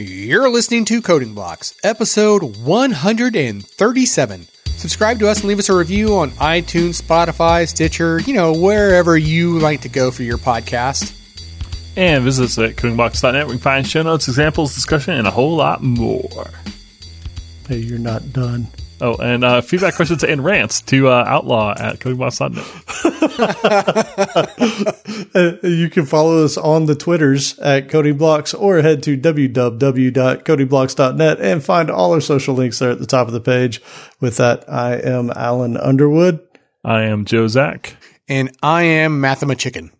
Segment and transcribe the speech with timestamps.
[0.00, 4.46] You're listening to Coding Blocks, episode 137.
[4.64, 9.18] Subscribe to us and leave us a review on iTunes, Spotify, Stitcher, you know, wherever
[9.18, 11.14] you like to go for your podcast.
[11.98, 15.30] And visit us at codingblocks.net where you can find show notes, examples, discussion, and a
[15.30, 16.48] whole lot more.
[17.68, 18.68] Hey, you're not done.
[19.02, 24.06] Oh, and uh, feedback, questions, and rants to uh, outlaw at codingblocks.net.
[25.62, 31.64] You can follow us on the Twitters at Coding Blocks or head to www.codingblocks.net and
[31.64, 33.80] find all our social links there at the top of the page.
[34.20, 36.40] With that, I am Alan Underwood.
[36.84, 37.96] I am Joe Zack.
[38.28, 39.90] And I am Mathema Chicken.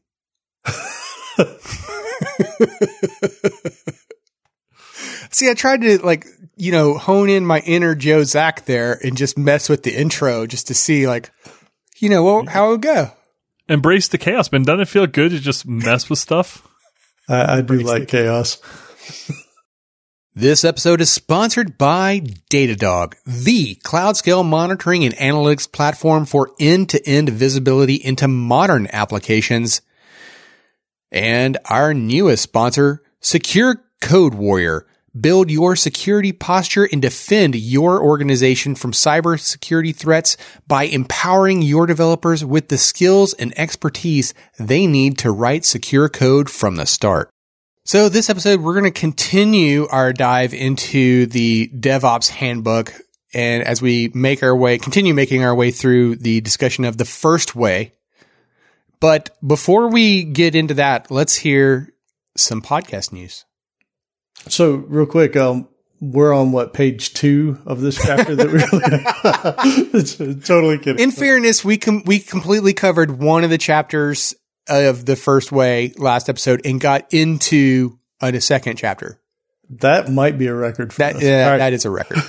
[5.31, 6.27] See, I tried to like,
[6.57, 10.47] you know, hone in my inner Joe Zack there and just mess with the intro
[10.47, 11.31] just to see like,
[11.99, 13.13] you know, well, how it would go.
[13.71, 14.65] Embrace the chaos, man.
[14.65, 16.67] Doesn't it feel good to just mess with stuff?
[17.29, 18.61] I, I do like chaos.
[20.33, 22.21] This episode is sponsored by
[22.51, 28.87] Datadog, the cloud scale monitoring and analytics platform for end to end visibility into modern
[28.93, 29.83] applications.
[31.11, 34.87] And our newest sponsor, Secure Code Warrior.
[35.19, 40.37] Build your security posture and defend your organization from cybersecurity threats
[40.69, 46.49] by empowering your developers with the skills and expertise they need to write secure code
[46.49, 47.29] from the start.
[47.85, 52.95] So this episode, we're going to continue our dive into the DevOps handbook.
[53.35, 57.05] And as we make our way, continue making our way through the discussion of the
[57.05, 57.95] first way.
[59.01, 61.93] But before we get into that, let's hear
[62.37, 63.45] some podcast news.
[64.49, 65.69] So, real quick, um,
[66.01, 68.59] we're on what page two of this chapter that we
[69.99, 71.03] it's totally kidding.
[71.03, 74.35] In fairness, we com- we completely covered one of the chapters
[74.69, 79.21] of the first way last episode and got into a, the second chapter.
[79.69, 81.23] that might be a record for That us.
[81.23, 81.59] uh, All right.
[81.59, 82.23] that is a record,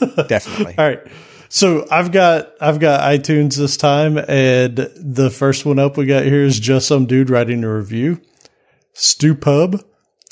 [0.28, 0.74] definitely.
[0.78, 1.00] All right.
[1.48, 6.24] So I've got I've got iTunes this time, and the first one up we got
[6.24, 8.20] here is just some dude writing a review.
[8.92, 9.82] Stu Pub,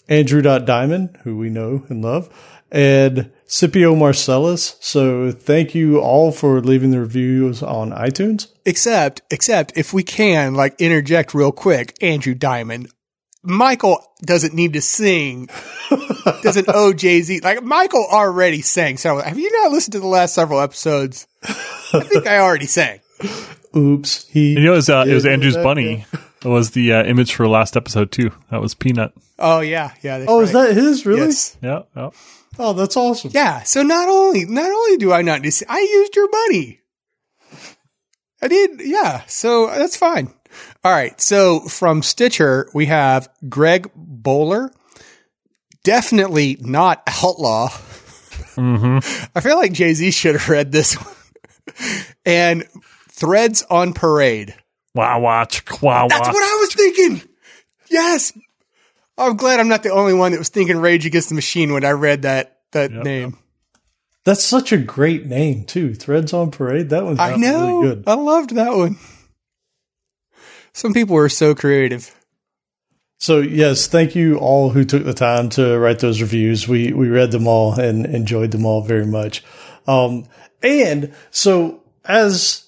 [0.08, 2.28] Andrew Diamond, who we know and love,
[2.70, 4.76] and Scipio Marcellus.
[4.80, 8.48] So thank you all for leaving the reviews on iTunes.
[8.66, 12.88] Except, except if we can, like, interject real quick, Andrew Diamond.
[13.42, 15.48] Michael doesn't need to sing.
[16.42, 17.40] doesn't owe Jay Z.
[17.40, 18.96] Like, Michael already sang.
[18.96, 21.26] So, have you not listened to the last several episodes?
[21.42, 23.00] I think I already sang.
[23.76, 24.54] Oops, he.
[24.54, 26.06] You know, it was, uh, it was Andrew's that- bunny.
[26.44, 28.30] It was the uh, image for last episode, too.
[28.50, 29.12] That was Peanut.
[29.38, 29.92] Oh, yeah.
[30.02, 30.18] Yeah.
[30.18, 31.06] That's Oh, is that his?
[31.06, 31.22] Really?
[31.22, 31.56] Yes.
[31.62, 32.10] Yeah, yeah.
[32.58, 33.30] Oh, that's awesome.
[33.34, 33.62] Yeah.
[33.62, 36.80] So not only, not only do I not, dis- I used your money.
[38.42, 38.80] I did.
[38.82, 39.22] Yeah.
[39.26, 40.32] So that's fine.
[40.84, 41.18] All right.
[41.20, 44.70] So from Stitcher, we have Greg Bowler.
[45.82, 47.68] Definitely not outlaw.
[48.56, 51.14] I feel like Jay Z should have read this one.
[52.26, 52.68] and
[53.10, 54.54] Threads on Parade.
[54.94, 55.64] Wow, watch.
[55.82, 57.28] Wow, That's what I was thinking.
[57.90, 58.32] Yes.
[59.18, 61.84] I'm glad I'm not the only one that was thinking Rage Against the Machine when
[61.84, 63.04] I read that that Yep.
[63.04, 63.36] name.
[64.24, 65.94] That's such a great name too.
[65.94, 66.90] Threads on Parade.
[66.90, 67.80] That one's I know.
[67.80, 68.04] really good.
[68.06, 68.98] I loved that one.
[70.72, 72.14] Some people were so creative.
[73.18, 76.66] So yes, thank you all who took the time to write those reviews.
[76.66, 79.44] We we read them all and enjoyed them all very much.
[79.86, 80.26] Um,
[80.62, 82.63] and so as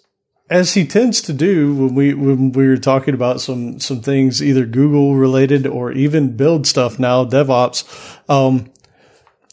[0.48, 4.42] as he tends to do when we when we were talking about some some things
[4.42, 7.84] either Google related or even build stuff now DevOps.
[8.28, 8.70] Um,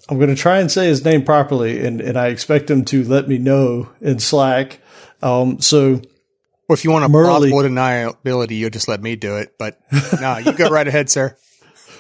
[0.09, 3.03] I'm going to try and say his name properly, and and I expect him to
[3.03, 4.79] let me know in Slack.
[5.21, 6.01] Um, so
[6.67, 9.55] Well, if you want a Merle- plausible deniability, you'll just let me do it.
[9.57, 9.79] But
[10.21, 11.37] no, you go right ahead, sir.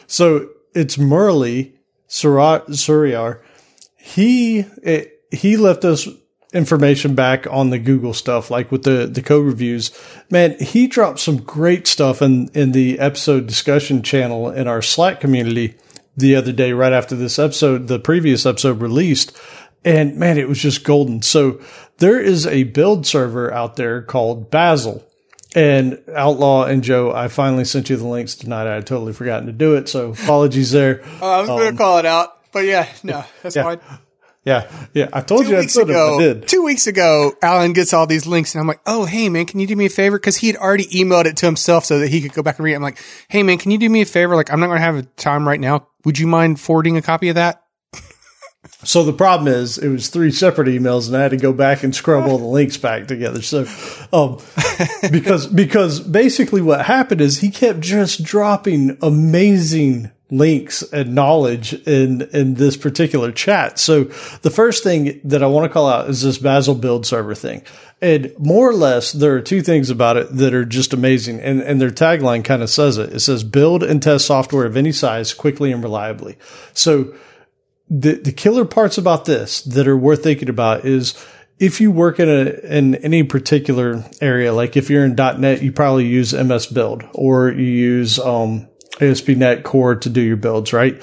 [0.07, 1.73] So it's Murali
[2.09, 3.39] Suriar.
[3.95, 6.07] He it, he left us
[6.53, 9.91] information back on the Google stuff, like with the the code reviews.
[10.29, 15.19] Man, he dropped some great stuff in in the episode discussion channel in our Slack
[15.19, 15.75] community
[16.15, 19.35] the other day, right after this episode, the previous episode released.
[19.83, 21.21] And man, it was just golden.
[21.23, 21.59] So
[21.97, 25.03] there is a build server out there called Bazel.
[25.55, 28.65] And Outlaw and Joe, I finally sent you the links tonight.
[28.65, 31.03] I had totally forgotten to do it, so apologies there.
[31.21, 33.63] Uh, I was going to call it out, but yeah, no, that's Yeah.
[33.63, 33.79] fine.
[34.45, 38.05] Yeah, yeah, I told Two you I weeks ago, two weeks ago, Alan gets all
[38.05, 40.35] these links, and I'm like, "Oh, hey man, can you do me a favor?" Because
[40.35, 42.73] he had already emailed it to himself so that he could go back and read.
[42.73, 42.75] it.
[42.75, 42.99] I'm like,
[43.29, 44.35] "Hey man, can you do me a favor?
[44.35, 45.87] Like, I'm not going to have time right now.
[46.03, 47.63] Would you mind forwarding a copy of that?"
[48.85, 51.83] So the problem is, it was three separate emails, and I had to go back
[51.83, 53.41] and scrub all the links back together.
[53.41, 53.65] So,
[54.11, 54.39] um,
[55.11, 62.21] because because basically what happened is he kept just dropping amazing links and knowledge in
[62.33, 63.79] in this particular chat.
[63.79, 64.05] So
[64.41, 67.63] the first thing that I want to call out is this Bazel build server thing.
[68.01, 71.39] And more or less, there are two things about it that are just amazing.
[71.39, 73.13] And, and their tagline kind of says it.
[73.13, 76.37] It says build and test software of any size quickly and reliably.
[76.73, 77.15] So
[77.89, 81.15] the, the killer parts about this that are worth thinking about is
[81.59, 85.71] if you work in a, in any particular area, like if you're in .NET, you
[85.71, 88.67] probably use MS Build or you use, um,
[89.01, 91.01] ASP.NET Core to do your builds, right?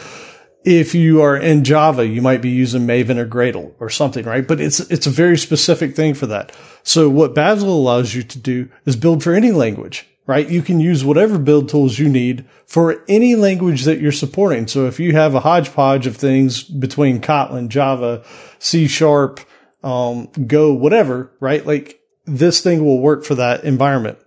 [0.64, 4.46] If you are in Java, you might be using Maven or Gradle or something, right?
[4.46, 6.54] But it's, it's a very specific thing for that.
[6.82, 10.48] So what Bazel allows you to do is build for any language, right?
[10.48, 14.66] You can use whatever build tools you need for any language that you're supporting.
[14.66, 18.22] So if you have a hodgepodge of things between Kotlin, Java,
[18.58, 19.40] C sharp,
[19.82, 21.64] um, Go, whatever, right?
[21.66, 24.18] Like this thing will work for that environment.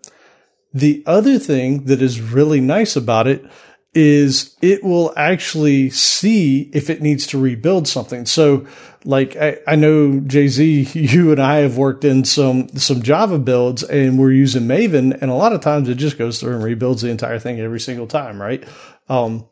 [0.73, 3.45] The other thing that is really nice about it
[3.93, 8.25] is it will actually see if it needs to rebuild something.
[8.25, 8.65] So
[9.05, 13.37] like I, I know Jay Z, you and I have worked in some some Java
[13.37, 16.63] builds and we're using Maven, and a lot of times it just goes through and
[16.63, 18.63] rebuilds the entire thing every single time, right?
[19.09, 19.47] Um,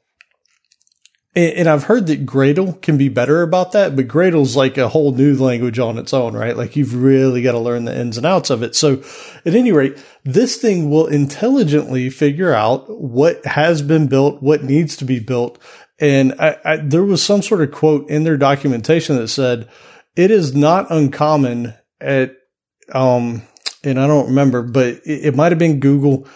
[1.34, 5.14] and, I've heard that Gradle can be better about that, but Gradle's like a whole
[5.14, 6.58] new language on its own, right?
[6.58, 8.76] Like you've really got to learn the ins and outs of it.
[8.76, 9.02] So
[9.46, 14.98] at any rate, this thing will intelligently figure out what has been built, what needs
[14.98, 15.58] to be built.
[16.00, 19.70] And I, I, there was some sort of quote in their documentation that said,
[20.16, 22.36] it is not uncommon at,
[22.92, 23.44] um,
[23.84, 26.28] and I don't remember, but it, it might have been Google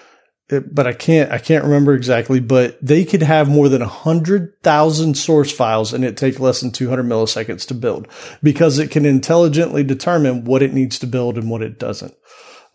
[0.48, 4.54] but I can't, I can't remember exactly, but they could have more than a hundred
[4.62, 8.08] thousand source files and it take less than 200 milliseconds to build
[8.44, 12.14] because it can intelligently determine what it needs to build and what it doesn't.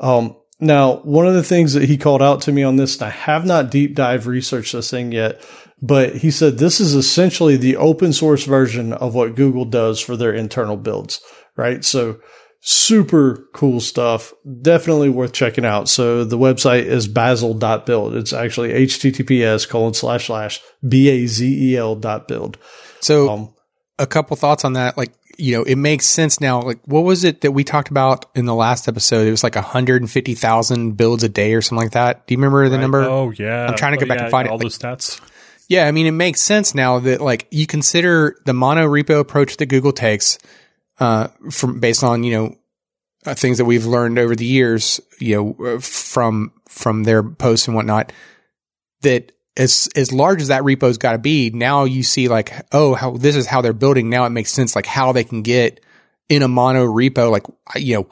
[0.00, 3.04] Um, now, one of the things that he called out to me on this, and
[3.04, 5.40] I have not deep dive researched this thing yet,
[5.80, 10.16] but he said this is essentially the open source version of what Google does for
[10.16, 11.20] their internal builds,
[11.56, 11.84] right?
[11.84, 12.20] So
[12.60, 14.32] super cool stuff.
[14.62, 15.88] Definitely worth checking out.
[15.88, 18.14] So the website is bazel.build.
[18.14, 22.58] It's actually https colon slash slash B-A-Z-E-L dot build.
[23.00, 23.54] So um,
[23.98, 24.98] a couple thoughts on that.
[24.98, 26.60] Like, you know, it makes sense now.
[26.60, 29.26] Like, what was it that we talked about in the last episode?
[29.26, 32.26] It was like 150,000 builds a day or something like that.
[32.26, 32.82] Do you remember the right.
[32.82, 33.02] number?
[33.02, 33.66] Oh, yeah.
[33.66, 34.62] I'm trying to go oh, back yeah, and find all it.
[34.62, 35.18] those stats.
[35.66, 35.86] Yeah.
[35.86, 39.66] I mean, it makes sense now that like you consider the mono repo approach that
[39.66, 40.38] Google takes–
[41.00, 42.56] uh, from based on you know
[43.26, 47.66] uh, things that we've learned over the years, you know, uh, from from their posts
[47.66, 48.12] and whatnot,
[49.02, 52.94] that as as large as that repo's got to be, now you see like, oh,
[52.94, 54.08] how this is how they're building.
[54.08, 55.80] Now it makes sense, like how they can get
[56.28, 57.44] in a mono repo, like
[57.76, 58.08] you know,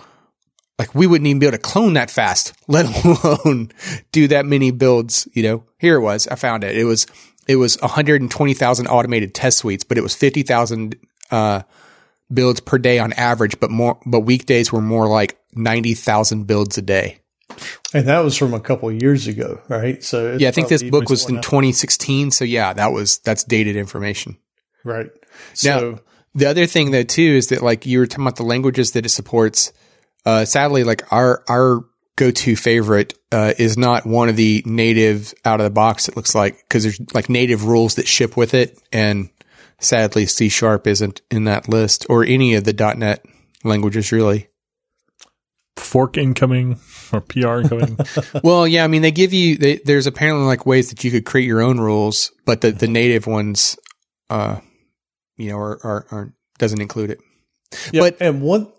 [0.78, 3.70] like we wouldn't even be able to clone that fast, let alone
[4.12, 5.28] do that many builds.
[5.32, 6.26] You know, here it was.
[6.28, 6.76] I found it.
[6.76, 7.06] It was
[7.46, 10.96] it was 120,000 automated test suites, but it was 50,000
[11.30, 11.62] uh,
[12.32, 16.82] builds per day on average, but more, but weekdays were more like 90,000 builds a
[16.82, 17.20] day.
[17.94, 20.02] And that was from a couple years ago, right?
[20.04, 22.30] So yeah, I think this book was in 2016.
[22.30, 24.36] So yeah, that was, that's dated information.
[24.84, 25.10] Right.
[25.54, 25.98] So now,
[26.34, 29.06] the other thing though too is that like you were talking about the languages that
[29.06, 29.72] it supports.
[30.26, 31.84] Uh, sadly, like our, our
[32.16, 36.08] go-to favorite, uh, is not one of the native out of the box.
[36.08, 38.78] It looks like, cause there's like native rules that ship with it.
[38.92, 39.30] And
[39.78, 43.24] sadly, C sharp isn't in that list or any of the .NET
[43.64, 44.48] languages really.
[45.76, 46.80] Fork incoming
[47.12, 47.98] or PR incoming.
[48.42, 51.24] well, yeah, I mean, they give you, they, there's apparently like ways that you could
[51.24, 53.78] create your own rules, but the, the native ones,
[54.28, 54.58] uh,
[55.36, 57.20] you know, are, are, are doesn't include it.
[57.92, 58.72] Yeah, but, and one,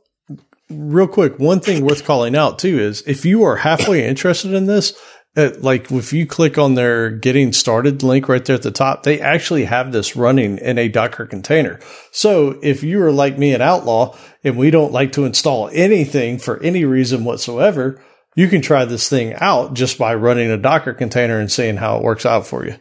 [0.70, 4.65] real quick, one thing worth calling out too is if you are halfway interested in
[4.65, 5.00] this,
[5.38, 9.03] uh, like if you click on their getting started link right there at the top,
[9.03, 11.79] they actually have this running in a Docker container.
[12.12, 16.39] So if you are like me, an outlaw, and we don't like to install anything
[16.39, 18.01] for any reason whatsoever,
[18.36, 21.98] you can try this thing out just by running a Docker container and seeing how
[21.98, 22.75] it works out for you.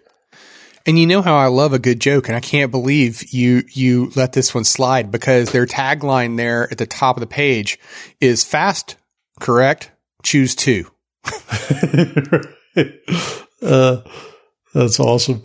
[0.87, 4.11] And you know how I love a good joke, and I can't believe you you
[4.17, 7.79] let this one slide because their tagline there at the top of the page
[8.21, 8.97] is fast,
[9.39, 9.91] correct?
[10.23, 10.91] Choose two.
[13.63, 14.03] uh,
[14.75, 15.43] that's awesome.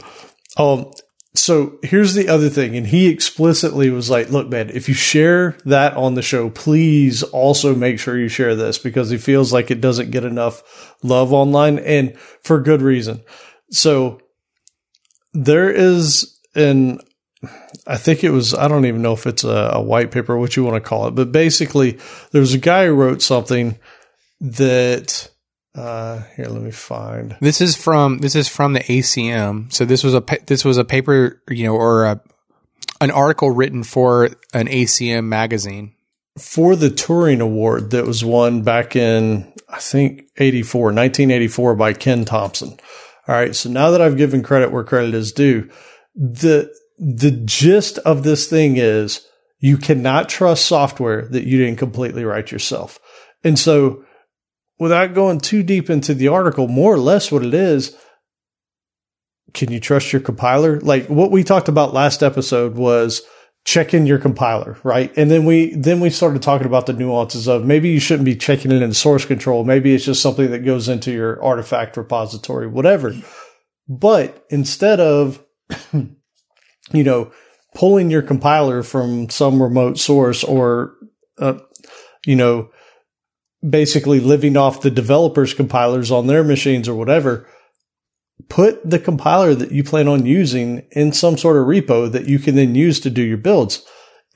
[0.58, 0.92] Um,
[1.36, 2.76] so here's the other thing.
[2.76, 7.24] And he explicitly was like, look, man, if you share that on the show, please
[7.24, 11.34] also make sure you share this because he feels like it doesn't get enough love
[11.34, 13.24] online and for good reason.
[13.72, 14.22] So
[15.34, 17.00] there is an,
[17.88, 20.56] I think it was, I don't even know if it's a, a white paper, what
[20.56, 21.98] you want to call it, but basically
[22.32, 23.80] there's a guy who wrote something
[24.40, 25.33] that
[25.76, 27.36] Uh, here, let me find.
[27.42, 29.74] This is from this is from the ACM.
[29.74, 32.22] So this was a this was a paper, you know, or a,
[33.02, 35.96] an article written for an ACM magazine.
[36.38, 42.26] For the Turing Award that was won back in, I think, 84, 1984 by Ken
[42.26, 42.80] Thompson.
[43.28, 43.56] All right.
[43.56, 45.70] So now that I've given credit where credit is due,
[46.16, 49.28] the, the gist of this thing is
[49.60, 53.00] you cannot trust software that you didn't completely write yourself.
[53.44, 54.04] And so
[54.80, 57.96] without going too deep into the article, more or less what it is,
[59.54, 60.80] can you trust your compiler?
[60.80, 63.22] Like what we talked about last episode was
[63.66, 65.16] checking your compiler, right?
[65.16, 68.36] And then we then we started talking about the nuances of maybe you shouldn't be
[68.36, 69.64] checking it in source control.
[69.64, 73.16] Maybe it's just something that goes into your artifact repository, whatever.
[73.88, 75.44] But instead of
[75.94, 77.32] you know
[77.76, 80.96] pulling your compiler from some remote source or
[81.38, 81.60] uh,
[82.26, 82.70] you know
[83.68, 87.48] basically living off the developers compilers on their machines or whatever
[88.50, 92.40] put the compiler that you plan on using in some sort of repo that you
[92.40, 93.86] can then use to do your builds.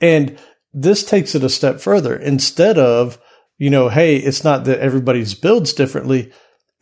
[0.00, 0.38] And
[0.72, 2.16] this takes it a step further.
[2.16, 3.18] Instead of,
[3.58, 6.32] you know, hey, it's not that everybody's builds differently,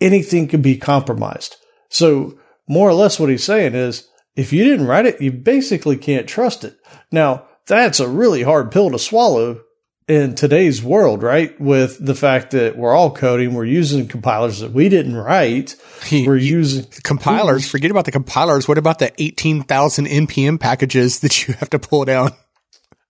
[0.00, 1.56] anything can be compromised.
[1.88, 2.38] So
[2.68, 6.28] more or less what he's saying is if you didn't write it, you basically can't
[6.28, 6.76] trust it.
[7.10, 9.60] Now, that's a really hard pill to swallow
[10.08, 11.58] in today's world, right?
[11.60, 15.74] With the fact that we're all coding, we're using compilers that we didn't write.
[16.12, 17.68] We're using compilers.
[17.70, 18.68] Forget about the compilers.
[18.68, 22.32] What about the 18,000 NPM packages that you have to pull down?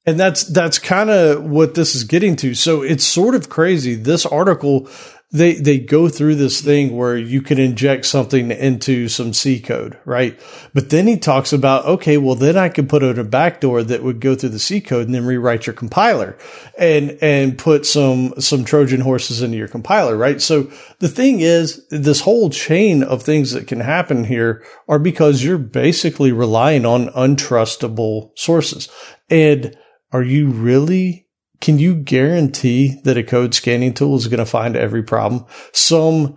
[0.07, 2.55] And that's, that's kind of what this is getting to.
[2.55, 3.97] So it's sort of crazy.
[3.97, 4.89] This article
[5.33, 9.99] they they go through this thing where you can inject something into some C code,
[10.05, 10.39] right?
[10.73, 14.05] But then he talks about okay, well then I could put in a backdoor that
[14.05, 16.39] would go through the C code and then rewrite your compiler
[16.79, 20.41] and and put some some Trojan horses into your compiler, right?
[20.41, 25.43] So the thing is, this whole chain of things that can happen here are because
[25.43, 28.89] you're basically relying on untrustable sources.
[29.29, 29.77] And
[30.13, 31.26] are you really
[31.61, 35.47] can you guarantee that a code scanning tool is going to find every problem?
[35.73, 36.37] Some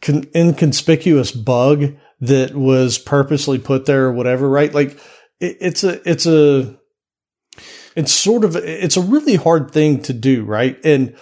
[0.00, 4.72] con- inconspicuous bug that was purposely put there or whatever, right?
[4.72, 4.92] Like
[5.40, 6.78] it, it's a, it's a,
[7.96, 10.78] it's sort of, it's a really hard thing to do, right?
[10.84, 11.16] And,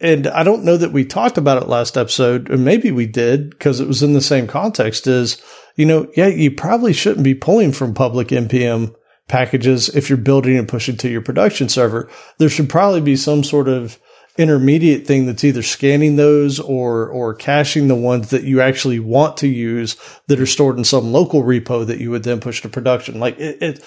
[0.00, 3.50] and I don't know that we talked about it last episode, or maybe we did
[3.50, 5.42] because it was in the same context is,
[5.76, 8.94] you know, yeah, you probably shouldn't be pulling from public NPM
[9.28, 12.10] packages if you're building and pushing to your production server.
[12.38, 13.98] There should probably be some sort of
[14.38, 19.36] intermediate thing that's either scanning those or or caching the ones that you actually want
[19.38, 19.96] to use
[20.28, 23.18] that are stored in some local repo that you would then push to production.
[23.18, 23.84] Like it, it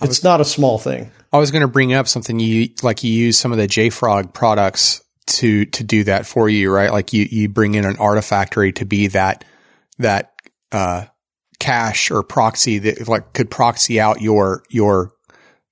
[0.00, 1.12] it's was, not a small thing.
[1.32, 4.34] I was going to bring up something you like you use some of the JFrog
[4.34, 6.90] products to to do that for you, right?
[6.90, 9.44] Like you you bring in an artifactory to be that
[9.98, 10.32] that
[10.72, 11.06] uh
[11.62, 15.12] cache or proxy that like could proxy out your your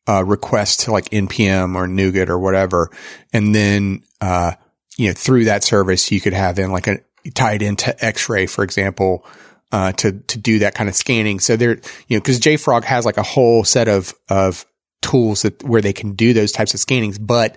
[0.09, 2.91] uh, request to like npm or NuGet or whatever,
[3.33, 4.53] and then uh,
[4.97, 7.01] you know through that service you could have then like a
[7.35, 9.27] tied into X-ray, for example,
[9.73, 11.41] uh, to to do that kind of scanning.
[11.41, 11.73] So there,
[12.07, 14.65] you know, because JFrog has like a whole set of of
[15.03, 17.57] tools that where they can do those types of scannings, but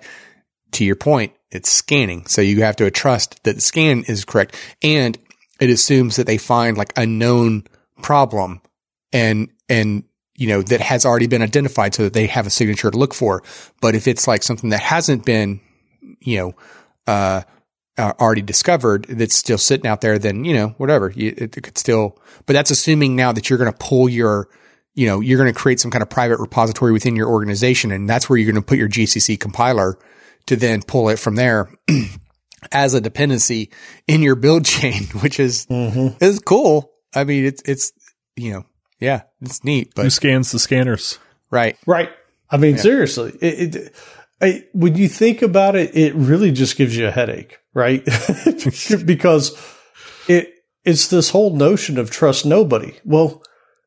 [0.72, 2.26] to your point, it's scanning.
[2.26, 5.16] So you have to trust that the scan is correct, and
[5.60, 7.64] it assumes that they find like a known
[8.04, 8.60] problem
[9.12, 10.04] and, and,
[10.36, 13.14] you know, that has already been identified so that they have a signature to look
[13.14, 13.42] for.
[13.80, 15.60] But if it's like something that hasn't been,
[16.20, 16.54] you know,
[17.06, 17.42] uh,
[17.96, 21.62] uh, already discovered that's still sitting out there, then, you know, whatever, you, it, it
[21.62, 24.48] could still, but that's assuming now that you're going to pull your,
[24.94, 27.92] you know, you're going to create some kind of private repository within your organization.
[27.92, 29.98] And that's where you're going to put your GCC compiler
[30.46, 31.70] to then pull it from there
[32.72, 33.70] as a dependency
[34.06, 36.22] in your build chain, which is, mm-hmm.
[36.22, 36.93] is cool.
[37.14, 37.92] I mean, it's, it's,
[38.36, 38.64] you know,
[39.00, 41.18] yeah, it's neat, but who scans the scanners?
[41.50, 41.76] Right.
[41.86, 42.10] Right.
[42.50, 42.82] I mean, yeah.
[42.82, 43.94] seriously, it, it,
[44.40, 48.04] I, when you think about it, it really just gives you a headache, right?
[49.06, 49.56] because
[50.28, 50.54] it,
[50.84, 52.94] it's this whole notion of trust nobody.
[53.04, 53.42] Well,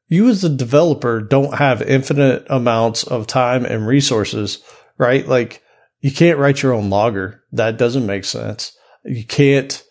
[0.07, 4.63] you as a developer don't have infinite amounts of time and resources,
[4.97, 5.27] right?
[5.27, 5.61] Like
[6.01, 7.43] you can't write your own logger.
[7.51, 8.77] That doesn't make sense.
[9.03, 9.83] You can't,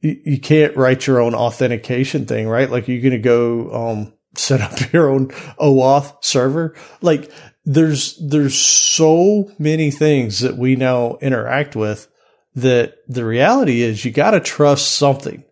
[0.00, 2.70] you can't write your own authentication thing, right?
[2.70, 5.28] Like you're going to go, um, set up your own
[5.58, 6.76] OAuth server.
[7.00, 7.32] Like
[7.64, 12.08] there's, there's so many things that we now interact with
[12.54, 15.44] that the reality is you got to trust something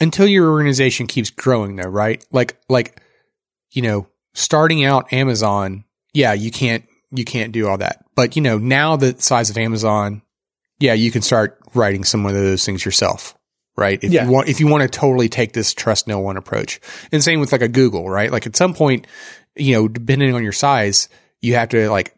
[0.00, 2.24] until your organization keeps growing though, right?
[2.32, 3.00] Like, like,
[3.72, 8.04] you know, starting out Amazon, yeah, you can't, you can't do all that.
[8.14, 10.22] But you know, now the size of Amazon,
[10.78, 13.34] yeah, you can start writing some of those things yourself
[13.76, 13.98] right?
[14.02, 14.24] If Yeah.
[14.24, 16.80] you want, if you want to totally take this trust no one approach,
[17.12, 18.30] and same with like a Google, right?
[18.30, 19.06] Like at some point,
[19.56, 21.08] you know, depending on your size,
[21.40, 22.14] you have to like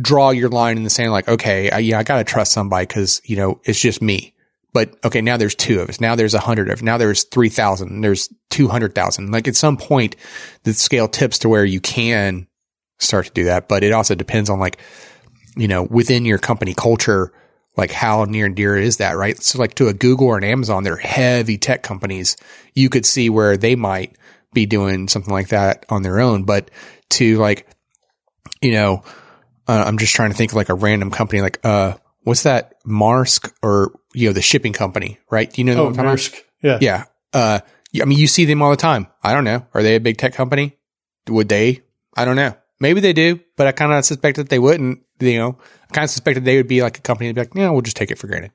[0.00, 2.86] draw your line in the sand, like, okay, I, yeah, I got to trust somebody
[2.86, 4.34] because, you know, it's just me.
[4.72, 6.00] But okay, now there's two of us.
[6.00, 6.80] Now there's a hundred of.
[6.82, 8.02] Now there's 3,000.
[8.02, 9.32] There's 200,000.
[9.32, 10.14] Like at some point,
[10.62, 12.46] the scale tips to where you can
[12.98, 13.66] start to do that.
[13.68, 14.78] But it also depends on like,
[15.56, 17.32] you know, within your company culture,
[17.80, 19.36] like how near and dear is that, right?
[19.42, 22.36] So like to a Google or an Amazon, they're heavy tech companies.
[22.74, 24.16] You could see where they might
[24.52, 26.44] be doing something like that on their own.
[26.44, 26.70] But
[27.10, 27.66] to like,
[28.62, 29.02] you know,
[29.66, 32.74] uh, I'm just trying to think of like a random company, like, uh, what's that?
[32.84, 35.52] Maersk or, you know, the shipping company, right?
[35.52, 36.30] Do you know Oh, about?
[36.62, 36.78] Yeah.
[36.80, 37.04] Yeah.
[37.32, 37.60] Uh,
[38.00, 39.06] I mean, you see them all the time.
[39.22, 39.66] I don't know.
[39.74, 40.76] Are they a big tech company?
[41.28, 41.80] Would they?
[42.16, 42.54] I don't know.
[42.80, 45.00] Maybe they do, but I kind of suspect that they wouldn't.
[45.20, 45.58] You know,
[45.90, 47.82] I kind of suspected they would be like a company that'd be like, yeah, we'll
[47.82, 48.52] just take it for granted.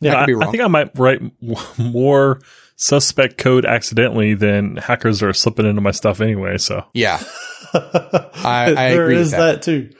[0.00, 0.42] Yeah, I I.
[0.42, 1.20] I think I might write
[1.78, 2.40] more
[2.76, 6.56] suspect code accidentally than hackers are slipping into my stuff anyway.
[6.58, 7.20] So yeah.
[7.74, 9.38] I- I There agree with that.
[9.38, 9.62] that.
[9.62, 9.90] too.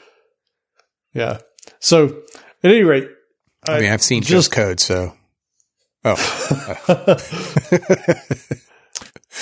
[1.12, 1.38] Yeah.
[1.80, 2.06] So,
[2.62, 3.08] at any rate,
[3.68, 5.12] I mean, I've seen just code, so.
[6.04, 6.14] Oh,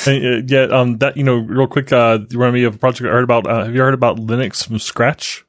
[0.06, 2.78] And, uh, yeah, um, that you know, real quick, uh, you remind me of a
[2.78, 3.46] project I heard about.
[3.46, 5.44] Uh, have you heard about Linux from scratch?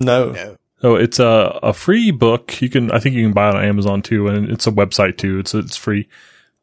[0.00, 0.30] No.
[0.30, 0.56] no.
[0.82, 2.60] Oh, it's a a free book.
[2.62, 5.18] You can, I think, you can buy it on Amazon too, and it's a website
[5.18, 5.38] too.
[5.38, 6.08] It's it's free.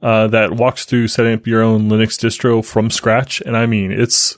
[0.02, 3.92] Uh, that walks through setting up your own Linux distro from scratch, and I mean,
[3.92, 4.38] it's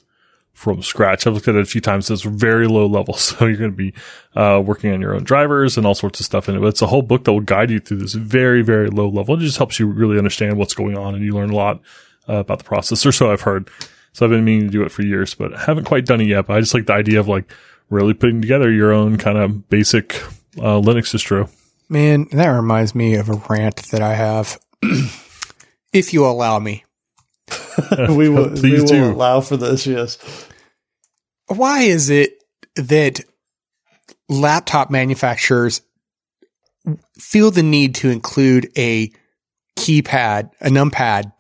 [0.54, 1.26] from scratch.
[1.26, 2.12] I've looked at it a few times.
[2.12, 3.94] It's very low level, so you're going to be
[4.36, 6.60] uh, working on your own drivers and all sorts of stuff in it.
[6.60, 9.36] But it's a whole book that will guide you through this very very low level.
[9.36, 11.82] It just helps you really understand what's going on, and you learn a lot
[12.28, 13.70] uh, about the process, or so I've heard.
[14.12, 16.28] So I've been meaning to do it for years, but I haven't quite done it
[16.28, 16.48] yet.
[16.48, 17.52] But I just like the idea of like
[17.90, 20.22] really putting together your own kind of basic
[20.58, 21.50] uh, Linux distro.
[21.90, 24.60] Man, that reminds me of a rant that I have.
[25.94, 26.86] if you allow me.
[28.10, 29.88] we will, we Please will allow for this.
[29.88, 30.18] Yes.
[31.48, 32.44] Why is it
[32.76, 33.22] that
[34.28, 35.82] laptop manufacturers
[37.18, 39.12] feel the need to include a
[39.78, 41.32] keypad, a numpad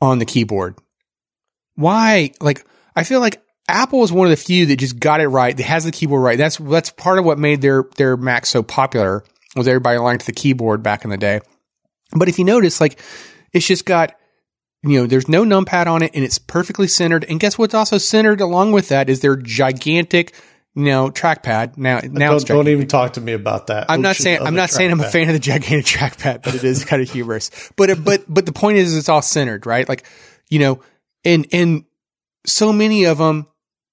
[0.00, 0.78] on the keyboard?
[1.74, 2.32] Why?
[2.40, 5.56] Like, I feel like Apple is one of the few that just got it right.
[5.56, 6.36] That has the keyboard right.
[6.38, 9.24] That's that's part of what made their their Mac so popular.
[9.56, 11.40] Was everybody liked the keyboard back in the day?
[12.14, 12.98] But if you notice, like,
[13.52, 14.14] it's just got
[14.84, 17.24] you know, there's no numpad on it and it's perfectly centered.
[17.28, 20.34] And guess what's also centered along with that is their gigantic,
[20.74, 21.76] you know, trackpad.
[21.78, 23.86] Now, now Don't, don't even talk to me about that.
[23.88, 26.64] I'm not saying I'm not saying I'm a fan of the gigantic trackpad, but it
[26.64, 27.50] is kind of humorous.
[27.76, 29.88] But it- but but the point is, it's all centered, right?
[29.88, 30.04] Like,
[30.50, 30.80] you know,
[31.24, 31.84] and and
[32.44, 33.46] so many of them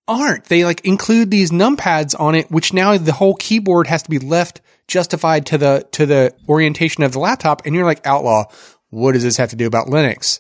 [0.10, 0.46] aren't.
[0.46, 4.20] They like include these numpads on it, which now the whole keyboard has to be
[4.20, 7.66] left justified to the to the orientation of the laptop.
[7.66, 8.46] And you're like, outlaw.
[8.90, 10.40] What does this have to do about Linux?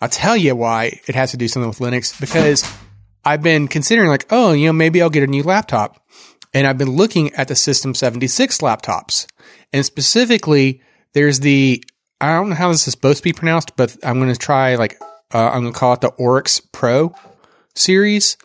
[0.00, 2.68] I'll tell you why it has to do something with Linux because
[3.24, 6.04] I've been considering like, oh, you know, maybe I'll get a new laptop.
[6.52, 9.26] And I've been looking at the System 76 laptops.
[9.72, 10.82] And specifically,
[11.14, 11.82] there's the,
[12.20, 14.74] I don't know how this is supposed to be pronounced, but I'm going to try
[14.74, 15.00] like,
[15.32, 17.14] uh, I'm going to call it the Oryx Pro
[17.74, 18.36] series,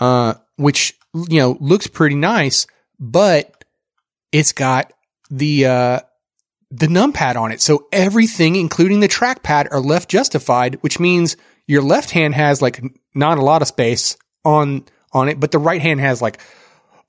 [0.00, 2.66] uh, which, you know, looks pretty nice,
[2.98, 3.64] but
[4.32, 4.92] it's got
[5.30, 6.00] the, uh,
[6.70, 7.60] the numpad on it.
[7.60, 12.82] So everything, including the trackpad, are left justified, which means your left hand has like
[13.14, 16.40] not a lot of space on on it, but the right hand has like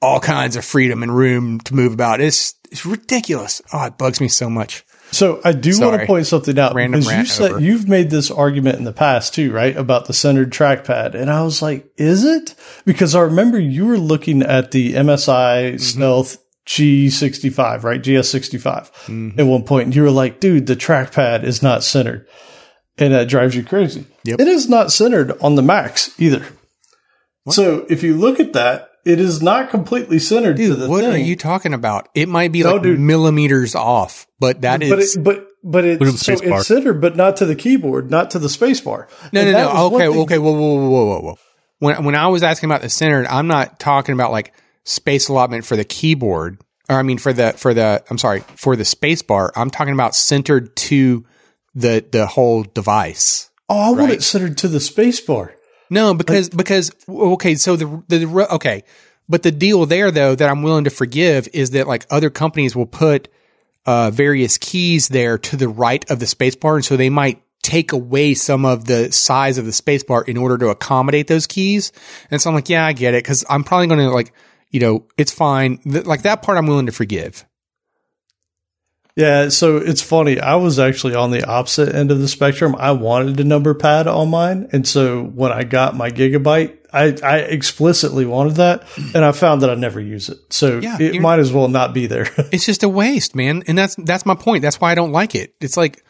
[0.01, 2.21] all kinds of freedom and room to move about.
[2.21, 3.61] It's it's ridiculous.
[3.73, 4.85] Oh, it bugs me so much.
[5.11, 7.59] So I do want to point something out Random because you said over.
[7.59, 9.75] you've made this argument in the past too, right?
[9.75, 12.53] About the centered trackpad, and I was like, "Is it?"
[12.85, 15.77] Because I remember you were looking at the MSI Mm-hmm.
[15.77, 18.01] Stealth G65, right?
[18.01, 19.39] GS65 Mm-hmm.
[19.39, 22.27] at one point, and you were like, "Dude, the trackpad is not centered,"
[22.97, 24.05] and that drives you crazy.
[24.25, 24.39] Yep.
[24.39, 26.45] It is not centered on the Macs either.
[27.49, 31.03] So if you look at that, it is not completely centered to Dude, the what
[31.03, 31.13] thing.
[31.13, 32.09] are you talking about?
[32.15, 32.99] It might be No, like dude.
[32.99, 36.67] millimeters off, but that but is it, but but Look at the it's so it's
[36.67, 39.07] centered, but not to the keyboard, not to the space bar.
[39.33, 39.85] no, And no, no.
[39.95, 40.37] Okay, thing- okay.
[40.37, 41.37] Whoa, whoa, whoa, whoa, whoa, whoa.
[41.79, 44.53] When when I was asking about the centered, I'm not talking about like
[44.85, 46.59] space allotment for the keyboard,
[46.89, 49.51] or I mean for the for the I'm sorry for the space bar.
[49.55, 51.25] I'm talking about centered to
[51.75, 53.49] the the whole device.
[53.69, 55.53] Oh, I want it centered to the space bar.
[55.89, 58.83] No, because because okay, so the, the the okay,
[59.27, 62.75] but the deal there though that I'm willing to forgive is that like other companies
[62.75, 63.27] will put
[63.85, 67.91] uh, various keys there to the right of the spacebar, and so they might take
[67.91, 71.91] away some of the size of the spacebar in order to accommodate those keys.
[72.31, 74.33] And so I'm like, yeah, I get it because I'm probably going to like,
[74.69, 75.77] you know, it's fine.
[75.79, 77.45] Th- like that part, I'm willing to forgive.
[79.15, 80.39] Yeah, so it's funny.
[80.39, 82.75] I was actually on the opposite end of the spectrum.
[82.77, 87.15] I wanted a number pad on mine, and so when I got my gigabyte, I,
[87.23, 89.15] I explicitly wanted that, mm.
[89.15, 90.53] and I found that I never use it.
[90.53, 92.27] So Yeah, it might as well not be there.
[92.51, 93.63] It's just a waste, man.
[93.67, 94.61] And that's that's my point.
[94.61, 95.53] That's why I don't like it.
[95.61, 96.03] It's like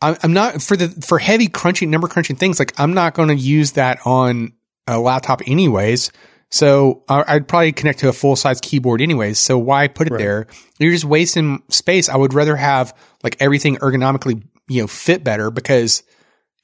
[0.00, 2.58] I'm, I'm not for the for heavy crunching number crunching things.
[2.58, 4.52] Like I'm not going to use that on
[4.86, 6.12] a laptop anyways.
[6.50, 9.38] So I- I'd probably connect to a full size keyboard anyways.
[9.38, 10.46] So why put it there?
[10.78, 12.08] You're just wasting space.
[12.08, 16.02] I would rather have like everything ergonomically, you know, fit better because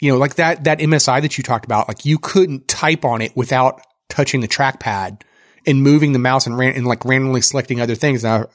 [0.01, 3.23] you know, like that that MSI that you talked about, like you couldn't type on
[3.23, 5.23] it without touching the trackpad
[5.66, 8.23] and moving the mouse and ran and like randomly selecting other things.
[8.25, 8.47] Now,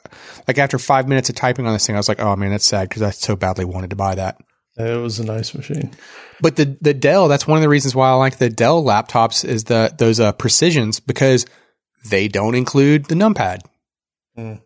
[0.47, 2.65] like after five minutes of typing on this thing, I was like, oh man, that's
[2.65, 4.37] sad because I so badly wanted to buy that.
[4.79, 5.91] It was a nice machine.
[6.41, 9.43] But the the Dell, that's one of the reasons why I like the Dell laptops
[9.43, 11.45] is the those uh, precisions because
[12.05, 13.59] they don't include the numpad.
[14.37, 14.61] Mm.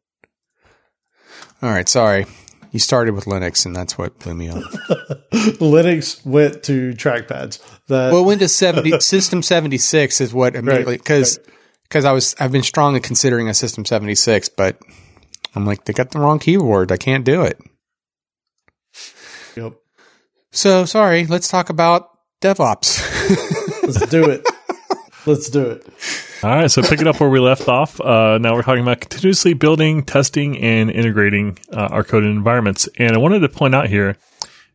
[1.62, 2.26] All right, sorry.
[2.72, 4.64] You started with Linux, and that's what blew me off.
[5.62, 7.62] Linux went to trackpads.
[7.88, 11.40] That well, Windows seventy System seventy six is what immediately because
[11.84, 14.78] because I was I've been strongly considering a System seventy six, but
[15.56, 16.92] I'm like they got the wrong keyboard.
[16.92, 17.60] I can't do it.
[19.56, 19.74] yep.
[20.54, 21.26] So sorry.
[21.26, 22.12] Let's talk about
[22.42, 23.02] DevOps.
[23.84, 24.48] Let's do it.
[25.26, 25.88] Let's do it.
[26.44, 29.54] All right, so picking up where we left off, uh, now we're talking about continuously
[29.54, 32.90] building, testing, and integrating uh, our code environments.
[32.98, 34.18] And I wanted to point out here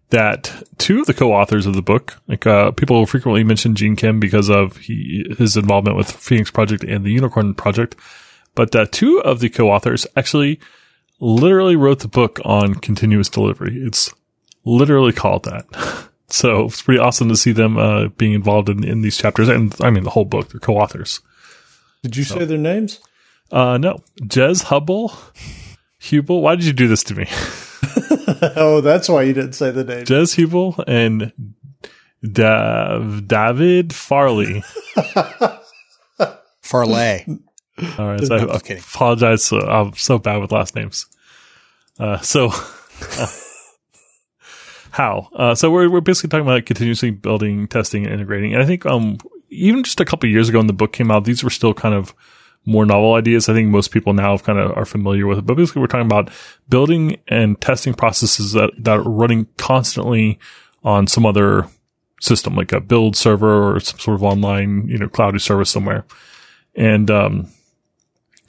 [0.08, 4.18] that two of the co-authors of the book, like uh, people frequently mention Gene Kim
[4.18, 7.94] because of he, his involvement with Phoenix Project and the Unicorn Project,
[8.54, 10.58] but uh, two of the co-authors actually
[11.20, 13.76] literally wrote the book on continuous delivery.
[13.76, 14.14] It's
[14.68, 15.66] literally called that.
[16.30, 19.74] So it's pretty awesome to see them uh, being involved in, in these chapters, and
[19.80, 20.50] I mean the whole book.
[20.50, 21.20] They're co-authors.
[22.02, 23.00] Did you say their names?
[23.50, 25.08] Uh, no, Jez Hubble,
[26.02, 26.42] Hubel.
[26.42, 27.26] Why did you do this to me?
[28.56, 30.04] oh, that's why you didn't say the name.
[30.04, 31.32] Jez Hubel and
[32.30, 34.62] Dav- David Farley.
[36.60, 37.24] Farley.
[37.98, 38.82] All right, so I, just kidding.
[38.82, 39.50] apologize.
[39.50, 41.06] Uh, I'm so bad with last names.
[41.98, 42.50] Uh, so
[44.98, 45.28] how?
[45.32, 48.52] Uh, so we're we're basically talking about continuously building, testing, and integrating.
[48.52, 51.24] And I think um even just a couple years ago when the book came out,
[51.24, 52.14] these were still kind of
[52.66, 53.48] more novel ideas.
[53.48, 55.46] I think most people now have kind of are familiar with it.
[55.46, 56.30] But basically, we're talking about
[56.68, 60.40] building and testing processes that that are running constantly
[60.82, 61.68] on some other
[62.20, 66.04] system, like a build server or some sort of online, you know, cloudy service somewhere.
[66.74, 67.48] And um,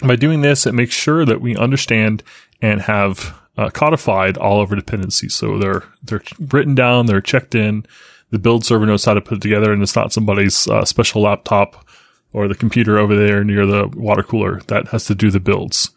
[0.03, 2.23] by doing this, it makes sure that we understand
[2.59, 5.33] and have uh, codified all our dependencies.
[5.35, 7.85] So they're they're written down, they're checked in.
[8.31, 11.23] The build server knows how to put it together, and it's not somebody's uh, special
[11.23, 11.85] laptop
[12.31, 15.89] or the computer over there near the water cooler that has to do the builds.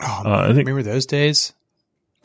[0.00, 0.58] Oh, Uh, I think.
[0.68, 1.54] remember those days?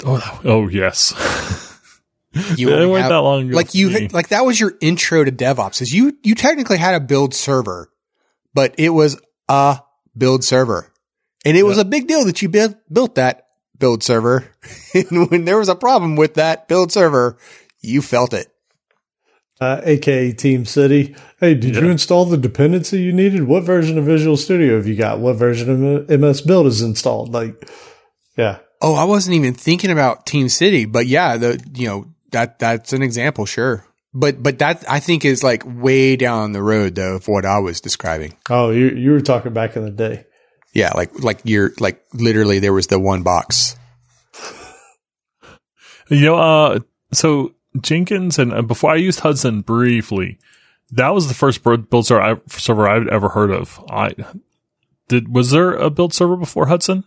[0.05, 1.13] Oh, oh yes,
[2.57, 3.55] You they only weren't have- that long ago.
[3.55, 5.81] like you had, like that was your intro to DevOps.
[5.81, 7.89] Is you you technically had a build server,
[8.53, 9.79] but it was a
[10.17, 10.91] build server,
[11.45, 13.42] and it was a big deal that you built built that
[13.83, 14.47] build server.
[14.93, 17.37] and when there was a problem with that build server,
[17.81, 18.47] you felt it.
[19.59, 21.13] Uh, AKA Team City.
[21.41, 23.43] Hey, did you install the dependency you needed?
[23.43, 25.19] What version of Visual Studio have you got?
[25.19, 27.33] What version of MS Build is installed?
[27.33, 27.69] Like,
[28.37, 28.59] yeah.
[28.81, 32.93] Oh, I wasn't even thinking about Team City, but yeah, the you know that that's
[32.93, 33.85] an example, sure.
[34.13, 37.59] But but that I think is like way down the road though of what I
[37.59, 38.37] was describing.
[38.49, 40.25] Oh, you you were talking back in the day.
[40.73, 43.75] Yeah, like like you're like literally there was the one box.
[46.09, 46.79] You know, uh,
[47.11, 50.37] so Jenkins and uh, before I used Hudson briefly,
[50.91, 53.83] that was the first build build server, I, server I've ever heard of.
[53.89, 54.15] I
[55.07, 55.33] did.
[55.33, 57.03] Was there a build server before Hudson?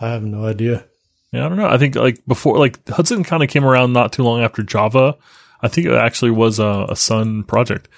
[0.00, 0.84] I have no idea.
[1.32, 1.68] Yeah, I don't know.
[1.68, 5.16] I think like before, like Hudson kind of came around not too long after Java.
[5.62, 7.88] I think it actually was a, a Sun project,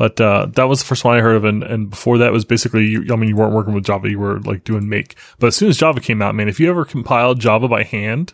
[0.00, 1.44] but uh, that was the first one I heard of.
[1.44, 4.18] And, and before that was basically, you, I mean, you weren't working with Java; you
[4.18, 5.14] were like doing Make.
[5.38, 8.32] But as soon as Java came out, man, if you ever compiled Java by hand,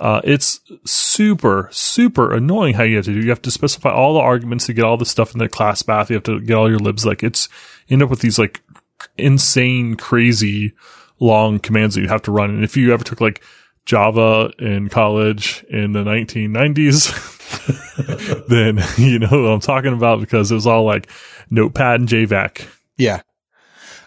[0.00, 3.22] uh, it's super, super annoying how you have to do.
[3.22, 5.80] You have to specify all the arguments to get all the stuff in the class
[5.80, 6.10] path.
[6.10, 7.06] You have to get all your libs.
[7.06, 7.48] Like it's
[7.86, 8.60] you end up with these like
[9.16, 10.74] insane, crazy
[11.20, 12.50] long commands that you have to run.
[12.50, 13.42] And if you ever took like
[13.86, 17.36] Java in college in the 1990s,
[18.48, 21.10] then you know what I'm talking about because it was all like
[21.50, 22.66] Notepad and javac.
[22.96, 23.22] Yeah.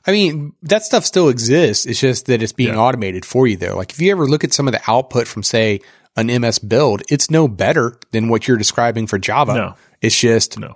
[0.06, 1.86] I mean, that stuff still exists.
[1.86, 2.80] It's just that it's being Yeah.
[2.80, 3.76] automated for you though.
[3.78, 5.80] Like if you ever look at some of the output from say
[6.18, 9.54] an MS build, it's no better than what you're describing for Java.
[9.54, 9.76] No.
[10.02, 10.74] It's just No.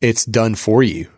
[0.00, 1.08] it's done for you.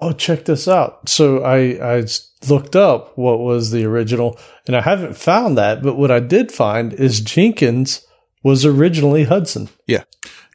[0.00, 1.08] oh, check this out.
[1.08, 2.04] So I I
[2.48, 6.52] looked up what was the original and I haven't found that, but what I did
[6.52, 8.04] find is Jenkins
[8.44, 9.68] was originally Hudson.
[9.88, 10.04] Yeah,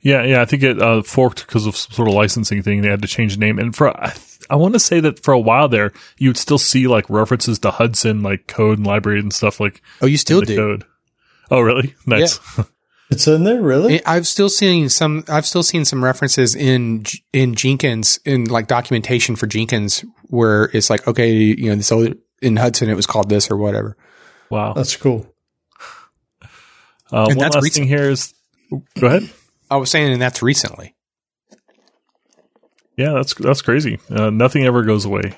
[0.02, 0.24] yeah.
[0.24, 2.82] Yeah, I think it uh, forked because of some sort of licensing thing.
[2.82, 3.60] They had to change the name.
[3.60, 4.14] And for I,
[4.50, 7.60] I want to say that for a while there, you would still see like references
[7.60, 10.56] to Hudson, like code and library and stuff like Oh, you still the do.
[10.56, 10.86] code.
[11.52, 11.96] Oh, really?
[12.06, 12.40] Nice.
[13.12, 14.06] It's in there, really?
[14.06, 15.24] I- I've still seen some.
[15.28, 20.92] I've still seen some references in in Jenkins in like documentation for Jenkins where it's
[20.92, 23.98] like, okay, you know, this old in Hudson it was called this or whatever.
[24.52, 24.74] wow.
[24.74, 25.26] That's cool.
[27.12, 27.84] Uh, And one that's last recent.
[27.84, 28.34] thing here is,
[29.00, 29.30] go ahead.
[29.72, 30.96] I was saying, and that's recently.
[32.98, 34.00] Yeah, that's that's crazy.
[34.10, 35.34] Uh, nothing ever goes away.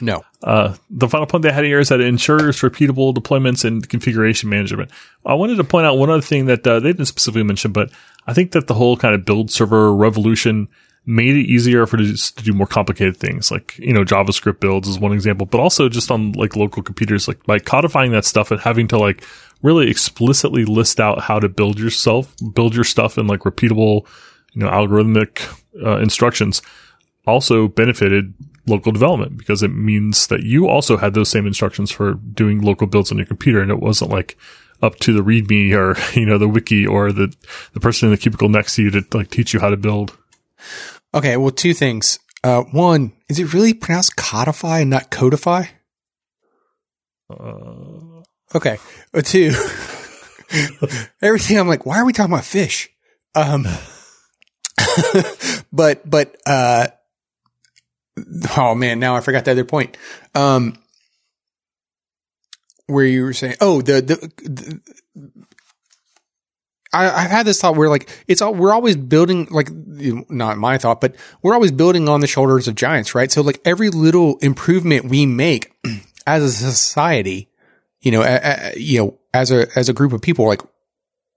[0.00, 3.88] No, Uh, the final point they had here is that it ensures repeatable deployments and
[3.88, 4.92] configuration management.
[5.26, 7.90] I wanted to point out one other thing that uh, they didn't specifically mention, but
[8.24, 10.68] I think that the whole kind of build server revolution
[11.04, 14.86] made it easier for us to do more complicated things, like you know JavaScript builds
[14.88, 18.52] is one example, but also just on like local computers, like by codifying that stuff
[18.52, 19.24] and having to like
[19.62, 24.06] really explicitly list out how to build yourself, build your stuff in like repeatable,
[24.52, 25.42] you know, algorithmic
[25.84, 26.62] uh, instructions
[27.26, 28.32] also benefited
[28.66, 32.86] local development because it means that you also had those same instructions for doing local
[32.86, 34.36] builds on your computer and it wasn't like
[34.82, 37.34] up to the readme or you know the wiki or the
[37.72, 40.16] the person in the cubicle next to you to like teach you how to build
[41.14, 42.18] Okay, well, two things.
[42.44, 45.64] Uh, one, is it really pronounced codify and not codify?
[47.30, 47.74] uh,
[48.54, 48.78] Okay.
[49.12, 49.50] Uh, two,
[51.22, 52.90] everything I'm like, why are we talking about fish?
[53.34, 53.66] Um,
[55.72, 56.88] but, but, uh,
[58.56, 59.96] oh man, now I forgot the other point.
[60.34, 60.78] Um,
[62.86, 64.16] where you were saying, oh, the, the,
[64.48, 64.80] the
[66.92, 70.78] I, I've had this thought where like it's all we're always building like not my
[70.78, 73.30] thought, but we're always building on the shoulders of giants, right?
[73.30, 75.72] So like every little improvement we make
[76.26, 77.47] as a society,
[78.00, 80.62] you know, a, a, you know, as a as a group of people, like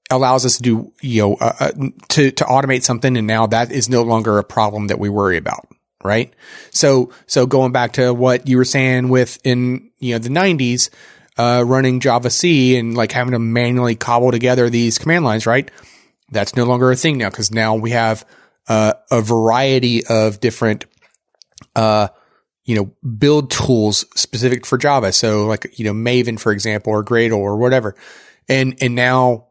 [0.09, 1.71] allows us to do you know uh, uh,
[2.09, 5.37] to to automate something, and now that is no longer a problem that we worry
[5.37, 5.67] about,
[6.03, 6.33] right?
[6.71, 10.89] So so going back to what you were saying with in you know the '90s
[11.37, 15.69] uh, running Java C and like having to manually cobble together these command lines, right?
[16.29, 18.25] That's no longer a thing now because now we have
[18.67, 20.85] uh, a variety of different,
[21.75, 22.09] uh,
[22.65, 25.11] you know, build tools specific for Java.
[25.11, 27.95] So like, you know, Maven, for example, or Gradle or whatever.
[28.47, 29.47] And, and now,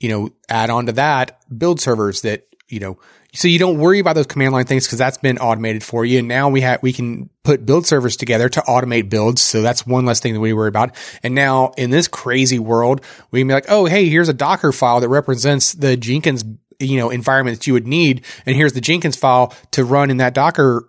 [0.00, 2.98] you know, add on to that build servers that, you know,
[3.34, 6.18] so you don't worry about those command line things because that's been automated for you.
[6.18, 9.42] And now we have, we can put build servers together to automate builds.
[9.42, 10.96] So that's one less thing that we worry about.
[11.22, 14.72] And now in this crazy world, we can be like, oh, hey, here's a Docker
[14.72, 16.42] file that represents the Jenkins,
[16.80, 18.24] you know, environment that you would need.
[18.46, 20.88] And here's the Jenkins file to run in that Docker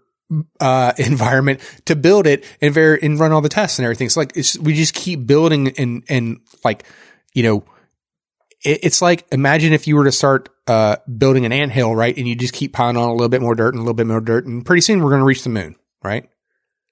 [0.60, 4.10] uh, environment to build it and ver- and run all the tests and everything.
[4.10, 6.84] So like, it's, we just keep building and, and like,
[7.34, 7.64] you know,
[8.64, 12.16] it, it's like, imagine if you were to start, uh, building an anthill, right?
[12.16, 14.08] And you just keep piling on a little bit more dirt and a little bit
[14.08, 14.46] more dirt.
[14.46, 16.30] And pretty soon we're going to reach the moon, right?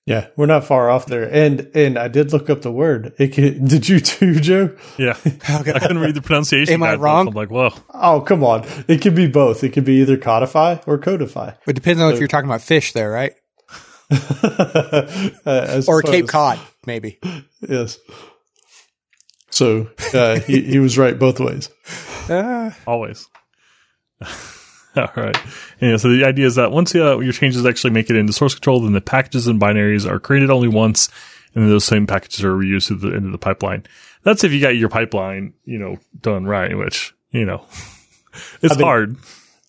[0.07, 1.23] Yeah, we're not far off there.
[1.29, 3.13] And and I did look up the word.
[3.19, 4.73] It can, did you too, Joe?
[4.97, 5.17] yeah
[5.49, 7.27] i couldn't read the pronunciation Am I wrong?
[7.27, 8.65] I'm like whoa Oh, come on.
[8.87, 9.65] It could be both.
[9.65, 11.51] It could be either codify or codify.
[11.67, 13.33] It depends on if you're talking about fish there, right?
[15.45, 16.29] Uh, Or Cape.
[16.29, 17.19] Cod, maybe.
[17.59, 17.99] Yes.
[19.49, 21.69] So uh, he, he was right both ways.
[22.29, 23.27] Uh, always
[24.97, 25.37] all right.
[25.79, 28.53] Yeah so the idea is that once uh, your changes actually make it into source
[28.55, 31.09] control then the packages and binaries are created only once
[31.55, 33.85] and then those same packages are reused through the end of the pipeline.
[34.23, 37.65] That's if you got your pipeline you know done right which you know
[38.61, 39.15] it's mean- hard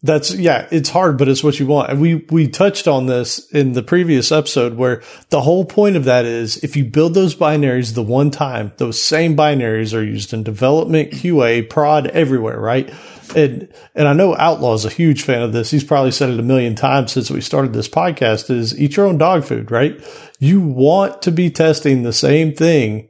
[0.01, 1.91] That's yeah, it's hard, but it's what you want.
[1.91, 6.05] And we we touched on this in the previous episode where the whole point of
[6.05, 10.33] that is if you build those binaries the one time, those same binaries are used
[10.33, 12.93] in development, QA, prod, everywhere, right?
[13.35, 15.73] And and I know Outlaw is a huge fan of this.
[15.73, 19.07] He's probably said it a million times since we started this podcast is eat your
[19.07, 20.01] own dog food, right?
[20.39, 23.09] You want to be testing the same thing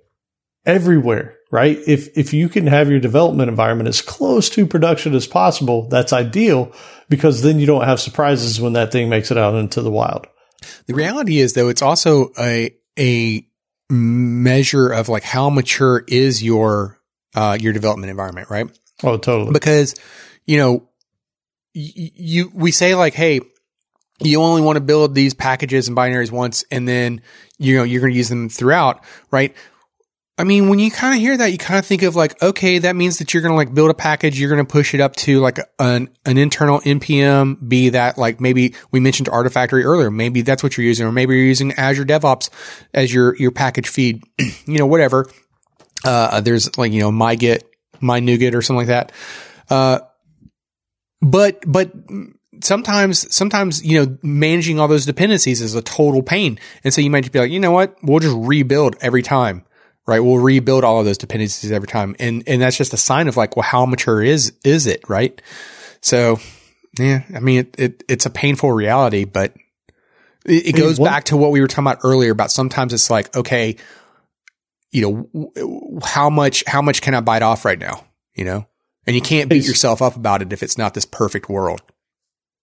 [0.65, 1.79] everywhere, right?
[1.87, 6.13] If if you can have your development environment as close to production as possible, that's
[6.13, 6.73] ideal
[7.09, 10.27] because then you don't have surprises when that thing makes it out into the wild.
[10.87, 13.47] the reality is though, it's also a, a
[13.91, 16.99] measure of like how mature is your,
[17.35, 18.67] uh, your development environment, right?
[19.03, 19.53] Oh, totally.
[19.53, 19.95] because
[20.45, 20.89] you know
[21.75, 23.41] y- you we say like hey
[24.21, 27.21] you only want to build these packages and binaries once and then
[27.59, 29.55] you know you're going to use them throughout right
[30.41, 32.79] I mean, when you kind of hear that, you kind of think of like, okay,
[32.79, 34.39] that means that you're going to like build a package.
[34.39, 38.41] You're going to push it up to like an, an internal NPM, be that like
[38.41, 40.13] maybe we mentioned Artifactory earlier.
[40.13, 42.51] Maybe that's what you're using, or maybe you're using Azure DevOps
[42.95, 45.27] as your, your package feed, you know, whatever.
[46.05, 47.69] Uh, there's like, you know, my Git,
[48.01, 49.13] my NuGet or something like that.
[49.69, 49.99] Uh,
[51.21, 51.91] but, but
[52.63, 56.61] sometimes, sometimes, you know, managing all those dependencies is a total pain.
[56.85, 57.97] And so you might be like, you know what?
[58.05, 59.65] We'll just rebuild every time
[60.09, 60.21] right?
[60.21, 62.17] We'll rebuild all of those dependencies every time.
[62.19, 65.09] And, and that's just a sign of like, well, how mature is, is it?
[65.09, 65.41] Right.
[66.01, 66.39] So
[66.99, 69.55] yeah, I mean, it, it it's a painful reality, but
[70.47, 73.37] it, it goes back to what we were talking about earlier about sometimes it's like,
[73.37, 73.77] okay,
[74.91, 78.05] you know, how much, how much can I bite off right now?
[78.35, 78.67] You know,
[79.07, 81.83] and you can't beat yourself up about it if it's not this perfect world.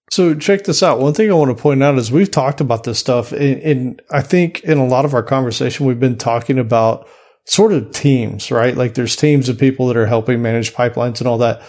[0.09, 0.99] So check this out.
[0.99, 4.01] One thing I want to point out is we've talked about this stuff, and, and
[4.11, 7.07] I think in a lot of our conversation, we've been talking about
[7.45, 8.75] sort of teams, right?
[8.75, 11.61] Like there's teams of people that are helping manage pipelines and all that.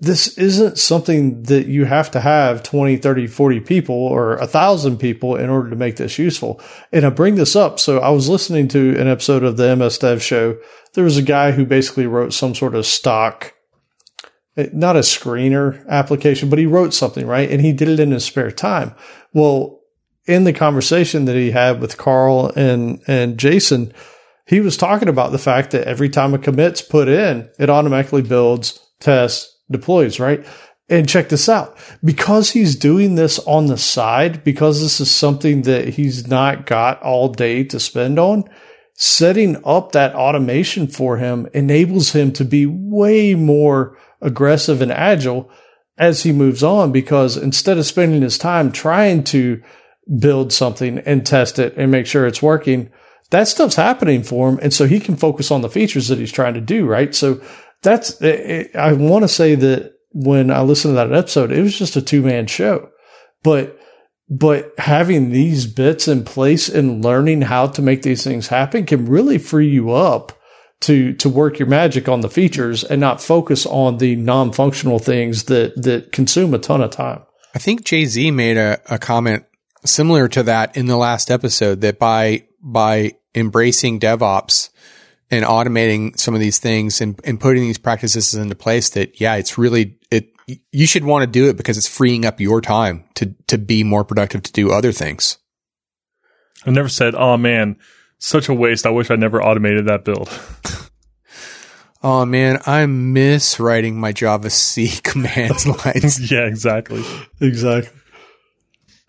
[0.00, 4.98] This isn't something that you have to have 20, 30, 40 people or a thousand
[4.98, 6.60] people in order to make this useful.
[6.92, 7.80] And I bring this up.
[7.80, 10.56] So I was listening to an episode of the MS Dev show.
[10.94, 13.54] There was a guy who basically wrote some sort of stock,
[14.56, 17.50] eh, not a screener application, but he wrote something, right?
[17.50, 18.94] And he did it in his spare time.
[19.32, 19.80] Well,
[20.26, 23.92] in the conversation that he had with Carl and, and Jason,
[24.48, 28.22] he was talking about the fact that every time a commit's put in, it automatically
[28.22, 30.46] builds, tests, deploys, right?
[30.88, 31.76] And check this out.
[32.02, 37.02] Because he's doing this on the side, because this is something that he's not got
[37.02, 38.44] all day to spend on,
[38.94, 45.50] setting up that automation for him enables him to be way more aggressive and agile
[45.98, 49.62] as he moves on because instead of spending his time trying to
[50.18, 52.90] build something and test it and make sure it's working,
[53.30, 54.58] that stuff's happening for him.
[54.62, 56.86] And so he can focus on the features that he's trying to do.
[56.86, 57.14] Right.
[57.14, 57.40] So
[57.82, 61.62] that's, eh, eh, I want to say that when I listened to that episode, it
[61.62, 62.88] was just a two man show,
[63.42, 63.78] but,
[64.30, 69.06] but having these bits in place and learning how to make these things happen can
[69.06, 70.32] really free you up
[70.80, 74.98] to, to work your magic on the features and not focus on the non functional
[74.98, 77.22] things that, that consume a ton of time.
[77.54, 79.44] I think Jay Z made a, a comment
[79.84, 84.70] similar to that in the last episode that by by embracing DevOps
[85.30, 89.34] and automating some of these things and, and putting these practices into place that, yeah,
[89.34, 90.32] it's really, it,
[90.72, 93.84] you should want to do it because it's freeing up your time to, to be
[93.84, 95.38] more productive to do other things.
[96.66, 97.76] I never said, oh man,
[98.18, 98.86] such a waste.
[98.86, 100.28] I wish I never automated that build.
[102.02, 106.30] oh man, I miss writing my javac commands lines.
[106.30, 107.04] yeah, exactly.
[107.40, 107.97] Exactly.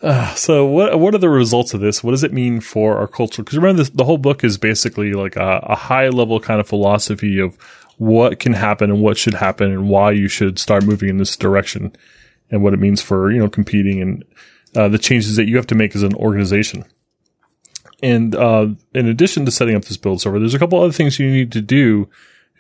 [0.02, 2.04] Uh, so what what are the results of this?
[2.04, 3.44] What does it mean for our culture?
[3.44, 6.70] Because remember, this, the whole book is basically like a, a, high level kind of
[6.70, 7.58] philosophy of
[7.98, 11.36] what can happen and what should happen and why you should start moving in this
[11.36, 11.94] direction
[12.50, 14.24] and what it means for you know competing and
[14.76, 16.86] uh, the changes that you have to make as an organization.
[18.02, 21.20] And uh, in addition to setting up this build server, there's a couple other things
[21.20, 22.08] you need to do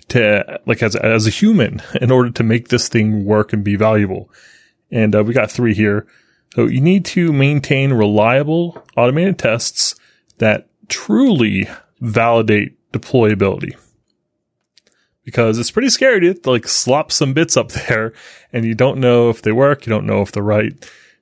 [0.10, 3.78] to like as as a human in order to make this thing work and be
[3.78, 4.30] valuable.
[4.92, 6.06] And uh, we got three here.
[6.56, 9.96] So you need to maintain reliable automated tests
[10.40, 11.68] that truly
[12.00, 13.78] validate deployability.
[15.24, 18.14] Because it's pretty scary to like slop some bits up there
[18.52, 19.86] and you don't know if they work.
[19.86, 20.74] You don't know if they're right.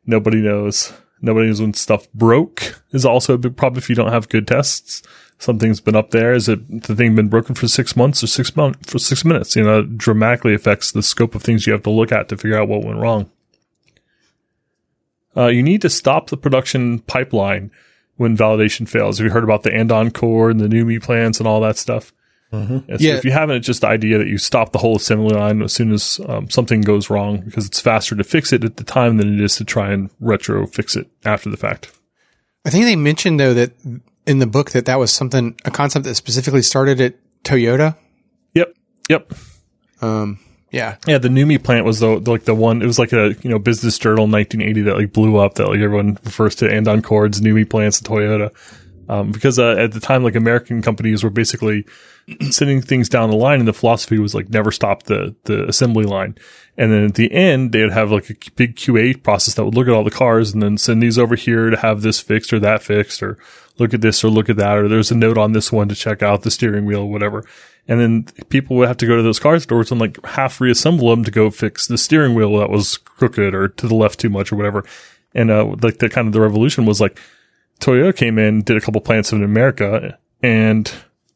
[0.05, 0.93] Nobody knows.
[1.21, 4.47] Nobody knows when stuff broke is also a big problem if you don't have good
[4.47, 5.01] tests.
[5.39, 6.33] Something's been up there.
[6.33, 9.55] Is it the thing been broken for six months or six months for six minutes?
[9.55, 12.57] You know, dramatically affects the scope of things you have to look at to figure
[12.57, 13.29] out what went wrong.
[15.37, 17.71] Uh, you need to stop the production pipeline
[18.15, 19.19] when validation fails.
[19.19, 22.11] Have you heard about the Andon cord and the NUMMI plans and all that stuff?
[22.51, 22.77] Mm-hmm.
[22.77, 23.15] So yeah.
[23.15, 25.73] if you haven't, it's just the idea that you stop the whole assembly line as
[25.73, 29.17] soon as um, something goes wrong because it's faster to fix it at the time
[29.17, 31.91] than it is to try and retro fix it after the fact.
[32.65, 33.73] I think they mentioned though that
[34.25, 37.97] in the book that that was something a concept that specifically started at Toyota.
[38.53, 38.73] Yep.
[39.09, 39.33] Yep.
[40.01, 40.39] Um,
[40.71, 40.97] yeah.
[41.07, 41.17] Yeah.
[41.17, 43.97] The NUMMI plant was the, like the one, it was like a, you know, business
[43.97, 47.99] journal 1980 that like blew up that like everyone refers to Andon Cords, NUMI plants,
[47.99, 48.51] and Toyota.
[49.09, 51.85] Um, because, uh, at the time, like American companies were basically
[52.49, 56.03] sending things down the line and the philosophy was like never stop the, the assembly
[56.03, 56.35] line.
[56.77, 59.87] And then at the end, they'd have like a big QA process that would look
[59.87, 62.59] at all the cars and then send these over here to have this fixed or
[62.59, 63.37] that fixed or
[63.79, 64.77] look at this or look at that.
[64.77, 67.45] Or there's a note on this one to check out the steering wheel, or whatever.
[67.87, 71.09] And then people would have to go to those car stores and like half reassemble
[71.09, 74.29] them to go fix the steering wheel that was crooked or to the left too
[74.29, 74.83] much or whatever.
[75.33, 77.19] And, uh, like the kind of the revolution was like
[77.79, 80.91] Toyota came in, did a couple plants in America and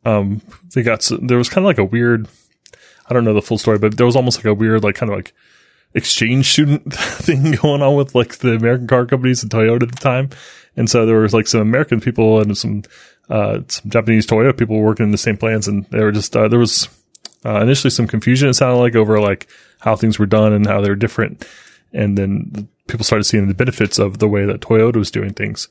[0.05, 0.41] um,
[0.73, 2.27] they got there was kind of like a weird.
[3.09, 5.11] I don't know the full story, but there was almost like a weird, like kind
[5.11, 5.33] of like
[5.93, 9.97] exchange student thing going on with like the American car companies and Toyota at the
[9.97, 10.29] time.
[10.77, 12.83] And so there was like some American people and some,
[13.31, 15.67] uh, some Japanese Toyota people working in the same plants.
[15.67, 16.89] And they were just, uh, there was,
[17.45, 19.47] uh, initially some confusion, it sounded like over like
[19.79, 21.47] how things were done and how they were different.
[21.93, 25.69] And then people started seeing the benefits of the way that Toyota was doing things.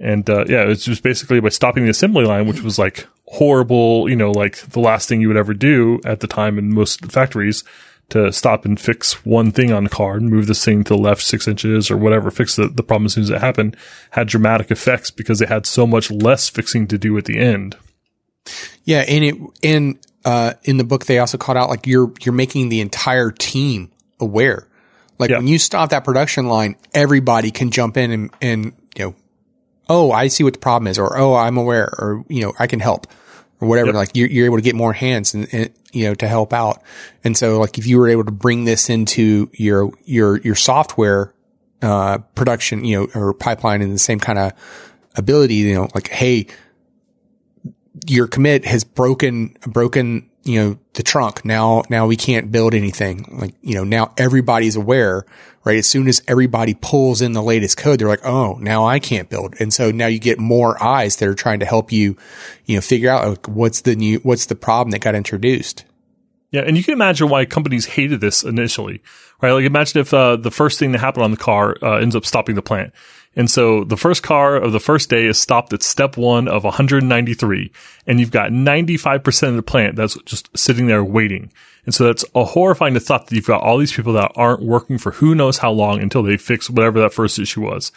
[0.00, 4.08] And, uh, yeah, it's just basically by stopping the assembly line, which was like horrible,
[4.08, 7.04] you know, like the last thing you would ever do at the time in most
[7.10, 7.64] factories
[8.10, 10.98] to stop and fix one thing on the car and move this thing to the
[10.98, 13.76] left six inches or whatever, fix the, the problem as soon as it happened,
[14.10, 17.76] had dramatic effects because they had so much less fixing to do at the end.
[18.84, 22.32] Yeah, and it and uh, in the book they also called out like you're you're
[22.32, 23.90] making the entire team
[24.20, 24.66] aware.
[25.18, 29.14] Like when you stop that production line, everybody can jump in and and you know,
[29.88, 32.66] oh, I see what the problem is, or oh, I'm aware, or you know, I
[32.66, 33.06] can help,
[33.60, 33.88] or whatever.
[33.88, 33.94] Yep.
[33.94, 36.82] Like you're, you're able to get more hands and, and you know to help out.
[37.24, 41.34] And so like if you were able to bring this into your your your software
[41.82, 44.52] uh, production, you know, or pipeline in the same kind of
[45.16, 46.46] ability, you know, like hey,
[48.06, 51.44] your commit has broken broken you know the trunk.
[51.44, 53.26] Now now we can't build anything.
[53.30, 55.24] Like you know now everybody's aware
[55.64, 55.76] right?
[55.76, 59.28] As soon as everybody pulls in the latest code they're like oh now i can't
[59.28, 59.54] build.
[59.60, 62.16] And so now you get more eyes that are trying to help you
[62.64, 65.84] you know figure out like, what's the new what's the problem that got introduced?
[66.50, 69.02] Yeah, and you can imagine why companies hated this initially,
[69.42, 69.52] right?
[69.52, 72.24] Like imagine if uh, the first thing that happened on the car uh, ends up
[72.24, 72.94] stopping the plant.
[73.38, 76.64] And so the first car of the first day is stopped at step one of
[76.64, 77.70] 193,
[78.04, 81.52] and you've got 95% of the plant that's just sitting there waiting.
[81.86, 84.98] And so that's a horrifying thought that you've got all these people that aren't working
[84.98, 87.92] for who knows how long until they fix whatever that first issue was.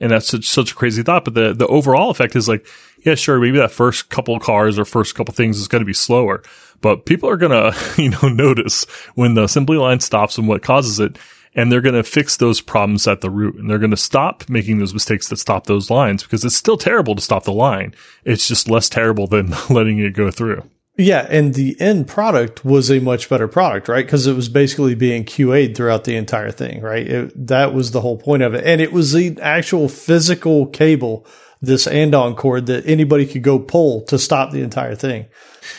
[0.00, 1.26] And that's such, such a crazy thought.
[1.26, 2.66] But the, the overall effect is like,
[3.04, 5.92] yeah, sure, maybe that first couple cars or first couple things is going to be
[5.92, 6.42] slower,
[6.80, 8.84] but people are going to, you know, notice
[9.14, 11.18] when the assembly line stops and what causes it.
[11.56, 14.48] And they're going to fix those problems at the root and they're going to stop
[14.48, 17.94] making those mistakes that stop those lines because it's still terrible to stop the line.
[18.24, 20.62] It's just less terrible than letting it go through.
[20.98, 24.04] Yeah, and the end product was a much better product, right?
[24.04, 27.06] Because it was basically being QA'd throughout the entire thing, right?
[27.06, 31.26] It, that was the whole point of it, and it was the actual physical cable,
[31.60, 35.26] this andon cord that anybody could go pull to stop the entire thing.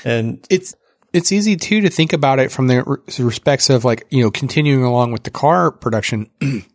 [0.04, 0.76] And it's
[1.14, 4.32] it's easy too to think about it from the re- respects of like you know
[4.32, 6.30] continuing along with the car production.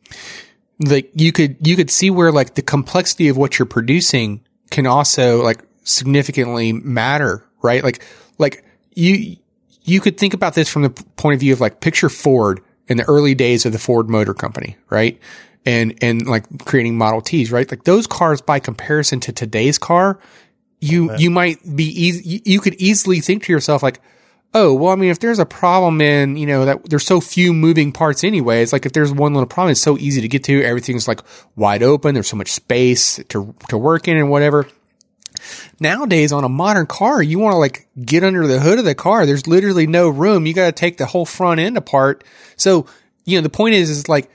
[0.84, 4.86] Like you could you could see where like the complexity of what you're producing can
[4.86, 7.84] also like significantly matter right?
[7.84, 8.04] Like
[8.38, 9.36] like you
[9.82, 12.96] you could think about this from the point of view of like picture Ford in
[12.96, 15.20] the early days of the Ford Motor Company right?
[15.64, 17.70] And and like creating Model Ts right?
[17.70, 20.18] Like those cars by comparison to today's car
[20.80, 24.00] you you might be easy you could easily think to yourself like
[24.54, 27.52] oh well i mean if there's a problem in you know that there's so few
[27.52, 30.44] moving parts anyway it's like if there's one little problem it's so easy to get
[30.44, 30.62] to.
[30.62, 31.20] Everything's like
[31.56, 32.14] wide open.
[32.14, 34.68] There's so much space to to work in and whatever.
[35.80, 38.94] Nowadays on a modern car you want to like get under the hood of the
[38.94, 39.26] car.
[39.26, 40.46] There's literally no room.
[40.46, 42.24] You got to take the whole front end apart.
[42.56, 42.86] So
[43.24, 44.30] you know the point is is like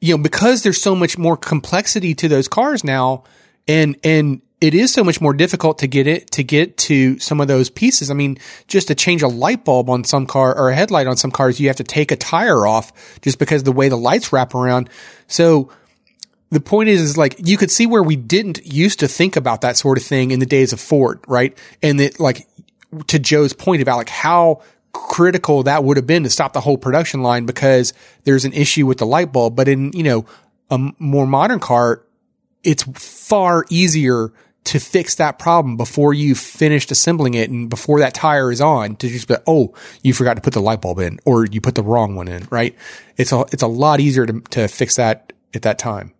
[0.00, 3.24] you know because there's so much more complexity to those cars now
[3.66, 7.40] and and it is so much more difficult to get it to get to some
[7.40, 8.10] of those pieces.
[8.10, 8.38] I mean,
[8.68, 11.58] just to change a light bulb on some car or a headlight on some cars,
[11.58, 14.54] you have to take a tire off just because of the way the lights wrap
[14.54, 14.90] around.
[15.28, 15.70] So
[16.50, 19.62] the point is, is like you could see where we didn't used to think about
[19.62, 21.56] that sort of thing in the days of Ford, right?
[21.82, 22.46] And that like
[23.06, 26.76] to Joe's point about like how critical that would have been to stop the whole
[26.76, 27.94] production line because
[28.24, 29.56] there's an issue with the light bulb.
[29.56, 30.26] But in, you know,
[30.70, 32.02] a more modern car,
[32.62, 34.32] it's far easier
[34.64, 38.96] to fix that problem before you've finished assembling it and before that tire is on
[38.96, 41.60] to just be, like, oh, you forgot to put the light bulb in or you
[41.60, 42.76] put the wrong one in, right?
[43.16, 46.12] It's a, it's a lot easier to, to fix that at that time.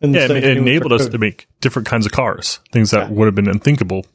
[0.00, 3.34] and Yeah, it enabled us to make different kinds of cars, things that would have
[3.34, 4.06] been unthinkable.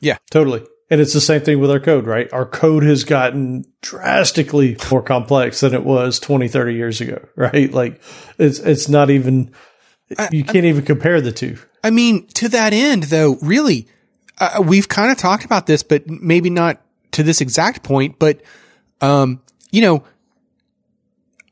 [0.00, 0.64] Yeah, totally.
[0.88, 2.32] And it's the same thing with our code, right?
[2.32, 7.72] Our code has gotten drastically more complex than it was 20, 30 years ago, right?
[7.72, 8.00] Like
[8.38, 9.52] it's, it's not even,
[10.30, 11.58] you can't even compare the two.
[11.82, 13.86] I mean, to that end, though, really,
[14.38, 16.80] uh, we've kind of talked about this, but maybe not
[17.12, 18.18] to this exact point.
[18.18, 18.42] But,
[19.00, 20.04] um, you know,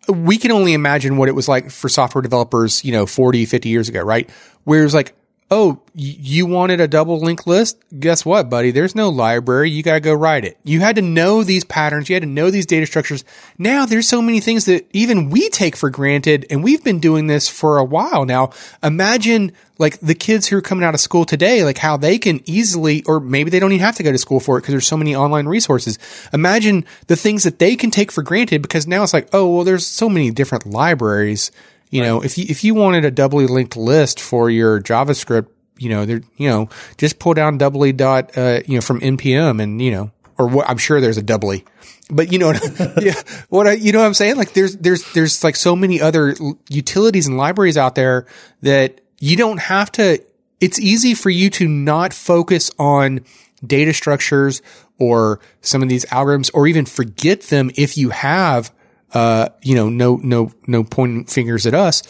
[0.09, 3.69] we can only imagine what it was like for software developers, you know, 40, 50
[3.69, 4.29] years ago, right?
[4.65, 5.15] Whereas like
[5.51, 7.79] oh, you wanted a double link list?
[7.99, 8.71] Guess what, buddy?
[8.71, 9.71] There's no library.
[9.71, 10.59] You got to go write it.
[10.65, 12.09] You had to know these patterns.
[12.09, 13.25] You had to know these data structures.
[13.59, 16.47] Now there's so many things that even we take for granted.
[16.51, 18.51] And we've been doing this for a while now.
[18.83, 22.41] Imagine like the kids who are coming out of school today, like how they can
[22.47, 24.87] easily, or maybe they don't even have to go to school for it because there's
[24.87, 25.99] so many online resources.
[26.33, 29.65] Imagine the things that they can take for granted because now it's like, oh, well,
[29.65, 31.53] there's so many different libraries
[31.95, 32.09] you right.
[32.09, 35.47] know, if you, if you wanted a doubly linked list for your JavaScript,
[35.79, 36.69] you know, there, you know,
[36.99, 40.69] just pull down doubly dot, uh, you know, from npm and, you know, or what,
[40.69, 41.65] I'm sure there's a doubly,
[42.11, 42.53] but you know,
[43.01, 43.15] yeah,
[43.49, 44.35] what I, you know what I'm saying?
[44.35, 46.35] Like there's, there's, there's like so many other
[46.69, 48.27] utilities and libraries out there
[48.63, 50.21] that you don't have to,
[50.61, 53.21] it's easy for you to not focus on
[53.65, 54.63] data structures
[54.99, 58.73] or some of these algorithms or even forget them if you have
[59.15, 62.03] uh, you know, no, no, no pointing fingers at us.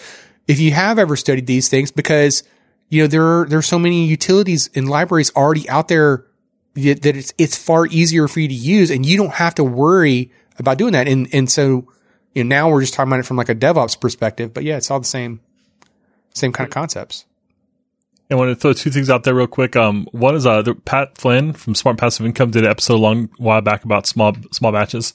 [0.49, 2.43] If you have ever studied these things, because,
[2.89, 6.27] you know, there are, there are so many utilities and libraries already out there
[6.75, 9.65] that, that it's, it's far easier for you to use and you don't have to
[9.65, 11.07] worry about doing that.
[11.07, 11.87] And, and so,
[12.35, 14.77] you know, now we're just talking about it from like a DevOps perspective, but yeah,
[14.77, 15.41] it's all the same,
[16.35, 17.27] same kind of concepts.
[18.31, 19.77] I want to throw two things out there real quick.
[19.77, 23.29] Um, one is uh, Pat Flynn from Smart Passive Income did an episode a long
[23.37, 25.15] while back about small small batches,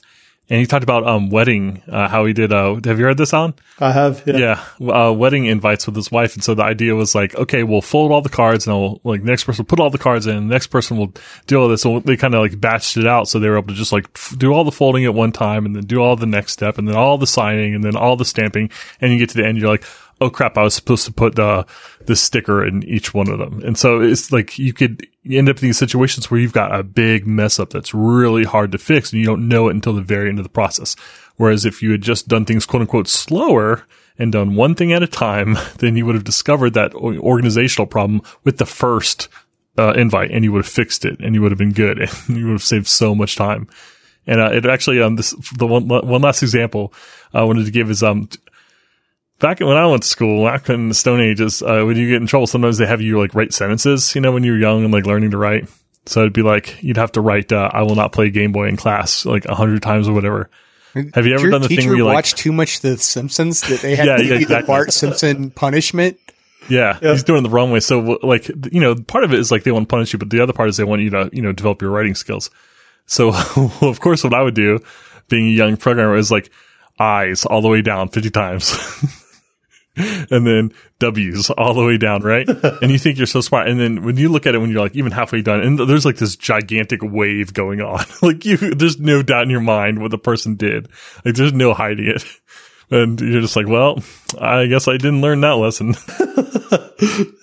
[0.50, 2.52] and he talked about um wedding, uh, how he did.
[2.52, 3.54] Uh, have you heard this on?
[3.78, 4.22] I have.
[4.26, 7.62] Yeah, yeah uh, wedding invites with his wife, and so the idea was like, okay,
[7.62, 10.26] we'll fold all the cards, and we'll like next person will put all the cards
[10.26, 11.14] in, next person will
[11.46, 11.82] do all this.
[11.82, 14.08] So they kind of like batched it out, so they were able to just like
[14.14, 16.76] f- do all the folding at one time, and then do all the next step,
[16.76, 18.70] and then all the signing, and then all the stamping,
[19.00, 19.84] and you get to the end, you're like,
[20.20, 21.64] oh crap, I was supposed to put the
[22.06, 23.62] the sticker in each one of them.
[23.64, 26.82] And so it's like you could end up in these situations where you've got a
[26.82, 30.00] big mess up that's really hard to fix and you don't know it until the
[30.00, 30.96] very end of the process.
[31.36, 33.86] Whereas if you had just done things quote unquote slower
[34.18, 38.22] and done one thing at a time, then you would have discovered that organizational problem
[38.44, 39.28] with the first
[39.78, 41.98] uh, invite and you would have fixed it and you would have been good
[42.28, 43.68] and you would have saved so much time.
[44.26, 46.92] And uh, it actually, um, this the one one last example
[47.32, 48.28] I wanted to give is um
[49.40, 52.20] back when I went to school, back in the Stone Ages, uh, when you get
[52.20, 54.92] in trouble, sometimes they have you like write sentences, you know, when you're young and
[54.92, 55.68] like learning to write.
[56.06, 58.68] So it'd be like, you'd have to write, uh, I will not play Game Boy
[58.68, 60.50] in class like a hundred times or whatever.
[61.14, 63.80] Have you ever done the thing where you like watch too much The Simpsons that
[63.80, 64.62] they had yeah, to yeah, exactly.
[64.62, 66.18] the Bart Simpson punishment?
[66.68, 67.80] Yeah, yeah, he's doing it the wrong way.
[67.80, 70.30] So like, you know, part of it is like they want to punish you, but
[70.30, 72.50] the other part is they want you to, you know, develop your writing skills.
[73.06, 73.28] So
[73.82, 74.80] of course, what I would do
[75.28, 76.50] being a young programmer is like
[76.98, 78.76] eyes all the way down 50 times.
[80.30, 82.48] and then W's all the way down, right?
[82.82, 83.68] and you think you're so smart.
[83.68, 86.04] And then when you look at it, when you're like even halfway done, and there's
[86.04, 90.10] like this gigantic wave going on, like you, there's no doubt in your mind what
[90.10, 90.88] the person did.
[91.24, 92.24] Like there's no hiding it.
[92.92, 94.00] And you're just like, well,
[94.40, 95.94] I guess I didn't learn that lesson.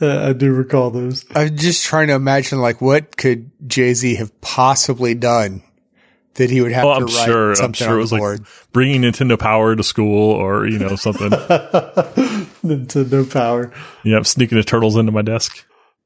[0.02, 1.24] I do recall those.
[1.34, 5.64] I'm just trying to imagine, like, what could Jay Z have possibly done
[6.38, 8.40] that he would have oh, to I'm write sure, something I'm sure it was board.
[8.40, 11.30] like bringing Nintendo Power to school or you know something.
[12.64, 13.74] Nintendo Power.
[14.04, 15.66] Yep, sneaking the turtles into my desk.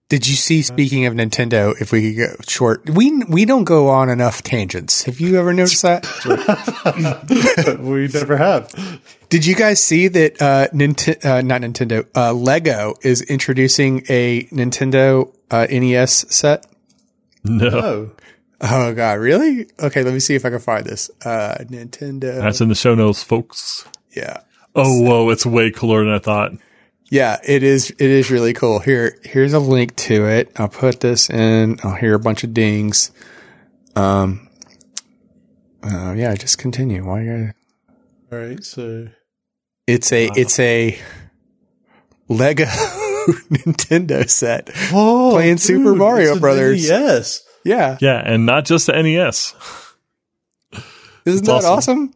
[0.10, 0.62] Did you see?
[0.62, 5.04] Speaking of Nintendo, if we could go short, we we don't go on enough tangents.
[5.04, 6.06] Have you ever noticed that?
[7.80, 9.02] we never have.
[9.30, 10.41] Did you guys see that?
[10.41, 12.06] Uh, Nint- uh, not Nintendo.
[12.14, 16.66] Uh, Lego is introducing a Nintendo uh, NES set.
[17.45, 17.70] No.
[17.70, 18.12] no.
[18.60, 19.68] Oh god, really?
[19.80, 21.10] Okay, let me see if I can find this.
[21.26, 22.41] Uh Nintendo.
[22.41, 23.86] That's in the show notes, folks.
[24.12, 24.41] Yeah.
[24.76, 26.51] Oh whoa, it's way cooler than I thought.
[27.09, 28.80] Yeah, it is it is really cool.
[28.80, 30.51] Here here's a link to it.
[30.55, 31.78] I'll put this in.
[31.84, 33.11] I'll hear a bunch of dings.
[33.95, 34.47] Um
[35.84, 37.05] uh, yeah, just continue.
[37.05, 37.51] Why you
[38.32, 39.07] All right, so
[39.88, 40.34] it's a wow.
[40.38, 40.99] it's a
[42.30, 42.65] Lego
[43.51, 44.69] Nintendo set.
[44.93, 46.88] Oh, playing dude, Super Mario Brothers.
[46.88, 47.43] Yes.
[47.65, 47.97] Yeah.
[47.99, 49.53] Yeah, and not just the NES.
[51.26, 51.72] Isn't that awesome?
[51.72, 52.13] awesome?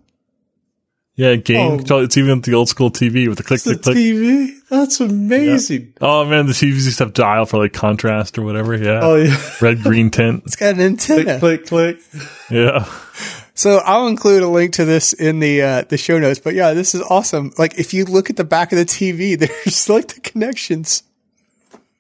[1.18, 1.82] Yeah, game.
[1.90, 3.96] Oh, it's even the old school TV with the click, click, click.
[3.96, 4.52] TV.
[4.68, 5.94] That's amazing.
[6.02, 6.08] Yeah.
[6.08, 8.76] Oh man, the TVs used to have dial for like contrast or whatever.
[8.76, 9.00] Yeah.
[9.02, 9.38] Oh yeah.
[9.62, 10.44] Red green tint.
[10.46, 11.40] It's got an antenna.
[11.40, 12.24] Click, click, click.
[12.50, 12.86] Yeah.
[13.54, 16.40] So I'll include a link to this in the uh, the show notes.
[16.40, 17.54] But yeah, this is awesome.
[17.58, 21.04] Like if you look at the back of the TV, there's like the connections.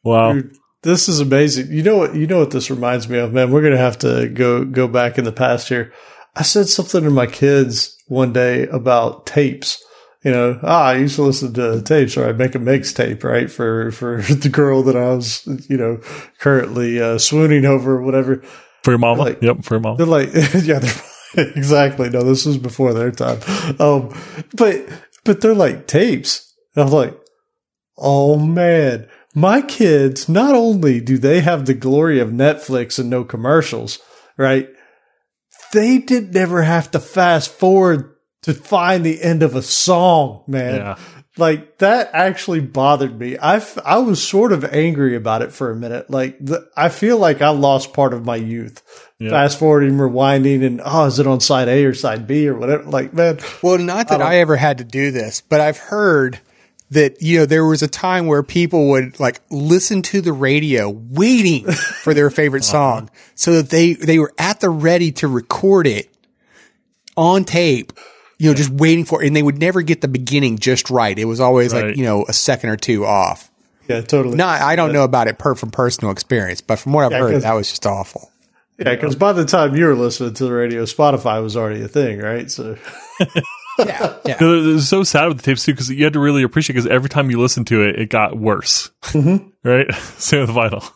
[0.03, 0.33] Wow.
[0.33, 1.71] Dude, this is amazing.
[1.71, 2.15] You know what?
[2.15, 3.49] You know what this reminds me of, man.
[3.49, 5.93] We're gonna have to go go back in the past here.
[6.35, 9.81] I said something to my kids one day about tapes.
[10.23, 13.49] You know, ah, I used to listen to tapes, or I'd make a mixtape, right,
[13.49, 15.99] for for the girl that I was, you know,
[16.39, 18.41] currently uh, swooning over, or whatever.
[18.83, 19.97] For your mama, like, yep, for your mama.
[19.97, 20.33] They're like,
[20.63, 21.01] yeah, they're,
[21.55, 22.09] exactly.
[22.09, 23.39] No, this was before their time.
[23.79, 24.09] Um,
[24.55, 24.87] but
[25.23, 26.53] but they're like tapes.
[26.75, 27.15] And I'm like,
[27.97, 33.23] oh man, my kids, not only do they have the glory of Netflix and no
[33.23, 33.99] commercials,
[34.37, 34.69] right?
[35.75, 40.75] They did never have to fast forward to find the end of a song, man.
[40.75, 40.97] Yeah.
[41.37, 43.37] Like that actually bothered me.
[43.37, 46.09] I, f- I was sort of angry about it for a minute.
[46.09, 48.81] Like the, I feel like I lost part of my youth.
[49.19, 49.31] Yeah.
[49.31, 52.83] Fast forwarding, rewinding, and oh, is it on side A or side B or whatever?
[52.83, 56.39] Like, man, Well, not that I ever had to do this, but I've heard
[56.91, 60.89] that, you know, there was a time where people would like listen to the radio
[60.89, 62.71] waiting for their favorite uh-huh.
[62.71, 66.09] song so that they, they were at the ready to record it
[67.17, 67.93] on tape,
[68.37, 69.27] you know, just waiting for it.
[69.27, 71.17] And they would never get the beginning just right.
[71.17, 71.87] It was always Right.
[71.87, 73.49] like, you know, a second or two off.
[73.87, 74.35] yeah, totally.
[74.35, 77.19] No, I don't know about it per from personal experience, but from what I've Yeah,
[77.19, 78.31] heard, that was just awful.
[78.77, 81.87] Yeah, because by the time you were listening to the radio, Spotify was already a
[81.87, 82.51] thing, right?
[82.51, 82.75] So,
[83.79, 84.15] Yeah.
[84.25, 84.37] Yeah.
[84.41, 86.75] No, It was so sad with the tapes too because you had to really appreciate
[86.75, 88.89] because every time you listened to it, it got worse.
[89.63, 89.91] Right?
[90.17, 90.91] Same with vinyl.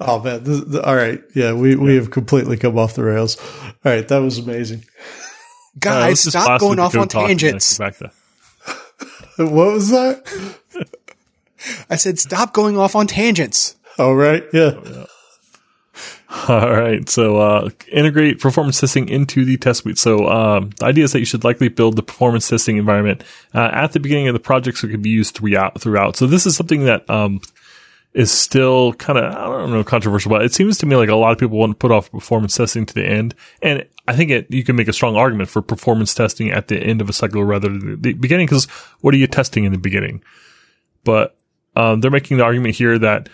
[0.00, 3.36] oh man, this, th- all right, yeah, we we have completely come off the rails.
[3.84, 4.80] All right, that was amazing.
[4.80, 7.78] Uh, Guys, let's stop going off on code talk and then tangents.
[7.78, 8.10] Back to
[9.38, 10.22] What was that?
[11.90, 13.76] I said, stop going off on tangents.
[13.98, 14.72] All right, yeah,
[16.48, 17.08] All right.
[17.08, 19.98] So, uh, integrate performance testing into the test suite.
[19.98, 23.24] So, um, the idea is that you should likely build the performance testing environment
[23.54, 25.80] uh, at the beginning of the project so it can be used throughout.
[25.80, 26.16] Throughout.
[26.16, 27.40] So, this is something that um,
[28.12, 31.14] is still kind of I don't know controversial, but it seems to me like a
[31.14, 34.30] lot of people want to put off performance testing to the end, and I think
[34.30, 37.12] it you can make a strong argument for performance testing at the end of a
[37.12, 38.64] cycle rather than the beginning because
[39.00, 40.22] what are you testing in the beginning?
[41.04, 41.36] But
[41.76, 43.28] um, they're making the argument here that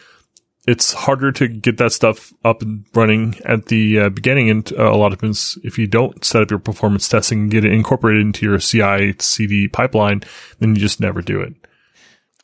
[0.66, 4.48] it's harder to get that stuff up and running at the uh, beginning.
[4.48, 7.50] And uh, a lot of times, if you don't set up your performance testing and
[7.50, 10.22] get it incorporated into your CI CD pipeline,
[10.60, 11.54] then you just never do it.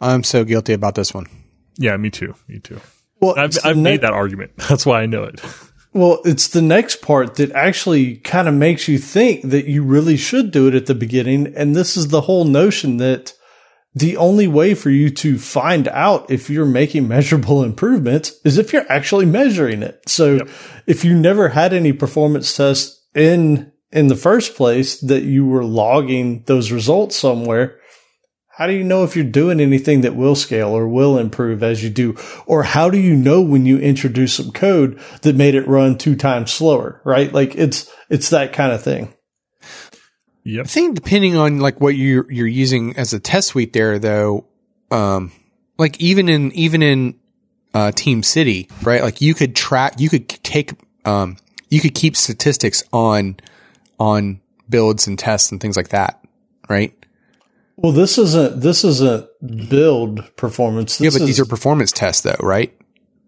[0.00, 1.26] I'm so guilty about this one.
[1.76, 2.34] Yeah, me too.
[2.48, 2.80] Me too.
[3.20, 4.52] well, I've, I've ne- made that argument.
[4.68, 5.40] That's why I know it.
[5.92, 10.16] Well, it's the next part that actually kind of makes you think that you really
[10.16, 11.54] should do it at the beginning.
[11.56, 13.32] And this is the whole notion that
[13.98, 18.72] the only way for you to find out if you're making measurable improvements is if
[18.72, 20.00] you're actually measuring it.
[20.06, 20.46] So
[20.86, 25.64] if you never had any performance tests in, in the first place that you were
[25.64, 27.80] logging those results somewhere,
[28.50, 31.82] how do you know if you're doing anything that will scale or will improve as
[31.82, 32.16] you do?
[32.44, 36.16] Or how do you know when you introduce some code that made it run two
[36.16, 37.32] times slower, right?
[37.32, 39.14] Like it's, it's that kind of thing.
[40.48, 40.64] Yep.
[40.64, 44.46] I think depending on like what you're you're using as a test suite there though,
[44.90, 45.30] um,
[45.76, 47.18] like even in even in
[47.74, 49.02] uh, Team City, right?
[49.02, 50.72] Like you could track, you could take,
[51.04, 51.36] um,
[51.68, 53.36] you could keep statistics on
[54.00, 54.40] on
[54.70, 56.24] builds and tests and things like that,
[56.68, 56.94] right?
[57.76, 59.28] Well, this isn't, this isn't
[59.68, 60.98] build performance.
[61.00, 62.74] Yeah, This but these are performance tests though, right?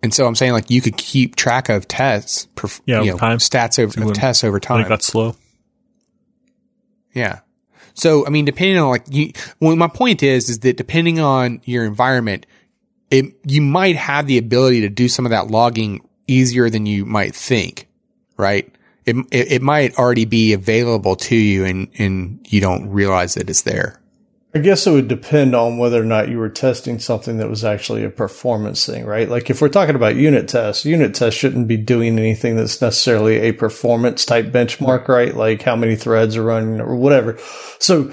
[0.03, 3.19] And so I'm saying like you could keep track of tests, perf- Yeah, you know,
[3.19, 3.39] time.
[3.39, 4.79] stats over See of tests over I time.
[4.79, 5.37] think that's slow.
[7.13, 7.41] Yeah.
[7.95, 11.61] So, I mean, depending on like you, well, my point is, is that depending on
[11.65, 12.47] your environment,
[13.11, 17.05] it, you might have the ability to do some of that logging easier than you
[17.05, 17.89] might think,
[18.37, 18.73] right?
[19.07, 23.51] It, it, it might already be available to you and, and you don't realize that
[23.51, 24.00] it's there.
[24.53, 27.65] I guess it would depend on whether or not you were testing something that was
[27.65, 29.29] actually a performance thing, right?
[29.29, 33.37] Like if we're talking about unit tests, unit tests shouldn't be doing anything that's necessarily
[33.37, 35.37] a performance type benchmark, right?
[35.37, 37.39] Like how many threads are running or whatever.
[37.79, 38.11] So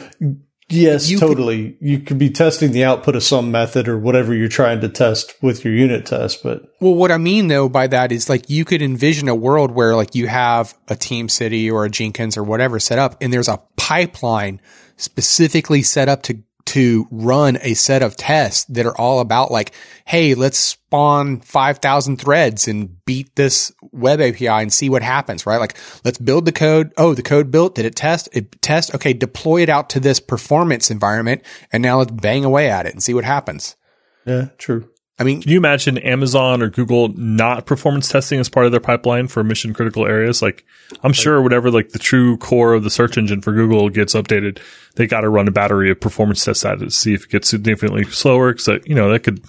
[0.70, 1.76] yes, You could- totally.
[1.82, 5.34] you could be testing the output of some method or whatever you're trying to test
[5.42, 8.64] with your unit test, but Well, what I mean though by that is like you
[8.64, 12.44] could envision a world where like you have a Team City or a Jenkins or
[12.44, 14.62] whatever set up and there's a pipeline
[14.98, 19.74] specifically set up to to run a set of tests that are all about like,
[20.04, 25.62] hey, let's spawn 5,000 threads and beat this web API and see what happens, right?
[25.62, 26.92] Like, let's build the code.
[26.98, 27.76] Oh, the code built.
[27.76, 28.28] Did it test?
[28.34, 28.94] It test.
[28.94, 29.14] Okay.
[29.14, 31.42] Deploy it out to this performance environment.
[31.72, 33.78] And now let's bang away at it and see what happens.
[34.26, 34.90] yeah, true.
[35.20, 38.80] I mean, Can you imagine Amazon or Google not performance testing as part of their
[38.82, 40.44] pipeline for mission critical areas?
[40.44, 40.64] Like,
[41.02, 44.60] I'm sure whatever like the true core of the search engine for Google gets updated,
[44.96, 47.32] they got to run a battery of performance tests at it to see if it
[47.32, 48.54] gets significantly slower.
[48.54, 49.42] Cause that, you know, that could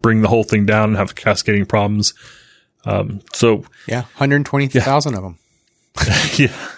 [0.00, 2.14] bring the whole thing down and have cascading problems.
[2.84, 5.38] Um, so yeah, 120,000 of them.
[6.36, 6.68] yeah.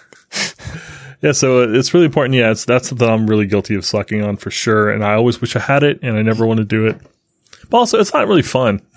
[1.23, 2.35] Yeah, so it's really important.
[2.35, 4.91] Yeah, it's, that's something I'm really guilty of slacking on for sure.
[4.91, 7.01] And I always wish I had it and I never want to do it.
[7.71, 8.81] But also, it's not really fun.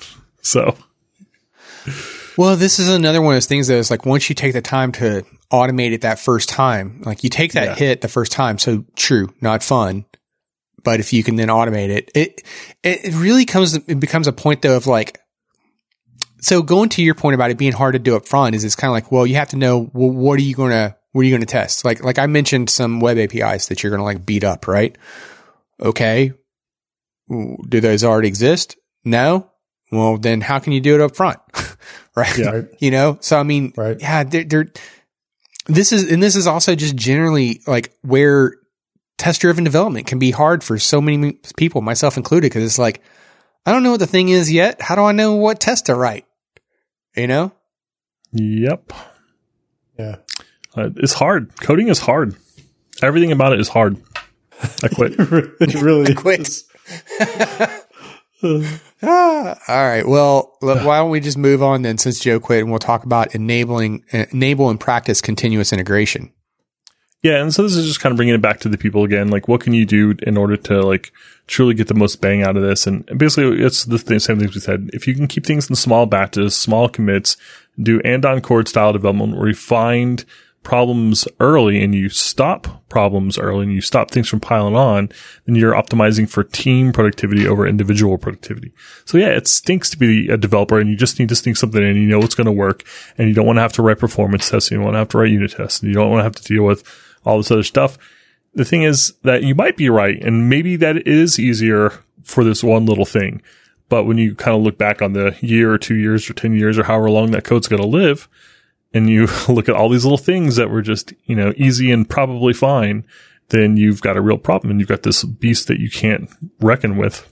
[0.44, 0.78] So,
[2.38, 4.62] Well, this is another one of those things that is like once you take the
[4.62, 7.76] time to automate it that first time, like you take that Yeah.
[7.76, 8.58] hit the first time.
[8.58, 10.06] So true, not fun.
[10.84, 12.44] but if you can then automate it, it,
[12.82, 15.20] it really comes, it becomes a point though of like,
[16.40, 18.76] so going to your point about it being hard to do up front is it's
[18.76, 21.22] kind of like, well, you have to know, well, what are you going to, what
[21.22, 21.84] are you going to test?
[21.84, 24.98] Like, like I mentioned some web APIs that you're going to like beat up, right?
[25.82, 26.32] Okay.
[27.30, 28.78] Do those already exist?
[29.04, 29.52] No.
[29.92, 31.40] Well, then how can you do it up front?
[32.16, 32.38] right.
[32.38, 32.62] Yeah.
[32.80, 33.18] You know?
[33.22, 33.98] So, I mean, Right.
[34.00, 34.68] yeah, they're, they're,
[35.68, 38.54] this is, and this is also just generally like where
[39.18, 43.02] test driven development can be hard for so many people, myself included, because it's like,
[43.66, 44.82] I don't know what the thing is yet.
[44.82, 46.26] How do I know what test to write?
[47.16, 47.52] You know?
[48.34, 48.94] Yep.
[49.98, 50.16] Yeah.
[50.76, 51.52] Uh, it's hard.
[51.60, 52.36] Coding is hard.
[53.02, 53.98] Everything about it is hard.
[54.84, 55.14] I quit.
[55.18, 56.42] it really Quit.
[56.42, 56.67] is.
[59.04, 60.08] Ah, all right.
[60.08, 63.34] Well, why don't we just move on then since Joe quit and we'll talk about
[63.36, 66.32] enabling, enable and practice continuous integration.
[67.24, 69.30] Yeah, and so this is just kind of bringing it back to the people again.
[69.30, 71.12] Like, what can you do in order to like
[71.48, 72.86] truly get the most bang out of this?
[72.86, 74.92] And basically, it's the th- same things we said.
[74.94, 77.36] If you can keep things in small batches, small commits,
[77.82, 80.24] do andon cord style development find
[80.64, 85.10] problems early and you stop problems early and you stop things from piling on,
[85.46, 88.74] then you're optimizing for team productivity over individual productivity.
[89.06, 91.82] So yeah, it stinks to be a developer and you just need to sneak something
[91.82, 91.96] in.
[91.96, 92.84] You know it's going to work
[93.18, 94.70] and you don't want to have to write performance tests.
[94.70, 96.36] You don't want to have to write unit tests and you don't want to have
[96.36, 96.84] to deal with
[97.24, 97.98] all this other stuff.
[98.54, 100.22] The thing is that you might be right.
[100.22, 101.94] And maybe that is easier
[102.24, 103.42] for this one little thing.
[103.90, 106.54] But when you kind of look back on the year or two years or 10
[106.56, 108.28] years or however long that code's going to live,
[108.94, 112.10] and you look at all these little things that were just, you know, easy and
[112.10, 113.06] probably fine,
[113.50, 116.30] then you've got a real problem and you've got this beast that you can't
[116.60, 117.32] reckon with.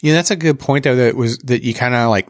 [0.00, 0.96] Yeah, that's a good point though.
[0.96, 2.28] That was that you kind of like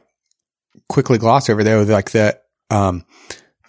[0.88, 1.84] quickly gloss over there.
[1.84, 3.04] Like that, um,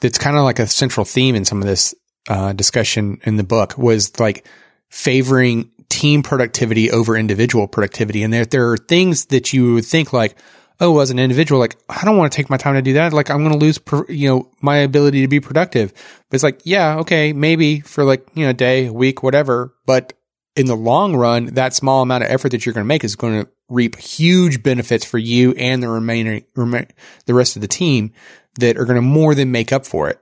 [0.02, 1.96] that's kind of like a central theme in some of this
[2.28, 4.48] uh, discussion in the book was like
[4.90, 8.24] favoring team productivity over individual productivity.
[8.24, 10.36] And there there are things that you would think like,
[10.80, 13.14] oh, as an individual, like I don't want to take my time to do that.
[13.14, 15.94] Like I'm going to lose, you know, my ability to be productive.
[16.30, 19.74] But it's like, yeah, okay, maybe for like you know, a day, a week, whatever.
[19.86, 20.14] But
[20.56, 23.16] in the long run, that small amount of effort that you're going to make is
[23.16, 26.88] going to reap huge benefits for you and the remaining, rema-
[27.26, 28.14] the rest of the team
[28.60, 30.20] that are going to more than make up for it.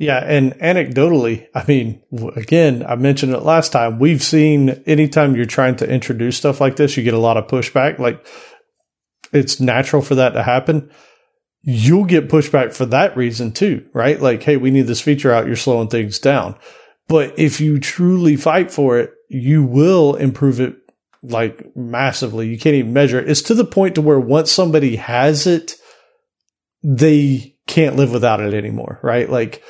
[0.00, 2.02] Yeah, and anecdotally, I mean,
[2.34, 3.98] again, I mentioned it last time.
[3.98, 7.48] We've seen anytime you're trying to introduce stuff like this, you get a lot of
[7.48, 7.98] pushback.
[7.98, 8.26] Like
[9.30, 10.90] it's natural for that to happen.
[11.60, 14.18] You'll get pushback for that reason too, right?
[14.18, 15.46] Like, hey, we need this feature out.
[15.46, 16.56] You're slowing things down.
[17.06, 20.76] But if you truly fight for it, you will improve it
[21.22, 22.48] like massively.
[22.48, 23.28] You can't even measure it.
[23.28, 25.74] It's to the point to where once somebody has it,
[26.82, 29.28] they can't live without it anymore, right?
[29.28, 29.62] Like,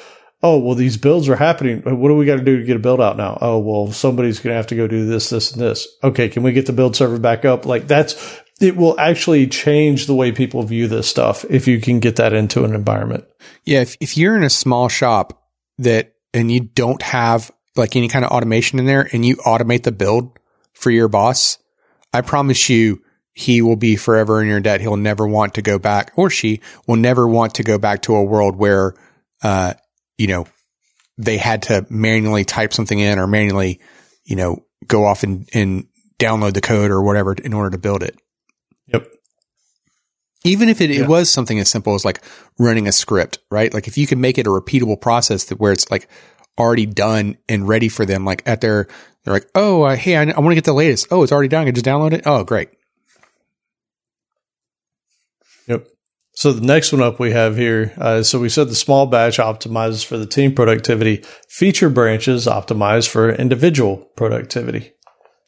[0.42, 1.82] oh, well, these builds are happening.
[1.82, 3.38] What do we got to do to get a build out now?
[3.40, 5.86] Oh, well, somebody's going to have to go do this, this, and this.
[6.02, 7.66] Okay, can we get the build server back up?
[7.66, 12.00] Like, that's, it will actually change the way people view this stuff if you can
[12.00, 13.24] get that into an environment.
[13.64, 15.42] Yeah, if, if you're in a small shop
[15.78, 19.82] that and you don't have like any kind of automation in there and you automate
[19.82, 20.38] the build
[20.72, 21.58] for your boss,
[22.12, 24.80] I promise you he will be forever in your debt.
[24.80, 28.14] He'll never want to go back or she will never want to go back to
[28.14, 28.94] a world where
[29.42, 29.74] uh
[30.20, 30.44] you know
[31.18, 33.80] they had to manually type something in or manually,
[34.24, 35.86] you know, go off and, and
[36.18, 38.18] download the code or whatever in order to build it.
[38.86, 39.06] Yep.
[40.44, 41.02] Even if it, Yeah.
[41.02, 42.22] it was something as simple as like
[42.58, 43.72] running a script, right?
[43.74, 46.08] Like if you can make it a repeatable process that where it's like
[46.58, 48.88] already done and ready for them, like at their,
[49.24, 51.08] they're like, oh, uh, hey, I, I want to get the latest.
[51.10, 51.62] Oh, it's already done.
[51.62, 52.22] I can just download it.
[52.24, 52.70] Oh, great.
[55.66, 55.86] Yep.
[56.40, 57.92] So the next one up we have here.
[57.98, 61.22] Uh, so we said the small batch optimizes for the team productivity.
[61.50, 64.94] Feature branches optimize for individual productivity.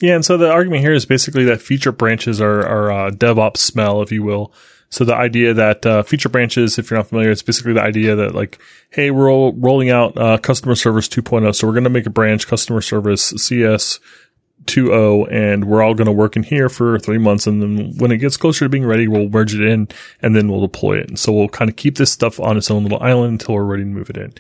[0.03, 3.57] Yeah, and so the argument here is basically that feature branches are, are uh, DevOps
[3.57, 4.53] smell, if you will.
[4.91, 8.15] So the idea that uh, feature branches, if you're not familiar, it's basically the idea
[8.15, 12.05] that like, hey, we're rolling out uh, customer service 2.0, so we're going to make
[12.05, 13.99] a branch customer service CS
[14.67, 18.13] 2.0, and we're all going to work in here for three months, and then when
[18.13, 19.89] it gets closer to being ready, we'll merge it in,
[20.21, 21.09] and then we'll deploy it.
[21.09, 23.65] And so we'll kind of keep this stuff on its own little island until we're
[23.65, 24.35] ready to move it in.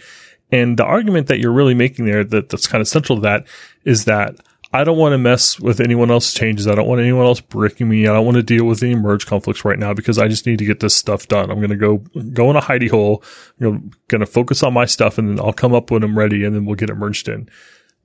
[0.51, 3.47] And the argument that you're really making there that that's kind of central to that
[3.85, 4.37] is that
[4.75, 6.67] I don't want to mess with anyone else's changes.
[6.67, 8.07] I don't want anyone else bricking me.
[8.07, 10.59] I don't want to deal with any merge conflicts right now because I just need
[10.61, 11.51] to get this stuff done.
[11.51, 11.99] I'm going to go,
[12.33, 13.23] go in a hidey hole.
[13.59, 16.17] You know, going to focus on my stuff and then I'll come up when I'm
[16.17, 17.51] ready and then we'll get it merged in.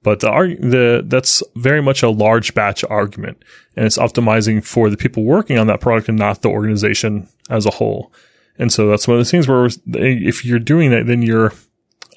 [0.03, 3.43] But the, arg- the, that's very much a large batch argument
[3.75, 7.65] and it's optimizing for the people working on that product and not the organization as
[7.65, 8.11] a whole.
[8.57, 11.53] And so that's one of those things where if you're doing that, then you're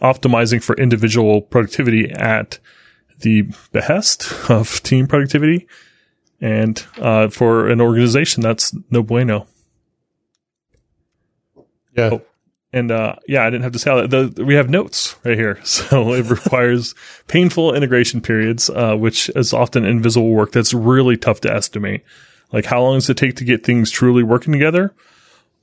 [0.01, 2.59] optimizing for individual productivity at
[3.21, 5.69] the behest of team productivity.
[6.41, 9.47] And uh, for an organization, that's no bueno.
[11.95, 12.11] Yeah.
[12.13, 12.23] Oh.
[12.73, 14.11] And uh, yeah, I didn't have to say all that.
[14.37, 16.95] The, we have notes right here, so it requires
[17.27, 22.05] painful integration periods, uh, which is often invisible work that's really tough to estimate.
[22.53, 24.95] Like, how long does it take to get things truly working together?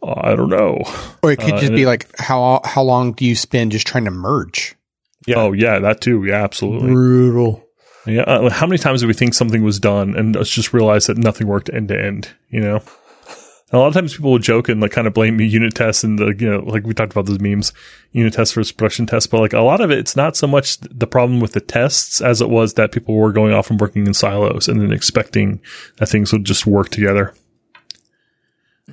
[0.03, 0.83] Uh, I don't know.
[1.23, 3.87] Or it could Uh, just be it- like how how long do you spend just
[3.87, 4.75] trying to merge?
[5.25, 5.37] Yeah.
[5.37, 6.23] Oh yeah, that too.
[6.25, 6.91] Yeah, absolutely.
[6.91, 7.63] Brutal.
[8.05, 8.21] Yeah.
[8.21, 11.17] Uh, how many times do we think something was done and let's just realize that
[11.17, 12.29] nothing worked end to end?
[12.49, 12.81] You know,
[13.71, 16.03] a lot of times people will joke and like kind of blame me unit tests
[16.03, 17.73] and the you know like we talked about those memes,
[18.13, 19.27] unit tests versus production tests.
[19.27, 22.21] But like a lot of it, it's not so much the problem with the tests
[22.21, 25.59] as it was that people were going off and working in silos and then expecting
[25.97, 27.33] that things would just work together.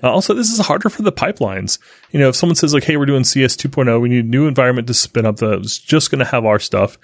[0.02, 1.78] Uh, also, this is harder for the pipelines.
[2.10, 4.48] You know, if someone says like, "Hey, we're doing CS 2.0, we need a new
[4.48, 6.98] environment to spin up that's just going to have our stuff,"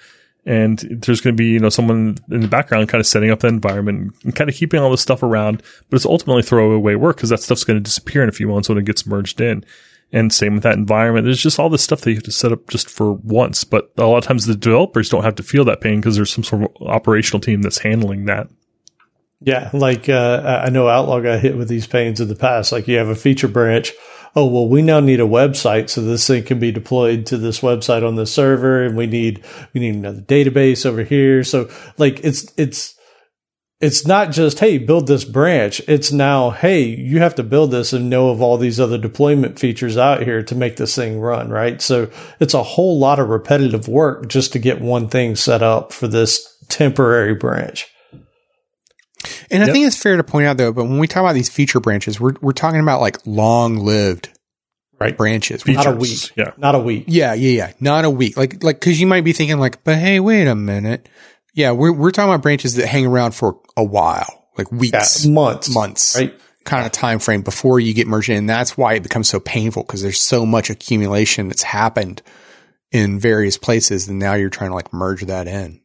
[0.45, 3.39] and there's going to be you know someone in the background kind of setting up
[3.39, 7.17] the environment and kind of keeping all this stuff around, but it's ultimately throwaway work
[7.17, 9.65] because that stuff's going to disappear in a few months when it gets merged in.
[10.13, 11.23] And same with that environment.
[11.23, 13.91] There's just all this stuff that you have to set up just for once, but
[13.97, 16.43] a lot of times the developers don't have to feel that pain because there's some
[16.43, 18.49] sort of operational team that's handling that.
[19.39, 22.71] Yeah, like uh, I know Outlaw got hit with these pains in the past.
[22.71, 23.91] Like you have a feature branch.
[24.35, 27.59] Oh well, we now need a website so this thing can be deployed to this
[27.59, 31.43] website on this server, and we need we need another database over here.
[31.43, 32.95] So like it's it's
[33.81, 35.81] it's not just hey build this branch.
[35.85, 39.59] It's now hey you have to build this and know of all these other deployment
[39.59, 41.81] features out here to make this thing run right.
[41.81, 42.09] So
[42.39, 46.07] it's a whole lot of repetitive work just to get one thing set up for
[46.07, 47.90] this temporary branch.
[49.49, 49.73] And I Yep.
[49.73, 52.19] think it's fair to point out though, but when we talk about these feature branches,
[52.19, 54.29] we're we're talking about like long lived
[54.99, 55.17] Right.
[55.17, 55.65] branches.
[55.67, 56.29] Not a week.
[56.35, 56.51] Yeah.
[56.57, 57.05] Not a week.
[57.07, 57.71] Yeah, yeah, yeah.
[57.79, 58.37] Not a week.
[58.37, 61.09] Like like cuz you might be thinking like, "But hey, wait a minute."
[61.55, 65.25] Yeah, we're we're talking about branches that hang around for a while, like Yeah, weeks,
[65.25, 65.69] months.
[65.73, 66.15] months.
[66.17, 66.33] Right.
[66.63, 68.37] Kind of time frame before you get merged in.
[68.37, 72.21] And that's why it becomes so painful because there's so much accumulation that's happened
[72.91, 75.80] in various places and now you're trying to like merge that in.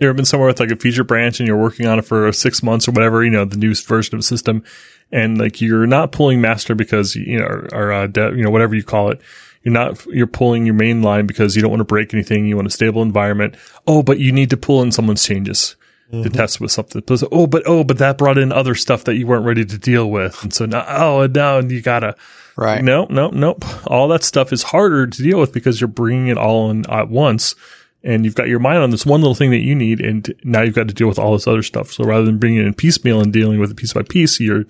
[0.00, 2.32] You ever been somewhere with like a feature branch and you're working on it for
[2.32, 4.64] six months or whatever, you know, the newest version of the system,
[5.12, 8.74] and like you're not pulling master because you know, or, or uh, you know, whatever
[8.74, 9.20] you call it.
[9.62, 10.06] You're not.
[10.06, 12.46] You're pulling your main line because you don't want to break anything.
[12.46, 13.56] You want a stable environment.
[13.86, 15.76] Oh, but you need to pull in someone's changes
[16.10, 17.02] to test with something.
[17.02, 19.78] Plus, oh, but oh, but that brought in other stuff that you weren't ready to
[19.78, 22.16] deal with, and so now, oh, and now you gotta.
[22.56, 22.82] Right.
[22.82, 23.64] No, no, nope.
[23.86, 27.08] All that stuff is harder to deal with because you're bringing it all in at
[27.08, 27.54] once
[28.02, 30.00] and you've got your mind on this one little thing that you need.
[30.00, 31.92] And now you've got to deal with all this other stuff.
[31.92, 34.64] So rather than bringing it in piecemeal and dealing with it piece by piece, you're,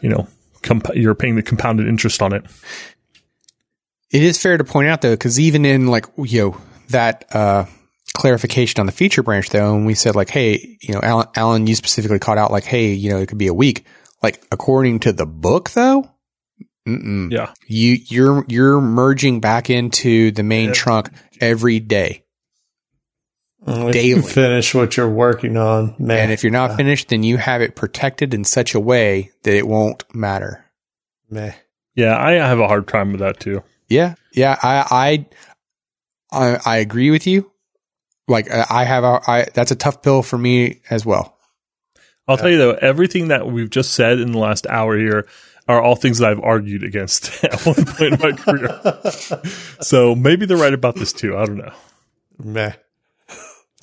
[0.00, 0.28] you know,
[0.62, 2.44] comp- you're paying the compounded interest on it.
[4.10, 6.56] It is fair to point out though, because even in like you know
[6.90, 7.66] that uh,
[8.14, 11.66] clarification on the feature branch though, and we said like, hey, you know, Alan, Alan,
[11.66, 13.84] you specifically called out like, hey, you know, it could be a week.
[14.22, 16.10] Like according to the book though,
[16.88, 17.30] mm-mm.
[17.30, 17.52] Yeah.
[17.66, 20.74] you you're you're merging back into the main Yeah.
[20.74, 21.10] trunk
[21.40, 22.24] every day,
[23.68, 24.08] If Daily.
[24.08, 26.18] you finish what you're working on, man.
[26.18, 29.30] and if you're not uh, finished, then you have it protected in such a way
[29.42, 30.64] that it won't matter.
[31.30, 31.52] meh.
[31.94, 32.16] Yeah.
[32.16, 33.62] I have a hard time with that too.
[33.88, 35.26] Yeah, yeah, I
[36.30, 37.50] I I, I agree with you.
[38.26, 41.36] Like I I have a I that's a tough pill for me as well.
[42.28, 45.26] I'll tell you though, everything that we've just said in the last hour here
[45.66, 49.42] are all things that I've argued against at one point in my career.
[49.80, 51.36] So maybe they're right about this too.
[51.36, 51.72] I don't know.
[52.38, 52.72] meh.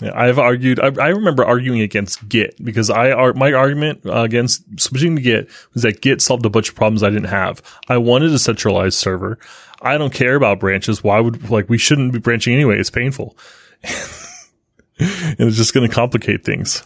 [0.02, 0.80] Yeah, I've argued.
[0.80, 5.50] I, I remember arguing against Git because I ar- my argument against switching to Git
[5.74, 7.62] was that Git solved a bunch of problems I didn't have.
[7.88, 9.40] I wanted a centralized server.
[9.82, 11.04] I don't care about branches.
[11.04, 12.78] Why would like we shouldn't be branching anyway?
[12.78, 13.38] It's painful,
[13.84, 16.84] and it's just going to complicate things.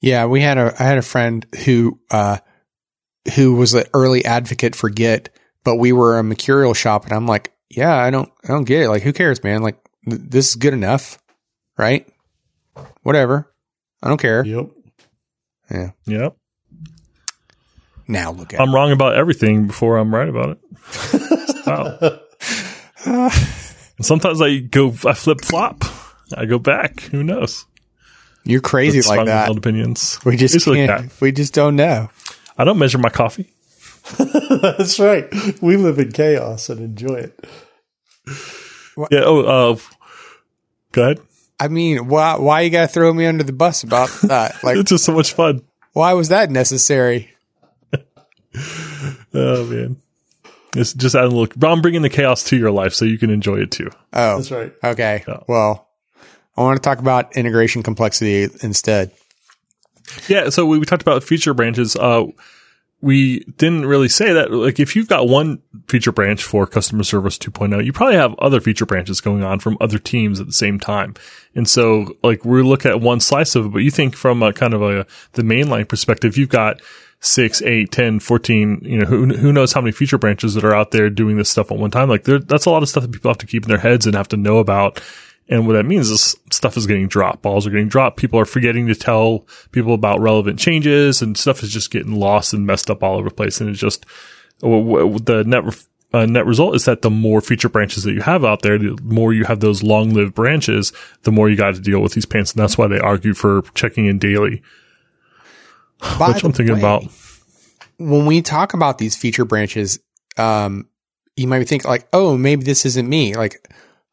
[0.00, 2.38] Yeah, we had a I had a friend who uh
[3.34, 5.30] who was an early advocate for Git,
[5.64, 8.82] but we were a mercurial shop, and I'm like, yeah, I don't I don't get
[8.82, 8.88] it.
[8.88, 9.62] Like, who cares, man?
[9.62, 9.78] Like,
[10.08, 11.18] th- this is good enough,
[11.78, 12.06] right?
[13.02, 13.50] Whatever,
[14.02, 14.44] I don't care.
[14.44, 14.70] Yep.
[15.70, 15.90] Yeah.
[16.06, 16.36] Yep,
[18.08, 21.66] Now look at I'm wrong about everything before I'm right about it.
[21.66, 22.20] wow.
[23.04, 23.30] And
[24.06, 25.84] sometimes I go, I flip flop.
[26.36, 27.00] I go back.
[27.00, 27.64] Who knows?
[28.44, 29.50] you're crazy like Strongly that.
[29.50, 30.18] opinions.
[30.24, 31.10] We just can't.
[31.10, 31.20] that.
[31.20, 32.08] we just don't know.
[32.56, 33.50] I don't measure my coffee.
[34.18, 35.26] That's right.
[35.60, 37.44] We live in chaos and enjoy it.
[39.10, 39.20] Yeah.
[39.24, 39.76] Oh, uh,
[40.92, 41.20] go ahead.
[41.60, 44.62] I mean, why why you gotta throw me under the bus about that?
[44.62, 45.62] Like, It's just so much fun.
[45.92, 47.30] why was that necessary?
[49.34, 49.96] Oh man.
[50.74, 51.68] It's just adding a little.
[51.68, 53.90] I'm bringing the chaos to your life so you can enjoy it too.
[54.12, 54.72] Oh, That's right.
[54.84, 55.24] okay.
[55.26, 55.40] Yeah.
[55.48, 55.88] Well,
[56.56, 59.12] I want to talk about integration complexity instead.
[60.26, 61.94] Yeah, so we, we talked about feature branches.
[61.96, 62.26] Uh,
[63.00, 64.52] we didn't really say that.
[64.52, 68.60] Like, if you've got one feature branch for customer service 2.0, you probably have other
[68.60, 71.14] feature branches going on from other teams at the same time.
[71.54, 74.52] And so, like, we look at one slice of it, but you think from a
[74.52, 76.80] kind of a, the mainline perspective, you've got
[77.20, 80.74] six, eight, 10, 14, you know, who, who knows how many feature branches that are
[80.74, 82.08] out there doing this stuff at one time.
[82.08, 84.16] Like, that's a lot of stuff that people have to keep in their heads and
[84.16, 85.00] have to know about.
[85.50, 87.40] And what that means is stuff is getting dropped.
[87.42, 88.18] Balls are getting dropped.
[88.18, 92.52] People are forgetting to tell people about relevant changes and stuff is just getting lost
[92.52, 93.60] and messed up all over the place.
[93.60, 94.04] And it's just
[94.60, 95.64] the net,
[96.12, 98.98] uh, net result is that the more feature branches that you have out there, the
[99.02, 100.92] more you have those long lived branches,
[101.22, 102.52] the more you got to deal with these pants.
[102.52, 104.62] And that's why they argue for checking in daily.
[106.18, 107.04] By Which I'm thinking way, about.
[107.98, 109.98] When we talk about these feature branches,
[110.36, 110.88] um,
[111.36, 113.34] you might think like, oh, maybe this isn't me.
[113.34, 113.66] Like,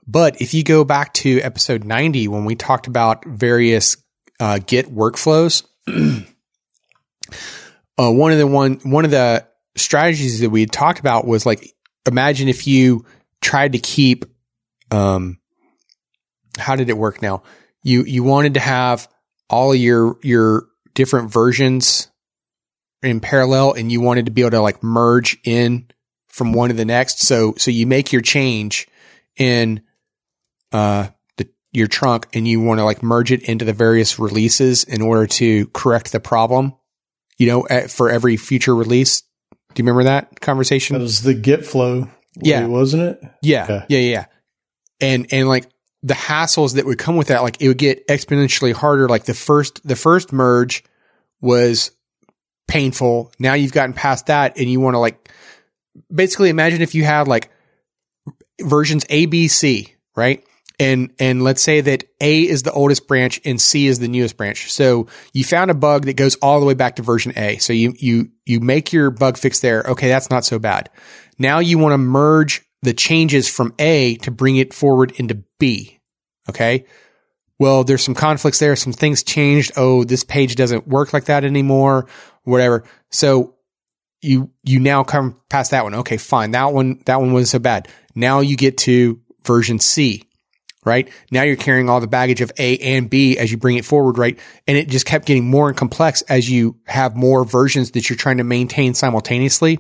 [0.08, 3.98] but if you go back to episode 90, when we talked about various
[4.40, 6.22] uh, Git workflows, uh,
[7.98, 11.74] one of the one one of the strategies that we had talked about was like,
[12.06, 13.06] imagine if you
[13.42, 14.26] tried to keep,
[14.92, 15.40] um,
[16.58, 17.44] how did it work now?
[17.82, 19.08] You you wanted to have
[19.50, 22.10] all your your different versions
[23.02, 25.88] in parallel, and you wanted to be able to like merge in
[26.28, 27.22] from one to the next.
[27.22, 28.88] So so you make your change
[29.38, 29.82] in
[30.72, 31.08] uh,
[31.38, 35.02] the, your trunk and you want to like merge it into the various releases in
[35.02, 36.74] order to correct the problem,
[37.38, 39.22] you know, at, for every future release.
[39.50, 40.96] Do you remember that conversation?
[40.96, 42.10] That was the Git flow.
[42.36, 42.66] Yeah.
[42.66, 43.22] Wasn't it?
[43.42, 43.64] Yeah.
[43.64, 43.86] Okay.
[43.90, 44.00] Yeah.
[44.00, 44.26] Yeah.
[45.02, 45.70] And, and like
[46.04, 49.10] the hassles that would come with that, like it would get exponentially harder.
[49.10, 50.84] Like the first, the first merge
[51.42, 51.92] was
[52.68, 53.32] painful.
[53.38, 55.30] Now you've gotten past that and you want to like
[56.14, 57.52] basically imagine if you had like
[58.62, 60.44] versions A, B, C, right?
[60.80, 64.36] And, and let's say that A is the oldest branch and C is the newest
[64.36, 64.72] branch.
[64.72, 67.58] So you found a bug that goes all the way back to version A.
[67.58, 69.84] So you, you, you make your bug fix there.
[69.88, 70.10] Okay.
[70.10, 70.90] That's not so bad.
[71.40, 76.00] Now you want to merge the changes from A to bring it forward into B.
[76.50, 76.86] Okay.
[77.58, 78.76] Well, there's some conflicts there.
[78.76, 79.72] Some things changed.
[79.78, 82.08] Oh, this page doesn't work like that anymore.
[82.44, 82.84] Whatever.
[83.12, 83.56] So
[84.22, 85.96] you, you now come past that one.
[85.96, 86.18] Okay.
[86.18, 86.52] Fine.
[86.52, 87.88] That one, that one wasn't so bad.
[88.14, 90.24] Now you get to version C
[90.86, 91.10] right?
[91.32, 94.18] Now you're carrying all the baggage of A and B as you bring it forward,
[94.18, 94.40] right?
[94.68, 98.18] And it just kept getting more and complex as you have more versions that you're
[98.18, 99.80] trying to maintain simultaneously.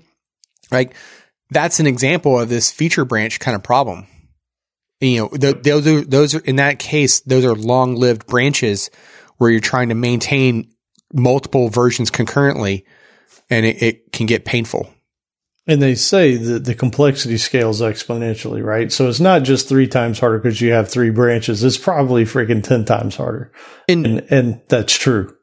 [0.71, 0.95] Like
[1.51, 4.07] that's an example of this feature branch kind of problem.
[4.99, 8.89] You know, th- those are, those are, in that case, those are long lived branches
[9.37, 10.71] where you're trying to maintain
[11.13, 12.85] multiple versions concurrently
[13.49, 14.89] and it, it can get painful.
[15.67, 18.91] And they say that the complexity scales exponentially, right?
[18.91, 21.63] So it's not just three times harder because you have three branches.
[21.63, 23.51] It's probably freaking 10 times harder.
[23.89, 25.35] And, And, and that's true.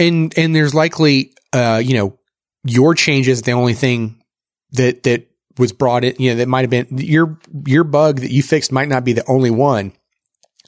[0.00, 2.18] and and there's likely uh you know
[2.64, 4.20] your change is the only thing
[4.72, 8.32] that that was brought in you know that might have been your your bug that
[8.32, 9.92] you fixed might not be the only one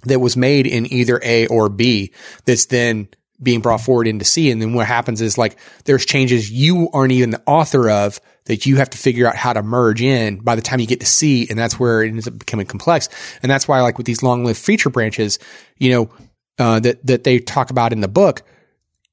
[0.05, 2.13] that was made in either A or B
[2.45, 3.09] that's then
[3.43, 7.13] being brought forward into C and then what happens is like there's changes you aren't
[7.13, 10.55] even the author of that you have to figure out how to merge in by
[10.55, 13.09] the time you get to C and that's where it ends up becoming complex.
[13.43, 15.39] And that's why like with these long lived feature branches
[15.77, 16.11] you know
[16.59, 18.43] uh, that that they talk about in the book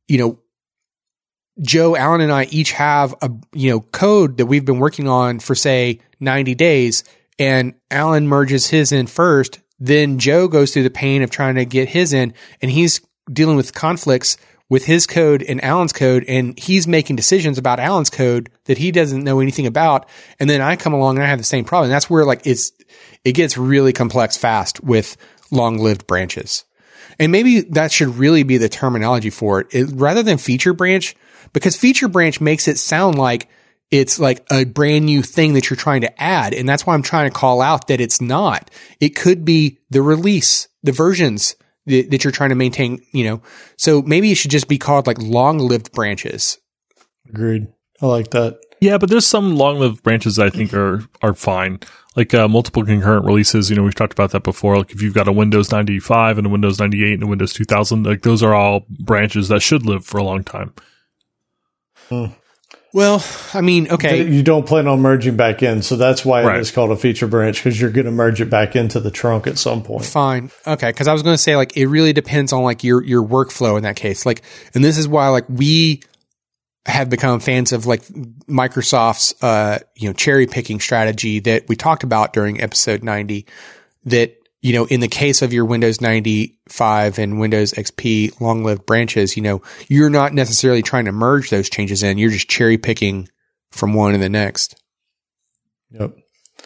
[0.07, 0.39] you know,
[1.61, 5.39] Joe, Alan, and I each have a you know code that we've been working on
[5.39, 7.03] for say ninety days,
[7.38, 9.59] and Alan merges his in first.
[9.80, 13.01] Then Joe goes through the pain of trying to get his in, and he's
[13.32, 14.38] dealing with conflicts
[14.69, 18.91] with his code and Alan's code, and he's making decisions about Alan's code that he
[18.91, 20.09] doesn't know anything about.
[20.39, 21.86] And then I come along and I have the same problem.
[21.86, 22.71] And that's where like it's
[23.24, 25.15] it gets really complex fast with
[25.51, 26.65] long lived branches.
[27.19, 29.67] And maybe that should really be the terminology for it.
[29.71, 29.89] it.
[29.93, 31.15] Rather than feature branch,
[31.51, 33.49] because feature branch makes it sound like
[33.91, 36.53] it's like a brand new thing that you're trying to add.
[36.55, 38.71] And that's why I'm trying to call out that it's not.
[38.99, 41.55] It could be the release, the versions
[41.86, 43.41] that, that you're trying to maintain, you know.
[43.77, 46.57] So maybe it should just be called like long lived branches.
[47.29, 47.67] Agreed.
[48.01, 48.59] I like that.
[48.84, 51.79] Yeah, but there's some long-lived branches that I think are are fine.
[52.17, 53.69] Like uh, multiple concurrent releases.
[53.69, 54.77] You know, we've talked about that before.
[54.77, 58.03] Like if you've got a Windows 95 and a Windows 98 and a Windows 2000,
[58.03, 60.73] like those are all branches that should live for a long time.
[62.93, 63.25] Well,
[63.55, 64.23] I mean, okay.
[64.29, 66.57] You don't plan on merging back in, so that's why Right.
[66.57, 69.09] it is called a feature branch because you're going to merge it back into the
[69.09, 70.05] trunk at some point.
[70.05, 70.51] Fine.
[70.67, 70.93] Okay.
[70.93, 73.77] Cause I was going to say like, it really depends on like your, your workflow
[73.77, 74.27] in that case.
[74.27, 74.43] Like,
[74.75, 76.03] and this is why like we
[76.85, 78.03] have become fans of like
[78.47, 83.47] Microsoft's, uh, you know, cherry picking strategy that we talked about during episode 90
[84.05, 88.86] that, you know, in the case of your Windows 95 and Windows XP long lived
[88.86, 92.18] branches, you know, you're not necessarily trying to merge those changes in.
[92.18, 93.28] You're just cherry picking
[93.72, 94.82] from one to the next.
[95.91, 96.16] Yep.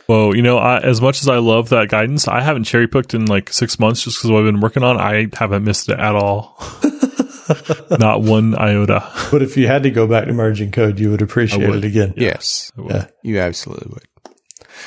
[0.08, 3.16] Well, you know, I, as much as I love that guidance, I haven't cherry picked
[3.16, 4.98] in like six months just because what I've been working on.
[4.98, 6.56] I haven't missed it at all.
[8.00, 9.12] Not one iota.
[9.32, 11.84] But if you had to go back to merging code, you would appreciate would.
[11.84, 12.14] it again.
[12.16, 12.72] Yes.
[12.78, 13.08] Yeah.
[13.24, 14.08] You absolutely would.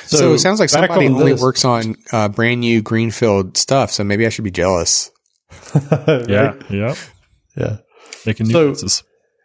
[0.05, 1.41] So, it sounds like somebody on only this.
[1.41, 3.91] works on uh, brand new greenfield stuff.
[3.91, 5.11] So maybe I should be jealous.
[5.73, 6.55] Yeah.
[6.69, 6.95] Yeah.
[7.57, 7.77] Yeah.
[8.25, 9.03] Making new So-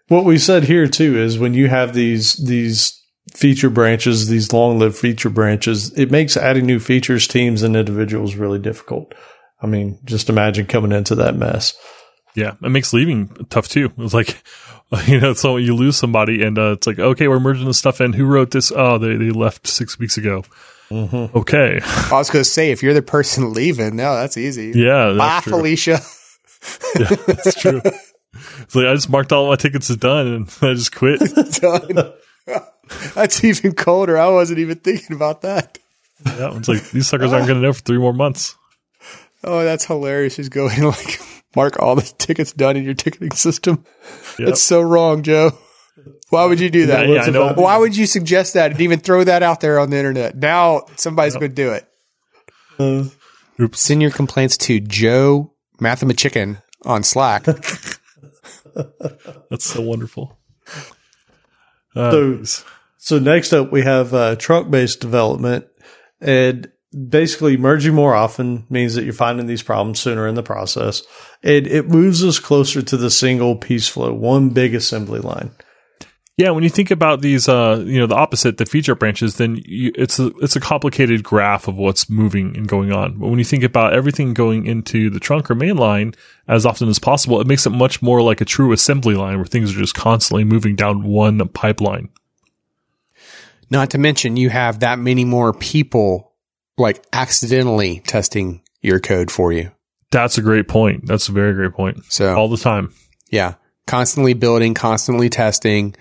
[0.08, 2.92] What we said here too is when you have these these
[3.34, 8.36] feature branches, these long lived feature branches, it makes adding new features, teams, and individuals
[8.36, 9.14] really difficult.
[9.60, 11.74] I mean, just imagine coming into that mess.
[12.36, 12.52] Yeah.
[12.62, 13.90] It makes leaving tough too.
[13.98, 14.42] It's like,
[15.06, 18.00] you know, so you lose somebody and uh, it's like, okay, we're merging this stuff
[18.00, 18.12] in.
[18.12, 18.70] Who wrote this?
[18.74, 20.44] Oh, they, they left six weeks ago.
[20.92, 21.80] Okay.
[21.82, 24.72] I was going to say, if you're the person leaving, no, that's easy.
[24.74, 25.14] Yeah.
[25.16, 25.52] Bye, true.
[25.52, 26.00] Felicia.
[26.98, 27.80] Yeah, that's true.
[27.84, 31.20] It's like I just marked all my tickets as done and I just quit.
[31.60, 32.12] Done.
[33.14, 34.18] that's even colder.
[34.18, 35.78] I wasn't even thinking about that.
[36.24, 38.56] Yeah, it's like these suckers aren't going to know for three more months.
[39.44, 40.36] Oh, that's hilarious.
[40.36, 41.20] Just going like
[41.56, 43.84] mark all the tickets done in your ticketing system.
[44.38, 44.46] Yep.
[44.48, 45.52] That's so wrong, Joe.
[46.30, 47.08] Why would you do that?
[47.08, 47.52] Yeah, yeah, I know.
[47.54, 50.36] Why would you suggest that and even throw that out there on the internet?
[50.36, 51.88] Now somebody's going to do it.
[52.78, 53.04] Uh,
[53.60, 53.80] Oops.
[53.80, 57.44] Send your complaints to Joe Mathemachicken on Slack.
[59.50, 60.38] That's so wonderful.
[61.94, 62.10] Uh,
[62.44, 62.64] So-
[62.98, 65.66] So next up, we have uh, trunk based development,
[66.20, 71.02] and basically merging more often means that you're finding these problems sooner in the process.
[71.42, 75.50] And it moves us closer to the single piece flow, one big assembly line.
[76.36, 79.60] yeah, when you think about these, uh, you know, the opposite, the feature branches, then
[79.64, 83.18] you, it's a it's a complicated graph of what's moving and going on.
[83.18, 86.14] But when you think about everything going into the trunk or main line
[86.46, 89.46] as often as possible, it makes it much more like a true assembly line where
[89.46, 92.10] things are just constantly moving down one pipeline.
[93.70, 96.35] Not to mention you have that many more people
[96.78, 99.70] like accidentally testing your code for you.
[100.10, 101.06] That's a great point.
[101.06, 102.04] That's a very great point.
[102.08, 102.92] So All the time.
[103.30, 103.54] yeah,
[103.86, 105.94] constantly building, constantly testing,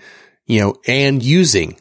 [0.46, 1.78] you know, and using.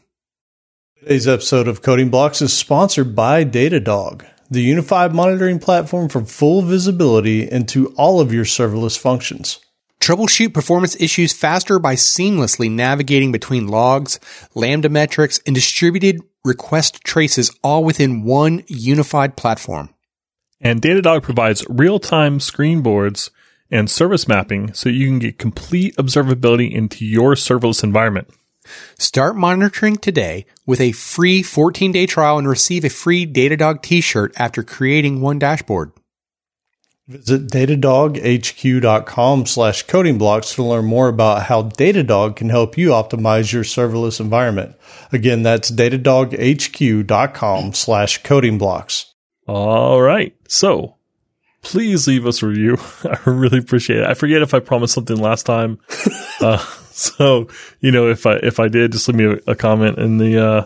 [0.99, 6.63] Today's episode of Coding Blocks is sponsored by Datadog, the unified monitoring platform for full
[6.63, 9.59] visibility into all of your serverless functions.
[10.05, 14.19] Troubleshoot performance issues faster by seamlessly navigating between logs,
[14.53, 19.89] Lambda metrics, and distributed request traces all within one unified platform.
[20.61, 23.31] And Datadog provides real-time screen boards
[23.71, 28.29] and service mapping so you can get complete observability into your serverless environment.
[28.99, 34.33] Start monitoring today with a free 14 day trial and receive a free Datadog t-shirt
[34.37, 35.93] after creating one dashboard.
[37.07, 43.53] Visit datadoghq.com slash coding blocks to learn more about how Datadog can help you optimize
[43.53, 44.75] your serverless environment.
[45.11, 49.13] Again, that's datadoghq.com slash coding blocks.
[49.47, 50.35] All right.
[50.47, 50.95] So
[51.61, 52.77] please leave us a review.
[53.03, 54.07] I really appreciate it.
[54.07, 55.77] I forget if I promised something last time.
[56.41, 56.57] uh,
[56.89, 57.49] so,
[57.81, 60.43] you know, if I, if I did, just leave me a, a comment in the,
[60.43, 60.65] uh,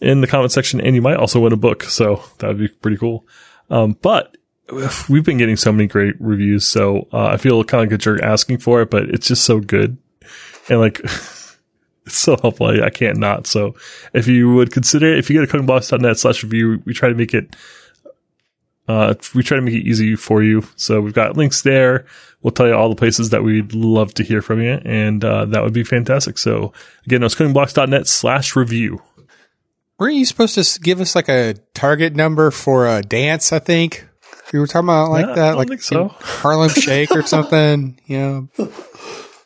[0.00, 1.82] in the comment section and you might also win a book.
[1.82, 3.26] So that would be pretty cool.
[3.70, 4.36] Um, but
[5.08, 6.66] we've been getting so many great reviews.
[6.66, 9.44] So, uh, I feel kind of like a jerk asking for it, but it's just
[9.44, 9.96] so good.
[10.68, 11.00] And like,
[12.06, 12.66] it's so helpful.
[12.66, 13.46] I, I can't not.
[13.46, 13.74] So
[14.12, 17.14] if you would consider it, if you go to codingblocks.net slash review, we try to
[17.14, 17.54] make it
[18.90, 20.64] uh, we try to make it easy for you.
[20.74, 22.06] So we've got links there.
[22.42, 25.44] We'll tell you all the places that we'd love to hear from you, and uh,
[25.46, 26.38] that would be fantastic.
[26.38, 26.72] So
[27.06, 29.00] again, that's codingblocks.net slash review.
[29.98, 33.52] Weren't you supposed to give us like a target number for a dance?
[33.52, 34.08] I think
[34.52, 36.08] you were talking about like Yeah, that, don't like so.
[36.20, 37.98] Harlem Shake or something.
[38.06, 38.18] You
[38.58, 38.68] know,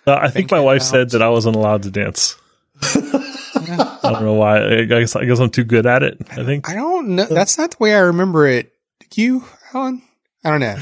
[0.06, 0.86] Uh, I think my wife out.
[0.86, 2.36] said that I wasn't allowed to dance.
[2.82, 4.62] I don't know why.
[4.80, 6.18] I guess I guess I'm too good at it.
[6.30, 6.68] I think.
[6.68, 7.24] I don't know.
[7.26, 8.72] That's not the way I remember it.
[9.14, 10.02] You, Alan?
[10.44, 10.76] I don't know.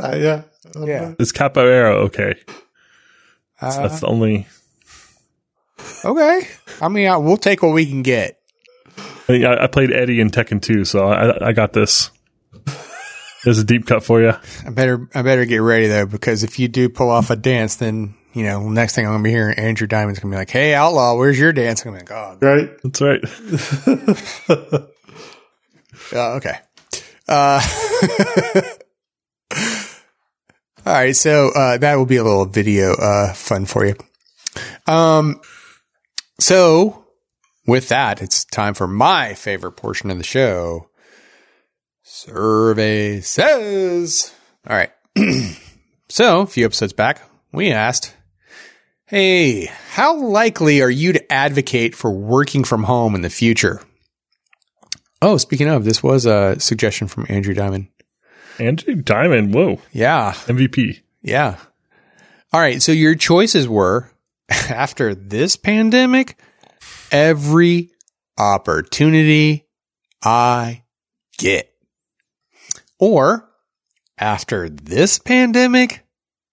[0.00, 0.42] Uh, yeah.
[0.78, 1.14] Yeah.
[1.18, 2.34] Is capoeira okay?
[3.60, 4.46] Uh, That's the only.
[6.04, 6.42] okay.
[6.82, 8.38] I mean, I, we'll take what we can get.
[9.28, 12.10] I, I, I played Eddy in Tekken 2, so I, I got this.
[13.44, 14.32] There's a deep cut for you.
[14.66, 17.76] I better, I better get ready though, because if you do pull off a dance,
[17.76, 20.74] then you know, next thing I'm gonna be hearing Andrew Diamond's gonna be like, "Hey,
[20.74, 22.70] outlaw, where's your dance?" I'm gonna be like, "Oh, Right?
[22.82, 24.88] That's right.
[26.12, 26.58] Oh, okay.
[27.26, 27.60] Uh,
[30.86, 31.16] all right.
[31.16, 33.94] So, uh, that will be a little video, uh, fun for you.
[34.86, 35.40] Um,
[36.40, 37.06] so
[37.66, 40.87] with that, it's time for my favorite portion of the show.
[42.18, 44.34] Survey says.
[44.68, 44.90] All right.
[46.08, 47.22] so, a few episodes back,
[47.52, 48.12] we asked,
[49.06, 53.80] Hey, how likely are you to advocate for working from home in the future?
[55.22, 57.86] Oh, speaking of, this was a suggestion from Andrew Diamond.
[58.58, 60.32] Andrew Diamond, whoa, Yeah.
[60.46, 61.02] MVP.
[61.22, 61.56] Yeah.
[62.52, 62.82] All right.
[62.82, 64.10] So your choices were
[64.48, 66.36] after this pandemic,
[67.12, 67.90] every
[68.36, 69.68] opportunity
[70.20, 70.82] I
[71.38, 71.72] get.
[72.98, 73.48] Or
[74.18, 76.06] after this pandemic,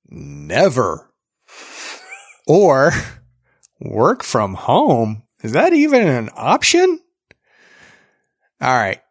[0.09, 1.11] never.
[2.47, 2.91] Or
[3.79, 5.23] work from home.
[5.41, 6.99] Is that even an option?
[8.61, 9.01] All right.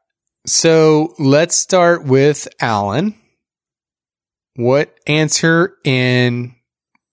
[0.46, 3.14] So let's start with Alan.
[4.56, 6.54] What answer in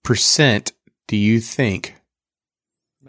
[0.03, 0.73] percent
[1.07, 1.95] do you think?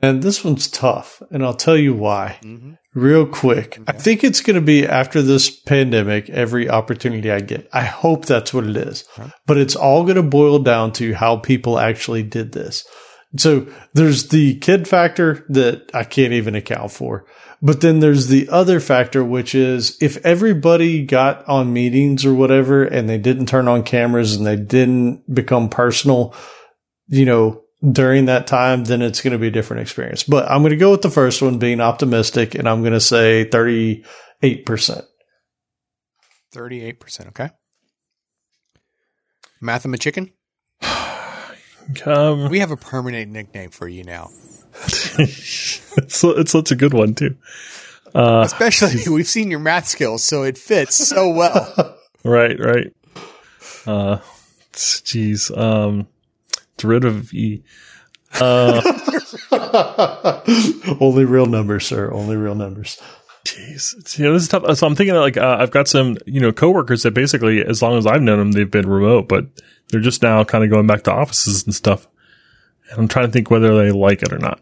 [0.03, 2.39] Man, this one's tough, and I'll tell you why.
[2.43, 2.73] Mm-hmm.
[2.95, 3.79] Real quick.
[3.87, 7.69] I think it's going to be after this pandemic, every opportunity I get.
[7.73, 9.05] I hope that's what it is.
[9.47, 12.85] But it's all going to boil down to how people actually did this.
[13.39, 17.25] So there's the kid factor that I can't even account for.
[17.63, 22.83] But then there's the other factor, which is if everybody got on meetings or whatever
[22.83, 26.35] and they didn't turn on cameras and they didn't become personal,
[27.07, 30.23] you know, during that time, then it's going to be a different experience.
[30.23, 33.01] But I'm going to go with the first one, being optimistic, and I'm going to
[33.01, 34.05] say 38%.
[36.55, 37.29] 38%.
[37.29, 37.51] Okay.
[39.63, 40.33] Mathema Chicken?
[42.07, 44.31] Um, We have a permanent nickname for you now.
[45.19, 47.37] it's it's such a good one too.
[48.15, 51.97] Uh, Especially, we've seen your math skills, so it fits so well.
[52.25, 52.95] right, right.
[53.87, 54.19] Uh,
[54.73, 55.57] jeez.
[55.57, 56.07] Um,
[56.83, 57.63] derivative of e.
[58.41, 58.81] Uh,
[61.01, 62.13] Only real numbers, sir.
[62.13, 63.01] Only real numbers.
[63.45, 64.77] Jeez, you know, this is tough.
[64.77, 67.99] So I'm thinking like uh, I've got some you know coworkers that basically, as long
[67.99, 69.47] as I've known them, they've been remote, but
[69.89, 72.07] they're just now kind of going back to offices and stuff.
[72.91, 74.61] And I'm trying to think whether they like it or not.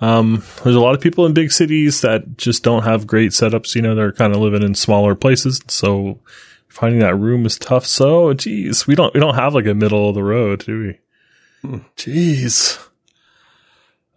[0.00, 3.74] Um, there's a lot of people in big cities that just don't have great setups.
[3.74, 6.20] You know, they're kind of living in smaller places, so
[6.68, 7.86] finding that room is tough.
[7.86, 10.98] So, geez, we don't we don't have like a middle of the road, do we?
[11.64, 12.86] Jeez.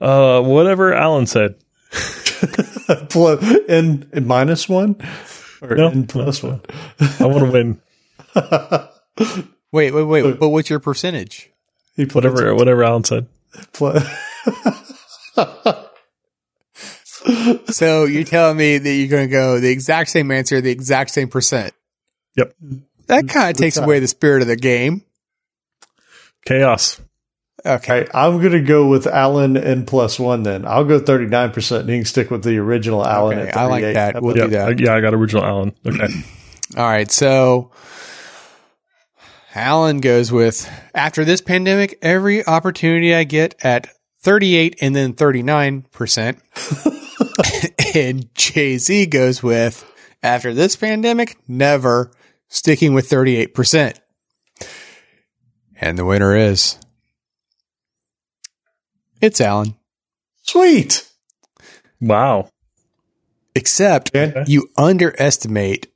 [0.01, 1.55] Uh, whatever Alan said.
[3.09, 4.95] Plus, and, and minus one?
[5.61, 6.61] Or No, and plus one?
[7.19, 7.81] I want to win.
[9.71, 10.39] Wait, wait, wait.
[10.39, 11.51] But what's your percentage?
[11.97, 13.27] He Whatever, whatever Alan said.
[17.69, 21.09] So you're telling me that you're going to go the exact same answer, the exact
[21.09, 21.73] same percent.
[22.37, 22.53] Yep.
[23.07, 25.01] That kind of takes away the spirit of the game.
[26.45, 27.01] Chaos.
[27.65, 28.01] Okay.
[28.01, 30.65] Okay, I'm going to go with Allen and plus one then.
[30.67, 31.79] I'll go 39%.
[31.79, 34.21] And you can stick with the original Allen Okay, at I like that.
[34.21, 34.79] We'll Yeah, do that.
[34.79, 35.73] Yeah, I got original Alan.
[35.85, 36.07] Okay.
[36.77, 37.09] All right.
[37.09, 37.71] So
[39.55, 43.87] Alan goes with after this pandemic, every opportunity I get at
[44.21, 46.39] 38 and then 39%.
[47.95, 52.11] and Jay Z goes with after this pandemic, never
[52.47, 53.97] sticking with 38%.
[55.79, 56.77] And the winner is
[59.21, 59.75] it's Alan.
[60.43, 61.07] Sweet.
[62.01, 62.49] wow.
[63.55, 64.43] Except Okay.
[64.47, 65.87] you underestimate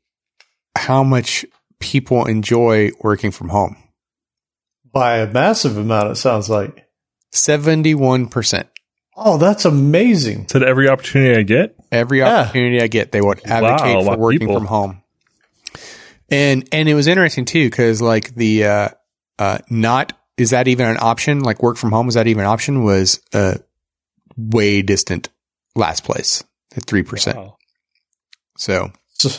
[0.77, 1.45] how much
[1.79, 3.75] people enjoy working from home.
[4.91, 6.87] By a massive amount, it sounds like.
[7.33, 8.65] 71%.
[9.15, 10.47] Oh, that's amazing.
[10.47, 11.75] Said every opportunity I get.
[11.91, 12.41] Every Yeah.
[12.43, 14.55] opportunity I get, they would advocate Wow, for working people.
[14.55, 15.03] from home.
[16.31, 18.89] And and it was interesting too because like the uh,
[19.39, 21.41] uh, not is that even an option?
[21.41, 22.83] Like work from home is that even an option?
[22.83, 23.55] Was uh,
[24.37, 25.29] way distant
[25.75, 26.43] last place
[26.75, 27.37] at three percent.
[27.37, 27.57] Wow.
[28.57, 29.29] So So,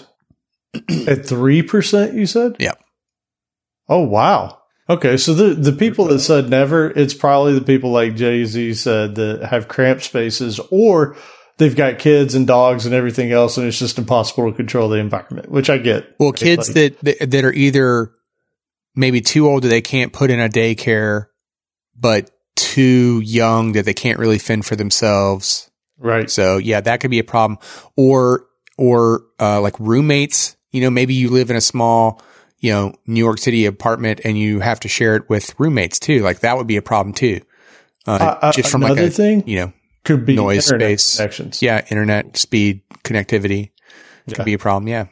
[0.75, 2.57] at 3%, you said?
[2.59, 2.73] Yeah.
[3.89, 4.59] Oh, wow.
[4.89, 8.75] Okay, so the, the people that said never, it's probably the people like Jay Z
[8.75, 11.17] said that have cramped spaces or
[11.59, 14.97] they've got kids and dogs and everything else, and it's just impossible to control the
[14.97, 16.15] environment, which I get.
[16.19, 18.13] well, kids Like- that, that that are either
[18.95, 21.27] maybe too old that they can't put in a daycare,
[21.99, 25.71] but too young that they can't really fend for themselves.
[25.99, 26.31] Right.
[26.31, 27.59] So yeah, that could be a problem.
[27.97, 28.47] Or
[28.79, 30.57] or uh, like roommates.
[30.73, 32.23] You know, maybe you live in a small,
[32.59, 36.21] you know, New York City apartment and you have to share it with roommates too.
[36.23, 37.41] Like that would be a problem too.
[38.07, 39.73] Uh, Uh, uh, just from like a thing you know,
[40.05, 41.17] could be noise space.
[41.17, 41.61] connections.
[41.61, 43.71] yeah, internet speed connectivity
[44.33, 44.89] could be a problem.
[44.89, 45.07] Yeah,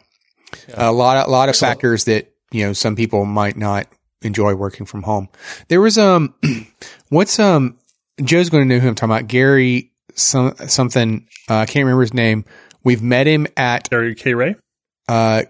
[0.73, 1.75] a lot, a lot of Excellent.
[1.75, 3.87] factors that you know some people might not
[4.23, 5.29] enjoy working from home.
[5.69, 6.35] There was um,
[7.09, 7.79] what's um,
[8.23, 9.29] Joe's going to know who I'm talking about.
[9.29, 12.45] Gary some something uh, I can't remember his name.
[12.85, 14.35] We've met him at Gary K.
[14.35, 14.57] Ray.
[15.09, 15.43] uh,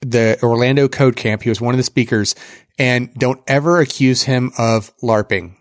[0.00, 1.42] the Orlando Code Camp.
[1.42, 2.34] He was one of the speakers,
[2.78, 5.56] and don't ever accuse him of LARPing.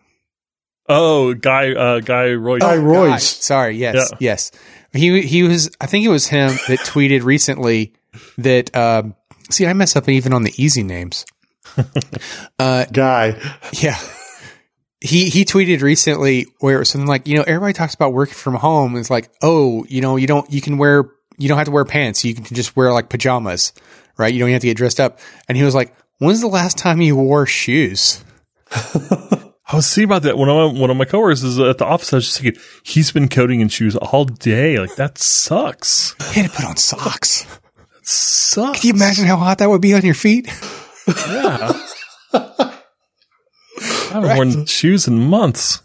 [0.89, 2.59] Oh, guy, uh, guy Roy.
[2.59, 3.09] Guy Oh, Royse.
[3.09, 3.21] God.
[3.21, 3.77] Sorry.
[3.77, 3.95] Yes.
[4.11, 4.17] Yeah.
[4.19, 4.51] Yes.
[4.93, 5.71] He he was.
[5.79, 7.93] I think it was him that tweeted recently
[8.37, 8.75] that.
[8.75, 9.15] Um,
[9.51, 11.25] see, I mess up even on the easy names.
[12.59, 13.39] Uh, Guy.
[13.73, 13.97] Yeah.
[14.99, 18.35] He he tweeted recently where it was something like, you know, everybody talks about working
[18.35, 18.95] from home.
[18.97, 21.09] It's like, oh, you know, you don't you can wear
[21.39, 22.23] you don't have to wear pants.
[22.23, 23.73] You can just wear like pajamas,
[24.17, 24.31] right?
[24.31, 25.19] You don't have to get dressed up.
[25.47, 28.23] And he was like, when's the last time you wore shoes?
[28.71, 30.37] I was thinking about that.
[30.37, 32.13] One of my, one of my coworkers is at the office.
[32.13, 34.77] I was just thinking, he's been coding in shoes all day.
[34.77, 36.15] Like that sucks.
[36.19, 37.47] You had to put on socks.
[38.11, 38.81] Sucks.
[38.81, 40.47] Can you imagine how hot that would be on your feet?
[41.07, 41.71] Yeah.
[42.33, 42.73] I
[44.11, 45.81] haven't worn shoes in months.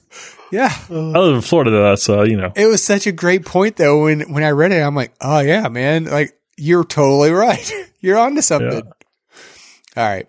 [0.51, 0.74] Yeah.
[0.90, 2.20] I live in Florida, though.
[2.20, 2.53] Uh, you know.
[2.57, 4.05] It was such a great point though.
[4.05, 7.70] When, when I read it, I'm like, oh yeah, man, like you're totally right.
[8.01, 8.82] you're onto something.
[9.97, 10.28] All right.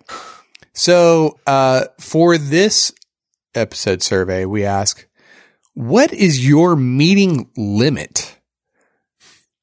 [0.74, 2.92] So, uh, for this
[3.54, 5.08] episode survey, we ask,
[5.74, 8.38] what is your meeting limit?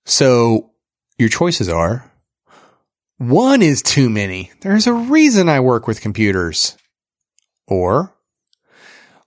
[0.05, 0.71] So
[1.17, 2.11] your choices are
[3.17, 4.51] one is too many.
[4.61, 6.77] There's a reason I work with computers.
[7.67, 8.13] Or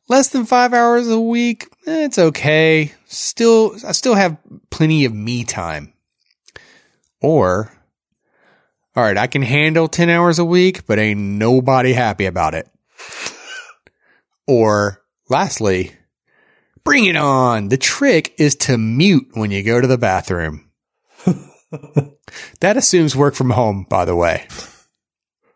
[0.08, 1.68] less than five hours a week.
[1.86, 2.92] eh, It's okay.
[3.06, 4.36] Still, I still have
[4.70, 5.92] plenty of me time.
[7.20, 7.72] Or,
[8.94, 12.68] all right, I can handle 10 hours a week, but ain't nobody happy about it.
[14.46, 15.92] or lastly,
[16.84, 17.68] bring it on.
[17.68, 20.67] The trick is to mute when you go to the bathroom.
[22.60, 24.46] That assumes work from home, by the way.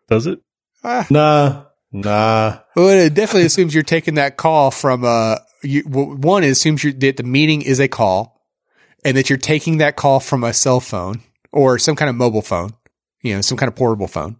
[0.09, 0.39] Does it?
[0.83, 1.65] Nah.
[1.91, 2.59] Nah.
[2.75, 6.83] Well, it definitely assumes you're taking that call from uh you, well, one it assumes
[6.83, 8.41] you're, that the meeting is a call,
[9.05, 11.21] and that you're taking that call from a cell phone
[11.51, 12.71] or some kind of mobile phone,
[13.21, 14.37] you know, some kind of portable phone.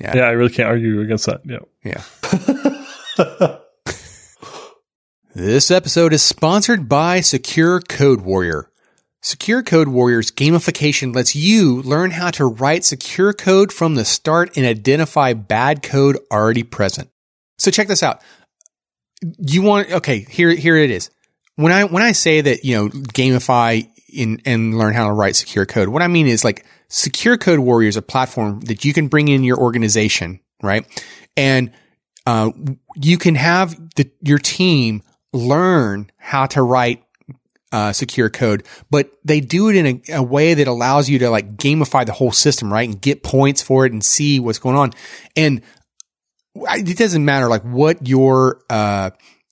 [0.00, 0.16] Yeah.
[0.16, 1.42] Yeah, I really can't argue against that.
[1.44, 1.60] Yeah.
[1.84, 3.58] Yeah.
[5.34, 8.70] This episode is sponsored by Secure Code Warrior.
[9.22, 14.56] Secure Code Warrior's gamification lets you learn how to write secure code from the start
[14.56, 17.08] and identify bad code already present.
[17.58, 18.20] So check this out.
[19.38, 21.10] You want okay, here here it is.
[21.54, 25.36] When I when I say that, you know, gamify in and learn how to write
[25.36, 28.92] secure code, what I mean is like Secure Code Warrior is a platform that you
[28.92, 30.84] can bring in your organization, right?
[31.38, 31.72] And
[32.26, 32.50] uh,
[32.96, 37.02] you can have the, your team learn how to write
[37.72, 41.30] uh, secure code, but they do it in a, a way that allows you to
[41.30, 42.88] like gamify the whole system, right?
[42.88, 44.92] And get points for it and see what's going on.
[45.36, 45.62] And
[46.54, 49.10] it doesn't matter like what your, uh,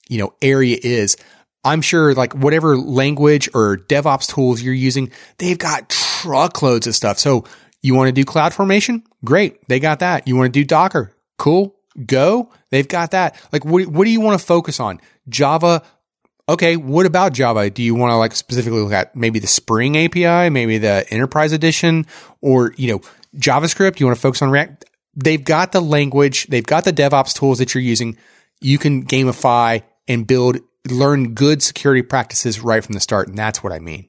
[0.08, 1.16] you know, area is.
[1.64, 7.18] I'm sure like whatever language or DevOps tools you're using, they've got truckloads of stuff.
[7.18, 7.44] So
[7.82, 9.02] you want to do cloud formation?
[9.24, 9.66] Great.
[9.68, 10.28] They got that.
[10.28, 11.14] You want to do Docker?
[11.38, 11.74] Cool.
[12.06, 12.50] Go.
[12.70, 13.40] They've got that.
[13.52, 15.00] Like, what, what do you want to focus on?
[15.28, 15.82] Java.
[16.50, 16.76] Okay.
[16.76, 17.70] What about Java?
[17.70, 21.52] Do you want to like specifically look at maybe the Spring API, maybe the enterprise
[21.52, 22.06] edition
[22.40, 23.00] or, you know,
[23.36, 24.00] JavaScript?
[24.00, 24.84] You want to focus on React?
[25.14, 26.48] They've got the language.
[26.48, 28.16] They've got the DevOps tools that you're using.
[28.60, 30.58] You can gamify and build,
[30.90, 33.28] learn good security practices right from the start.
[33.28, 34.08] And that's what I mean.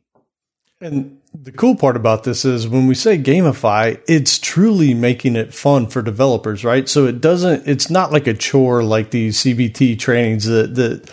[0.82, 5.54] And the cool part about this is when we say gamify, it's truly making it
[5.54, 6.90] fun for developers, right?
[6.90, 11.12] So it doesn't, it's not like a chore like these CBT trainings that, that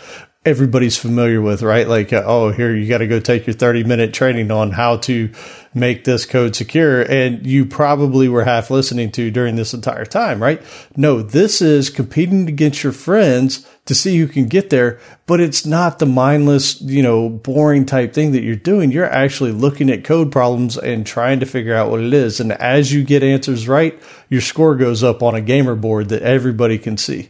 [0.49, 1.87] everybody's familiar with, right?
[1.87, 4.97] Like, uh, oh, here you got to go take your 30 minute training on how
[4.97, 5.31] to
[5.73, 7.01] make this code secure.
[7.03, 10.61] And you probably were half listening to during this entire time, right?
[10.97, 15.65] No, this is competing against your friends to see who can get there, but it's
[15.65, 18.91] not the mindless, you know, boring type thing that you're doing.
[18.91, 22.39] You're actually looking at code problems and trying to figure out what it is.
[22.39, 23.99] And as you get answers right,
[24.29, 27.29] your score goes up on a gamer board that everybody can see.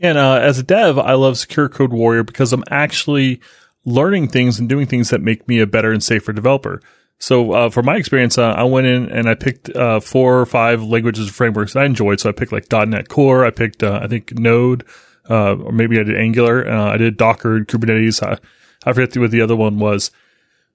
[0.00, 3.40] And uh, as a dev, I love Secure Code Warrior because I'm actually
[3.84, 6.82] learning things and doing things that make me a better and safer developer.
[7.18, 10.82] So, uh, my experience, uh, I went in and I picked uh, four or five
[10.82, 12.20] languages and frameworks that I enjoyed.
[12.20, 14.84] So I picked like .NET Core, I picked uh, I think Node,
[15.30, 18.22] uh, or maybe I did Angular, uh, I did Docker and Kubernetes.
[18.22, 18.38] I,
[18.84, 20.10] I forget what the other one was.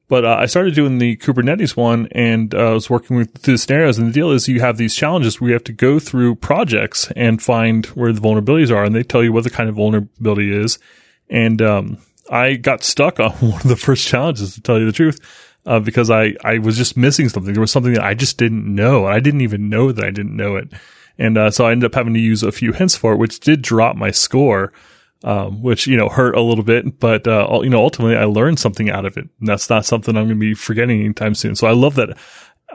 [0.07, 3.53] But uh, I started doing the Kubernetes one and uh, I was working with through
[3.53, 3.98] the scenarios.
[3.98, 7.10] And the deal is you have these challenges where you have to go through projects
[7.15, 8.84] and find where the vulnerabilities are.
[8.84, 10.80] And they tell you what the kind of vulnerability is.
[11.30, 11.98] And um,
[12.30, 15.19] I got stuck on one of the first challenges, to tell you the truth,
[15.65, 17.53] uh, because I, I was just missing something.
[17.53, 19.06] There was something that I just didn't know.
[19.06, 20.73] And I didn't even know that I didn't know it.
[21.18, 23.40] And uh, so I ended up having to use a few hints for it, which
[23.40, 24.73] did drop my score
[25.23, 28.60] um, which you know hurt a little bit, but uh, you know ultimately I learned
[28.60, 31.56] something out of it, and that's not something I'm going to be forgetting anytime soon.
[31.56, 32.18] So I love that.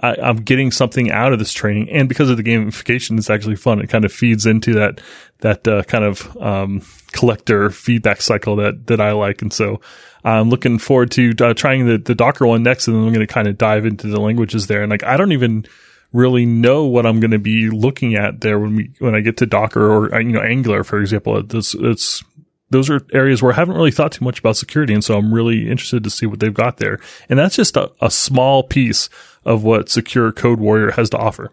[0.02, 3.56] I, am getting something out of this training, and because of the gamification, it's actually
[3.56, 3.80] fun.
[3.80, 5.00] It kind of feeds into that
[5.40, 6.82] that uh, kind of um,
[7.12, 9.80] collector feedback cycle that that I like, and so
[10.24, 13.26] I'm looking forward to uh, trying the the Docker one next, and then I'm going
[13.26, 14.82] to kind of dive into the languages there.
[14.82, 15.66] And like, I don't even
[16.12, 19.36] really know what I'm going to be looking at there when we when I get
[19.38, 21.38] to Docker or uh, you know Angular, for example.
[21.38, 22.24] It's, it's
[22.70, 24.94] those are areas where I haven't really thought too much about security.
[24.94, 26.98] And so I'm really interested to see what they've got there.
[27.28, 29.08] And that's just a, a small piece
[29.44, 31.52] of what Secure Code Warrior has to offer.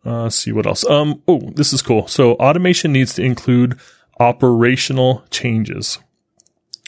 [0.05, 0.85] Uh, see what else.
[0.85, 2.07] Um, oh, this is cool.
[2.07, 3.77] So automation needs to include
[4.19, 5.99] operational changes.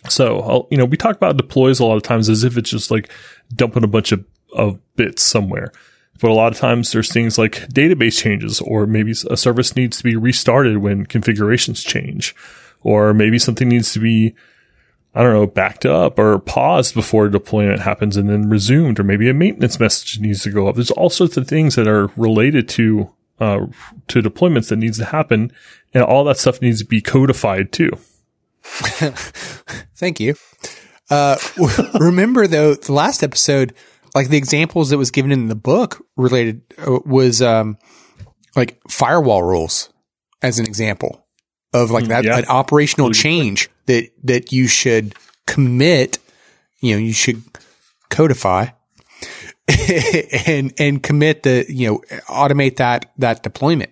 [0.08, 2.90] So, you know, we talk about deploys a lot of times as if it's just
[2.90, 3.12] like
[3.54, 4.24] dumping a bunch of,
[4.54, 5.74] of bits somewhere.
[6.20, 9.98] But a lot of times there's things like database changes, or maybe a service needs
[9.98, 12.36] to be restarted when configurations change,
[12.82, 14.36] or maybe something needs to be,
[15.16, 19.30] I don't know, backed up or paused before deployment happens and then resumed, or maybe
[19.30, 20.76] a maintenance message needs to go up.
[20.76, 23.68] There's all sorts of things that are related to, uh,
[24.10, 25.54] to deployments that needs to happen.
[25.94, 27.92] And all that stuff needs to be codified too.
[29.96, 30.36] Thank you.
[31.10, 31.38] Uh,
[32.00, 33.74] remember though, the last episode,
[34.16, 37.78] like the examples that was given in the book related uh, was um,
[38.56, 39.90] like firewall rules
[40.42, 41.26] as an example
[41.74, 42.38] of like mm, that yeah.
[42.38, 45.16] an operational change that that you should
[45.46, 46.20] commit
[46.82, 47.42] you know you should
[48.10, 48.68] codify
[50.48, 53.92] and and commit the you know automate that that deployment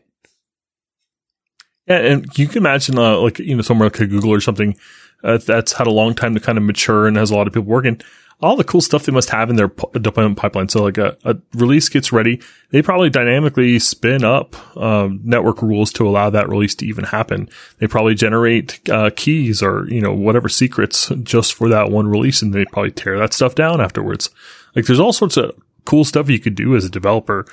[1.87, 4.75] yeah and you can imagine uh, like you know somewhere like google or something
[5.23, 7.53] uh, that's had a long time to kind of mature and has a lot of
[7.53, 7.99] people working
[8.39, 10.69] all the cool stuff they must have in their deployment pipeline.
[10.69, 15.91] So like a, a release gets ready, they probably dynamically spin up um, network rules
[15.93, 17.49] to allow that release to even happen.
[17.79, 22.41] They probably generate uh, keys or you know whatever secrets just for that one release,
[22.41, 24.29] and they probably tear that stuff down afterwards.
[24.75, 27.45] Like there's all sorts of cool stuff you could do as a developer.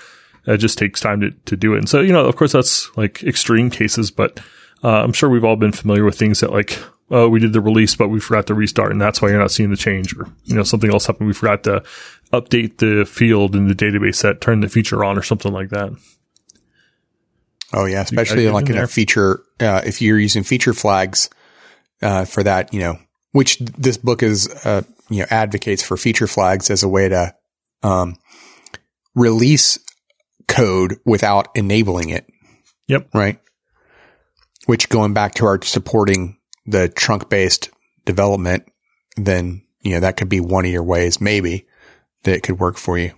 [0.46, 1.78] It just takes time to, to do it.
[1.78, 4.40] And so, you know, of course, that's like extreme cases, but
[4.82, 6.78] uh, I'm sure we've all been familiar with things that like
[7.10, 9.50] oh, we did the release, but we forgot to restart, and that's why you're not
[9.50, 11.28] seeing the change, or you know something else happened.
[11.28, 11.82] We forgot to
[12.32, 15.92] update the field in the database that turned the feature on, or something like that.
[17.72, 21.28] Oh yeah, especially like in, in a feature uh, if you're using feature flags
[22.02, 22.98] uh, for that, you know,
[23.32, 27.34] which this book is uh, you know advocates for feature flags as a way to
[27.82, 28.16] um,
[29.14, 29.78] release
[30.46, 32.26] code without enabling it.
[32.88, 33.08] Yep.
[33.14, 33.40] Right.
[34.66, 37.70] Which going back to our supporting the trunk based
[38.04, 38.68] development,
[39.16, 41.66] then, you know, that could be one of your ways, maybe
[42.22, 43.12] that it could work for you.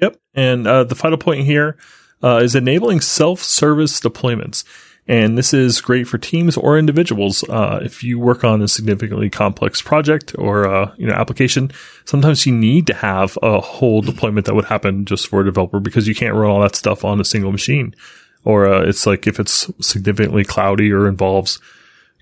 [0.00, 0.20] Yep.
[0.34, 1.76] And uh, the final point here
[2.22, 4.64] uh, is enabling self service deployments.
[5.10, 7.42] And this is great for teams or individuals.
[7.48, 11.70] Uh, if you work on a significantly complex project or a you know application,
[12.04, 15.80] sometimes you need to have a whole deployment that would happen just for a developer
[15.80, 17.94] because you can't run all that stuff on a single machine.
[18.44, 21.60] Or uh, it's like if it's significantly cloudy or involves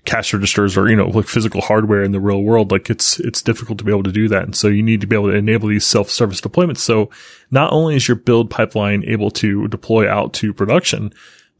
[0.05, 3.41] cash registers or you know like physical hardware in the real world like it's it's
[3.41, 4.43] difficult to be able to do that.
[4.43, 6.77] And so you need to be able to enable these self-service deployments.
[6.77, 7.09] So
[7.51, 11.11] not only is your build pipeline able to deploy out to production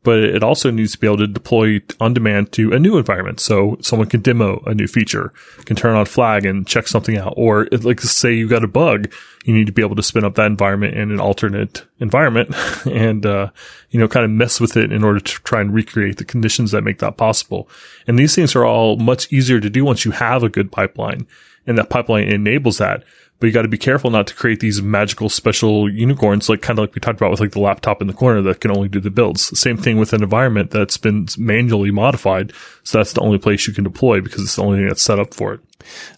[0.07, 3.41] but it also needs to be able to deploy on demand to a new environment.
[3.41, 5.33] So someone can demo a new feature,
[5.65, 7.33] can turn on flag and check something out.
[7.35, 9.11] Or like say you got a bug,
[9.43, 12.55] you need to be able to spin up that environment in an alternate environment
[12.85, 13.49] and, uh,
[13.89, 16.71] you know, kind of mess with it in order to try and recreate the conditions
[16.71, 17.67] that make that possible.
[18.07, 21.27] And these things are all much easier to do once you have a good pipeline
[21.67, 23.03] and that pipeline enables that
[23.39, 26.79] but you got to be careful not to create these magical special unicorns, like kind
[26.79, 28.89] of like we talked about with like the laptop in the corner that can only
[28.89, 29.57] do the builds.
[29.59, 32.51] Same thing with an environment that's been manually modified.
[32.83, 35.19] So that's the only place you can deploy because it's the only thing that's set
[35.19, 35.59] up for it.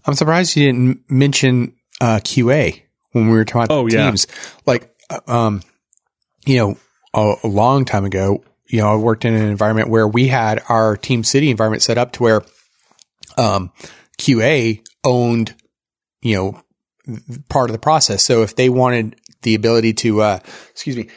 [0.06, 2.82] I'm surprised you didn't mention uh, QA
[3.12, 4.28] when we were talking about oh, teams.
[4.66, 5.62] Like, uh, um,
[6.46, 6.78] you know,
[7.14, 10.62] a, a long time ago, you know, I worked in an environment where we had
[10.70, 12.44] our Team City environment set up to where
[13.38, 13.72] um,
[14.18, 15.56] QA owned,
[16.22, 16.64] you know,
[17.50, 18.24] part of the process.
[18.24, 20.40] So if they wanted the ability to, uh,
[20.72, 21.10] excuse me,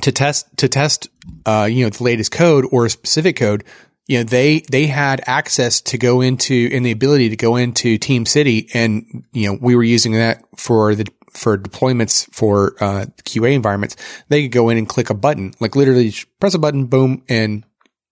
[0.00, 1.08] to test to test,
[1.46, 3.64] uh, you know, the latest code or a specific code,
[4.06, 7.98] you know, they they had access to go into and the ability to go into
[7.98, 13.06] Team City, and you know, we were using that for the for deployments for uh,
[13.24, 13.96] QA environments.
[14.28, 17.64] They could go in and click a button, like literally press a button, boom, and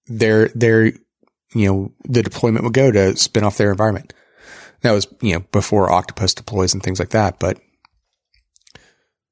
[0.06, 4.14] their their you know the deployment would go to spin off their environment.
[4.82, 7.38] That was, you know, before Octopus deploys and things like that.
[7.38, 7.60] But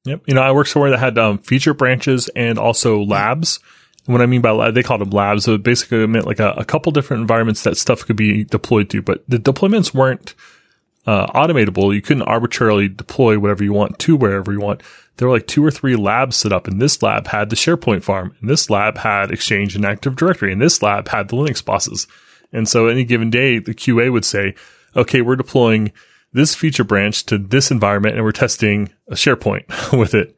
[0.08, 0.22] Yep.
[0.26, 3.60] You know, I worked somewhere that had um, feature branches and also labs.
[4.06, 5.44] And what I mean by lab, they called them labs.
[5.44, 9.02] So basically meant like a, a, couple different environments that stuff could be deployed to,
[9.02, 10.34] but the deployments weren't
[11.06, 11.94] uh, automatable.
[11.94, 14.82] You couldn't arbitrarily deploy whatever you want to wherever you want.
[15.16, 18.02] There were like two or three labs set up and this lab had the SharePoint
[18.02, 21.62] farm and this lab had Exchange and Active Directory and this lab had the Linux
[21.62, 22.06] bosses.
[22.50, 24.54] And so any given day, the QA would say,
[24.98, 25.92] okay, we're deploying
[26.32, 30.36] this feature branch to this environment and we're testing a SharePoint with it.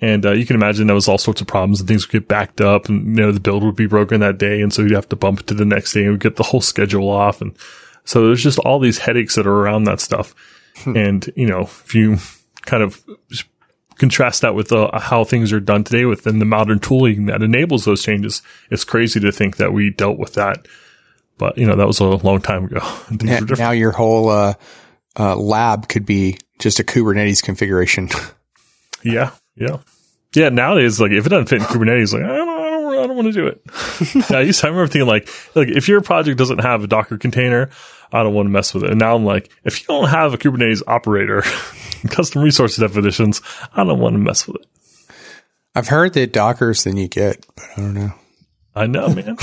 [0.00, 2.28] And uh, you can imagine there was all sorts of problems and things would get
[2.28, 4.60] backed up and, you know, the build would be broken that day.
[4.60, 6.60] And so you'd have to bump it to the next day and get the whole
[6.60, 7.40] schedule off.
[7.40, 7.56] And
[8.04, 10.34] so there's just all these headaches that are around that stuff.
[10.78, 10.96] Hmm.
[10.96, 12.18] And, you know, if you
[12.62, 13.04] kind of
[13.96, 17.84] contrast that with uh, how things are done today within the modern tooling that enables
[17.84, 18.42] those changes,
[18.72, 20.66] it's crazy to think that we dealt with that
[21.42, 22.78] but you know, that was a long time ago.
[23.20, 24.54] Now, now, your whole uh,
[25.18, 28.10] uh, lab could be just a Kubernetes configuration.
[29.02, 29.78] yeah, yeah,
[30.36, 30.50] yeah.
[30.50, 33.16] Nowadays, like if it doesn't fit in Kubernetes, like I don't, I don't, I don't
[33.16, 33.60] want to do it.
[34.30, 37.18] I used to I remember thinking like, like if your project doesn't have a Docker
[37.18, 37.70] container,
[38.12, 38.90] I don't want to mess with it.
[38.90, 41.42] And now I'm like, if you don't have a Kubernetes operator,
[42.08, 43.42] custom resource definitions,
[43.74, 44.66] I don't want to mess with it.
[45.74, 48.12] I've heard that Docker's than you get, but I don't know.
[48.76, 49.36] I know, man.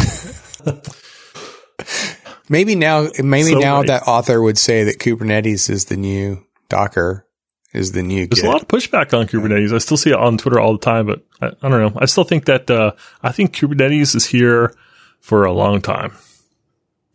[2.49, 3.87] maybe now, maybe so now right.
[3.87, 7.25] that author would say that Kubernetes is the new Docker
[7.73, 8.27] is the new.
[8.27, 9.73] There's a lot of pushback on Kubernetes.
[9.73, 11.99] I still see it on Twitter all the time, but I, I don't know.
[11.99, 14.73] I still think that uh, I think Kubernetes is here
[15.19, 16.11] for a long time.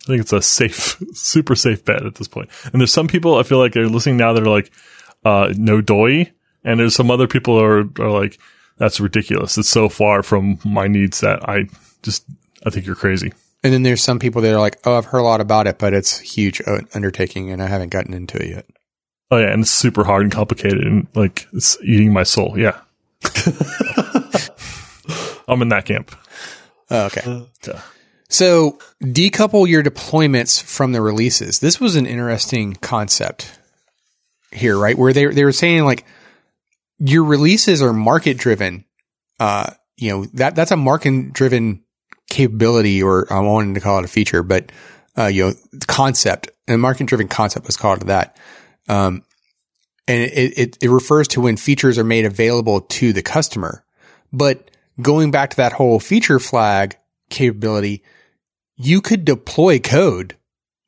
[0.04, 2.50] I think it's a safe, super safe bet at this point.
[2.72, 4.70] And there's some people I feel like are listening now that are like,
[5.24, 6.32] uh, no doy.
[6.62, 8.38] And there's some other people are, are like,
[8.76, 9.56] that's ridiculous.
[9.56, 11.68] It's so far from my needs that I
[12.02, 12.24] just,
[12.66, 13.32] I think you're crazy.
[13.64, 15.78] And then there's some people that are like, "Oh, I've heard a lot about it,
[15.78, 16.60] but it's a huge
[16.94, 18.66] undertaking, and I haven't gotten into it yet."
[19.30, 22.58] Oh yeah, and it's super hard and complicated, and like it's eating my soul.
[22.58, 22.78] Yeah,
[25.48, 26.14] I'm in that camp.
[26.90, 27.42] Oh, okay.
[28.28, 31.60] So decouple your deployments from the releases.
[31.60, 33.58] This was an interesting concept
[34.52, 34.98] here, right?
[34.98, 36.04] Where they they were saying like
[36.98, 38.84] your releases are market driven.
[39.40, 41.83] Uh, you know that that's a market driven
[42.28, 44.70] capability, or I wanted to call it a feature, but
[45.16, 45.54] uh, you know,
[45.86, 48.36] concept and market driven concept was called that.
[48.88, 49.22] Um,
[50.06, 53.84] and it, it, it refers to when features are made available to the customer.
[54.32, 54.70] But
[55.00, 56.96] going back to that whole feature flag
[57.30, 58.02] capability,
[58.76, 60.36] you could deploy code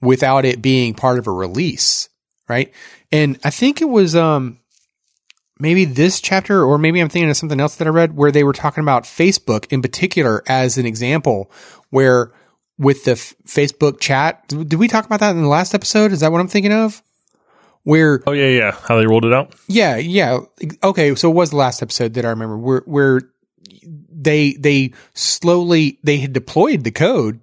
[0.00, 2.08] without it being part of a release,
[2.48, 2.72] right?
[3.12, 4.58] And I think it was, um,
[5.58, 8.44] maybe this chapter, or maybe I'm thinking of something else that I read where they
[8.44, 11.50] were talking about Facebook in particular as an example
[11.90, 12.32] where
[12.78, 16.12] with the f- Facebook chat, did we talk about that in the last episode?
[16.12, 17.02] Is that what I'm thinking of?
[17.84, 19.54] Where Oh yeah, yeah, how they rolled it out?
[19.68, 20.40] Yeah, yeah.
[20.82, 23.20] Okay, so it was the last episode that I remember where where
[24.10, 27.40] they they slowly they had deployed the code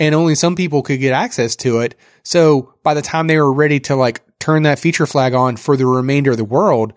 [0.00, 1.94] and only some people could get access to it.
[2.24, 5.76] So by the time they were ready to like turn that feature flag on for
[5.76, 6.92] the remainder of the world,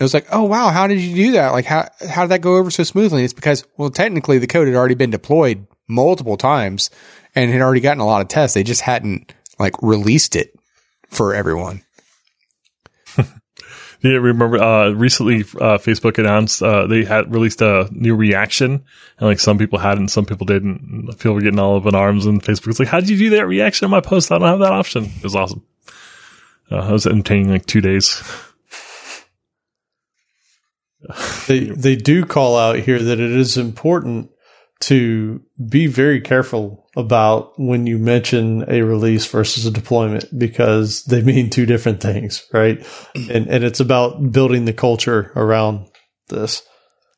[0.00, 1.52] it was like, oh wow, how did you do that?
[1.52, 3.22] Like how how did that go over so smoothly?
[3.22, 6.88] It's because well, technically the code had already been deployed multiple times
[7.34, 8.54] and had already gotten a lot of tests.
[8.54, 10.58] They just hadn't like released it
[11.08, 11.84] for everyone.
[14.02, 18.82] Yeah, remember uh, recently uh, Facebook announced uh, they had released a new reaction,
[19.18, 21.18] and like some people had it and some people didn't.
[21.18, 23.28] People were getting all up in arms, and Facebook was like, "How did you do
[23.36, 24.32] that reaction on my post?
[24.32, 25.66] I don't have that option." It was awesome.
[26.70, 28.22] Uh, I was entertaining like two days.
[31.46, 34.30] They they do call out here that it is important
[34.80, 41.22] to be very careful about when you mention a release versus a deployment because they
[41.22, 42.84] mean two different things, right?
[43.14, 45.88] And and it's about building the culture around
[46.28, 46.62] this.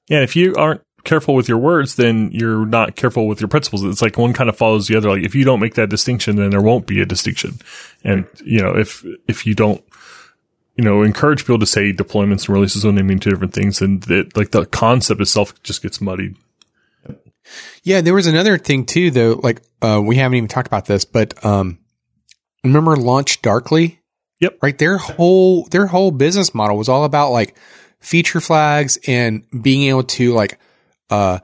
[0.08, 3.84] Yeah, if you aren't careful with your words, then you're not careful with your principles.
[3.84, 5.10] It's like one kind of follows the other.
[5.10, 7.58] Like if you don't make that distinction, then there won't be a distinction.
[8.04, 9.82] And you know, if if you don't,
[10.76, 13.80] you know, encourage people to say deployments and releases when they mean two different things,
[13.80, 16.36] And it, like the concept itself just gets muddied.
[17.82, 19.40] Yeah, there was another thing too, though.
[19.42, 21.78] Like, uh, we haven't even talked about this, but um,
[22.64, 24.00] remember Launch Darkly?
[24.40, 24.58] Yep.
[24.62, 24.76] Right.
[24.76, 27.56] Their whole their whole business model was all about like
[28.00, 30.58] feature flags and being able to like,
[31.10, 31.38] uh,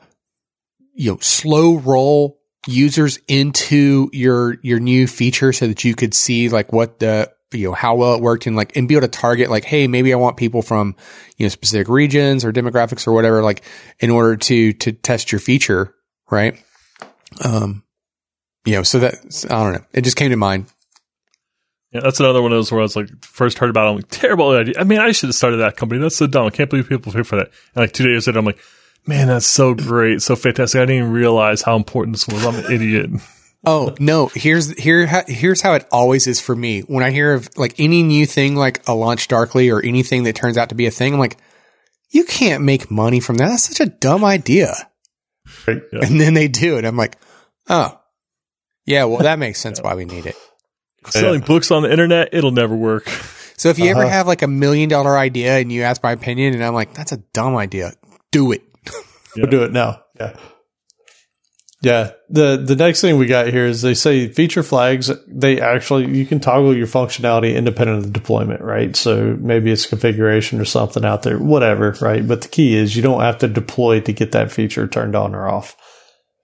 [0.94, 6.48] you know, slow roll users into your your new feature so that you could see
[6.48, 9.08] like what the you know how well it worked and like and be able to
[9.08, 10.94] target like hey maybe I want people from
[11.36, 13.62] you know specific regions or demographics or whatever like
[14.00, 15.94] in order to to test your feature
[16.30, 16.62] right
[17.44, 17.82] um
[18.64, 19.14] you know so that
[19.50, 20.66] I don't know it just came to mind
[21.90, 23.96] Yeah, that's another one of those where I was like, first heard about it, I'm
[23.96, 24.74] like, terrible idea.
[24.78, 26.02] I mean, I should have started that company.
[26.02, 26.44] That's so dumb.
[26.46, 27.46] I can't believe people pay for that.
[27.74, 28.58] And like two days later, I'm like,
[29.06, 30.78] man, that's so great, so fantastic.
[30.78, 32.44] I didn't even realize how important this was.
[32.44, 33.10] I'm an idiot.
[33.66, 34.30] Oh no!
[34.34, 36.80] Here's here here's how it always is for me.
[36.82, 40.56] When I hear of like any new thing, like a LaunchDarkly or anything that turns
[40.56, 41.38] out to be a thing, I'm like,
[42.10, 43.48] you can't make money from that.
[43.48, 44.74] That's such a dumb idea.
[45.66, 45.82] Right.
[45.92, 46.00] Yeah.
[46.04, 46.84] And then they do it.
[46.84, 47.16] I'm like,
[47.68, 47.98] oh,
[48.86, 49.04] yeah.
[49.04, 50.36] Well, that makes sense why we need it.
[51.10, 53.08] Selling books on the internet, it'll never work.
[53.56, 54.08] So if you ever Uh-huh.
[54.10, 57.10] have like a million dollar idea and you ask my opinion, and I'm like, that's
[57.12, 57.92] a dumb idea,
[58.30, 58.62] do it.
[59.36, 60.02] We'll do it now.
[60.20, 60.36] Yeah.
[61.80, 62.10] Yeah.
[62.28, 66.26] The the next thing we got here is they say feature flags, they actually you
[66.26, 68.96] can toggle your functionality independent of the deployment, right?
[68.96, 72.26] So maybe it's configuration or something out there, whatever, right?
[72.26, 75.34] But the key is you don't have to deploy to get that feature turned on
[75.34, 75.76] or off.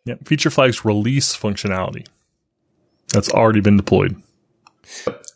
[0.05, 2.07] Yeah, feature flags release functionality
[3.13, 4.21] that's already been deployed.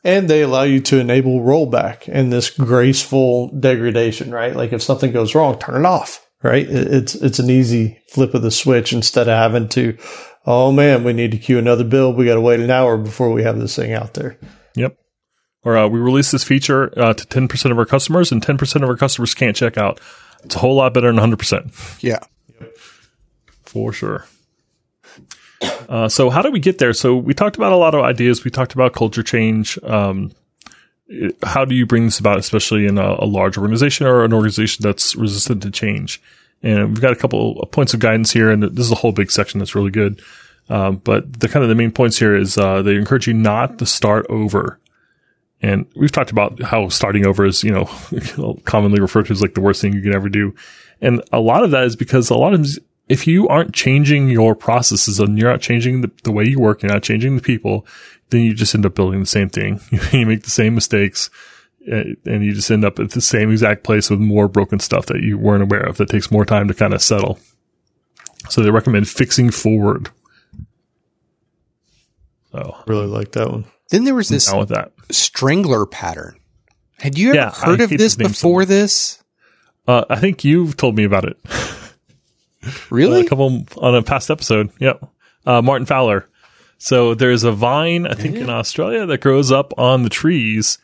[0.05, 4.55] And they allow you to enable rollback and this graceful degradation, right?
[4.55, 6.67] Like if something goes wrong, turn it off, right?
[6.69, 9.97] It's it's an easy flip of the switch instead of having to,
[10.47, 12.17] oh man, we need to queue another build.
[12.17, 14.39] We got to wait an hour before we have this thing out there.
[14.75, 14.97] Yep.
[15.65, 18.89] Or uh, we release this feature uh, to 10% of our customers, and 10% of
[18.89, 20.01] our customers can't check out.
[20.45, 22.03] It's a whole lot better than 100%.
[22.03, 22.21] Yeah.
[23.65, 24.27] For sure.
[25.89, 26.93] Uh, so how do we get there?
[26.93, 28.45] So we talked about a lot of ideas.
[28.45, 29.79] We talked about culture change.
[29.83, 30.37] Um, it-
[31.43, 34.83] how do you bring this about, especially in a, a large organization or an organization
[34.83, 36.21] that's resistant to change?
[36.63, 39.13] And we've got a couple of points of guidance here, and this is a whole
[39.13, 40.21] big section that's really good.
[40.69, 43.79] Um, but the kind of the main points here is uh, they encourage you not
[43.79, 44.79] to start over.
[45.63, 49.55] And we've talked about how starting over is, you know, commonly referred to as like
[49.55, 50.55] the worst thing you can ever do.
[51.01, 52.67] And a lot of that is because a lot of
[53.09, 56.83] if you aren't changing your processes and you're not changing the, the way you work,
[56.83, 57.87] you're not changing the people,
[58.31, 59.81] then you just end up building the same thing.
[60.13, 61.31] you make the same mistakes
[61.91, 65.07] uh, and you just end up at the same exact place with more broken stuff
[65.07, 67.39] that you weren't aware of that takes more time to kind of settle.
[68.51, 70.11] So they recommend fixing forward.
[72.53, 73.65] So Really like that one.
[73.91, 74.93] Then there was this down with that.
[75.11, 76.39] strangler pattern.
[76.99, 78.69] Had you ever Yeah, I heard of this the name so before much.
[78.69, 79.23] this?
[79.87, 81.39] Uh, I think you've told me about it.
[82.91, 83.25] Really?
[83.25, 84.71] a couple on a past episode.
[84.81, 85.09] Yep.
[85.47, 86.29] Uh, Martin Fowler.
[86.79, 90.79] So there's a vine, I think in Australia that grows up on the trees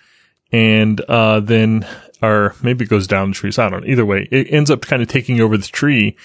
[0.51, 1.87] and, uh, then,
[2.21, 3.59] or maybe it goes down the trees.
[3.59, 3.91] I don't know.
[3.91, 6.17] Either way, it ends up kind of taking over the tree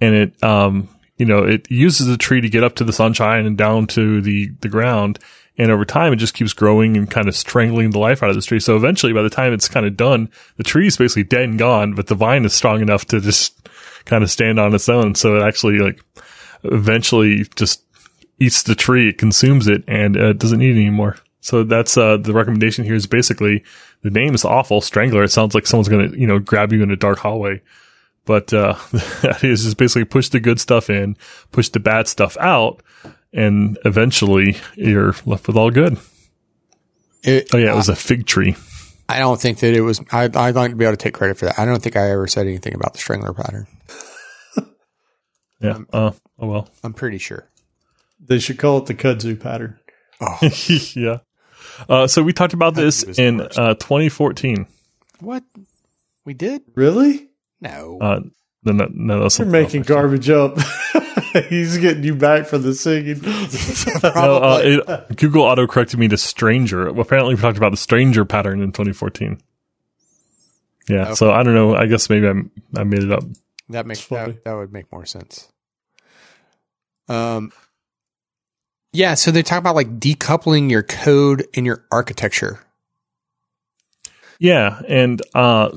[0.00, 0.88] and it, um,
[1.18, 4.22] you know, it uses the tree to get up to the sunshine and down to
[4.22, 5.18] the, the ground.
[5.58, 8.36] And over time, it just keeps growing and kind of strangling the life out of
[8.36, 8.60] this tree.
[8.60, 11.58] So eventually, by the time it's kind of done, the tree is basically dead and
[11.58, 13.68] gone, but the vine is strong enough to just
[14.04, 15.16] kind of stand on its own.
[15.16, 16.00] So it actually like
[16.62, 17.82] eventually just
[18.38, 21.16] eats the tree, it consumes it, and uh, doesn't eat it anymore.
[21.40, 23.64] So that's uh, the recommendation here is basically
[24.02, 25.24] the name is awful, Strangler.
[25.24, 27.62] It sounds like someone's gonna you know grab you in a dark hallway,
[28.24, 28.74] but uh,
[29.22, 31.16] that is just basically push the good stuff in,
[31.52, 32.82] push the bad stuff out,
[33.32, 35.96] and eventually you're left with all good.
[37.22, 38.56] It- Oh yeah, it was a fig tree.
[39.08, 40.02] I don't think that it was.
[40.12, 41.58] I, I'd like to be able to take credit for that.
[41.58, 43.66] I don't think I ever said anything about the strangler pattern.
[45.60, 45.78] Yeah.
[45.92, 46.68] Uh, oh well.
[46.84, 47.48] I'm pretty sure.
[48.20, 49.78] They should call it the kudzu pattern.
[50.20, 50.38] Oh,
[50.94, 51.18] yeah.
[51.88, 54.66] Uh, so we talked about this in uh, 2014.
[55.20, 55.44] what?
[56.24, 56.62] We did?
[56.74, 57.28] Really?
[57.60, 57.98] No.
[58.00, 58.20] Uh,
[58.64, 59.88] no, no, no, that's You're making else.
[59.88, 60.58] garbage up.
[61.48, 63.20] He's getting you back for the singing.
[64.02, 64.60] No, uh,
[65.08, 66.86] it, Google auto corrected me to stranger.
[66.88, 69.40] Apparently, we talked about the stranger pattern in 2014.
[70.88, 71.14] Yeah, Okay.
[71.14, 71.74] so I don't know.
[71.74, 72.32] I guess maybe I
[72.80, 73.22] I made it up.
[73.70, 75.48] that makes that, that would make more sense.
[77.08, 77.52] Um.
[78.92, 82.60] Yeah, so they talk about like decoupling your code and your architecture.
[84.40, 85.70] Yeah, and uh,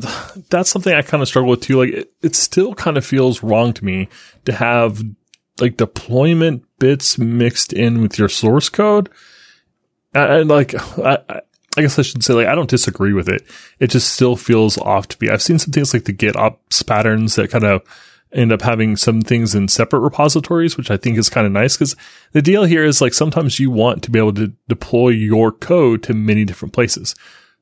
[0.50, 1.80] that's something I kind of struggle with too.
[1.80, 4.08] Like, it, it still kind of feels wrong to me
[4.46, 5.02] to have
[5.60, 9.10] like deployment bits mixed in with your source code.
[10.14, 11.42] And, like, I, I-
[11.78, 13.44] I guess I should say, like, I don't disagree with it.
[13.80, 15.30] It just still feels off to me.
[15.30, 17.82] I've seen some things like the GitOps patterns that kind of
[18.34, 21.76] end up having some things in separate repositories, which I think is kind of nice
[21.76, 21.96] because
[22.32, 26.04] the deal here is like sometimes you want to be able to deploy your code
[26.04, 27.14] to many different places.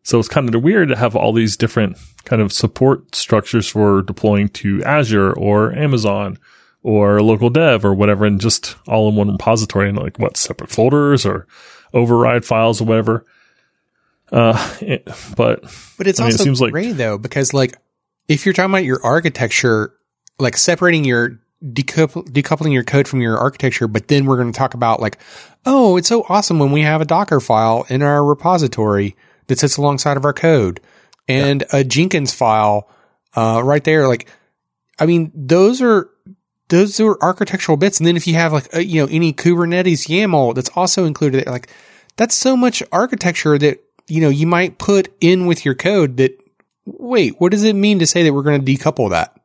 [0.03, 4.01] So it's kind of weird to have all these different kind of support structures for
[4.01, 6.37] deploying to Azure or Amazon
[6.83, 10.69] or local dev or whatever and just all in one repository and like what separate
[10.69, 11.47] folders or
[11.93, 13.25] override files or whatever.
[14.31, 15.61] Uh, it- but
[15.97, 17.75] But it's I mean, it also seems like- gray though, because like
[18.27, 19.93] if you're talking about your architecture,
[20.39, 24.57] like separating your decoupl- decoupling your code from your architecture, but then we're going to
[24.57, 25.19] talk about like,
[25.65, 29.15] oh, it's so awesome when we have a Docker file in our repository
[29.47, 30.79] that sits alongside of our code
[31.27, 32.89] and a Jenkins file,
[33.35, 34.07] uh, right there.
[34.07, 34.27] Like,
[34.97, 36.09] I mean, those are,
[36.69, 37.99] those are architectural bits.
[37.99, 41.45] And then if you have like, uh, you know, any Kubernetes YAML that's also included,
[41.47, 41.69] like
[42.15, 46.31] that's so much architecture that, you know, you might put in with your code that,
[46.85, 49.38] wait, what does it mean to say that we're going to decouple that?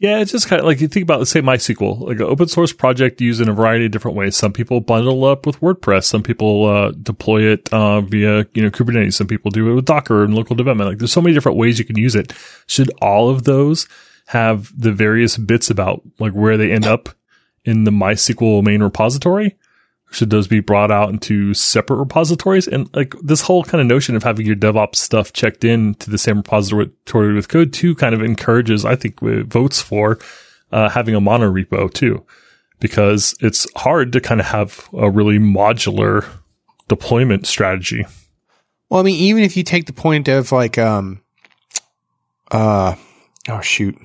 [0.00, 2.48] Yeah, it's just kind of like you think about, let's say MySQL, like an open
[2.48, 4.36] source project used in a variety of different ways.
[4.36, 6.04] Some people bundle up with WordPress.
[6.04, 9.14] Some people uh, deploy it uh, via you know Kubernetes.
[9.14, 10.90] Some people do it with Docker and local development.
[10.90, 12.32] Like there's so many different ways you can use it.
[12.66, 13.88] Should all of those
[14.26, 17.08] have the various bits about like where they end up
[17.64, 19.56] in the MySQL main repository?
[20.14, 22.68] Should those be brought out into separate repositories?
[22.68, 26.08] And like this whole kind of notion of having your DevOps stuff checked in to
[26.08, 30.20] the same repository with code too kind of encourages, I think, votes for
[30.70, 32.24] uh, having a mono repo too,
[32.78, 36.24] because it's hard to kind of have a really modular
[36.86, 38.06] deployment strategy.
[38.88, 41.22] Well, I mean, even if you take the point of like, um,
[42.52, 42.94] uh,
[43.48, 43.98] oh shoot,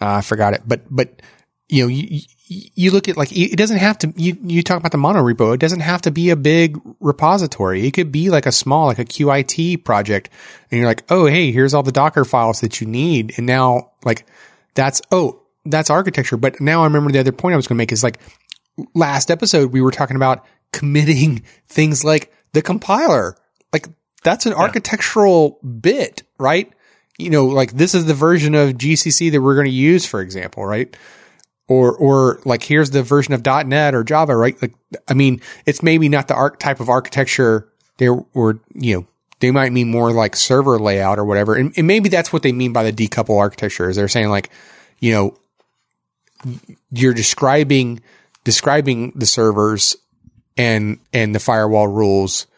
[0.00, 1.22] uh, I forgot it, but, but,
[1.68, 4.90] you know, you, you- look at like, it doesn't have to, you, you talk about
[4.92, 5.54] the mono repo.
[5.54, 7.86] It doesn't have to be a big repository.
[7.86, 10.28] It could be like a small, like a QIT project.
[10.70, 13.34] And you're like, oh, hey, here's all the Docker files that you need.
[13.36, 14.26] And now like
[14.74, 16.36] that's, oh, that's architecture.
[16.36, 18.18] But now I remember the other point I was going to make is like
[18.94, 23.36] last episode, we were talking about committing things like the compiler.
[23.72, 23.86] Like
[24.24, 26.72] that's an architectural bit, right?
[27.18, 30.20] You know, like this is the version of GCC that we're going to use, for
[30.20, 30.96] example, right?
[31.70, 34.60] Or, or like here's the version of .NET or Java, right?
[34.60, 34.74] Like,
[35.06, 37.68] I mean, it's maybe not the arc type of architecture
[37.98, 39.06] there, or, you know,
[39.38, 41.54] they might mean more like server layout or whatever.
[41.54, 44.50] And, and maybe that's what they mean by the decouple architecture is they're saying like,
[44.98, 45.36] you know,
[46.90, 48.00] you're describing,
[48.42, 49.96] describing the servers
[50.56, 52.48] and, and the firewall rules.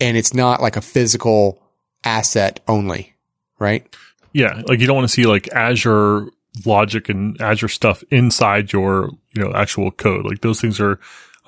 [0.00, 1.60] And it's not like a physical
[2.04, 3.14] asset only,
[3.58, 3.84] right?
[4.32, 6.30] Yeah, like you don't want to see like Azure
[6.64, 10.24] logic and Azure stuff inside your you know actual code.
[10.24, 10.98] Like those things are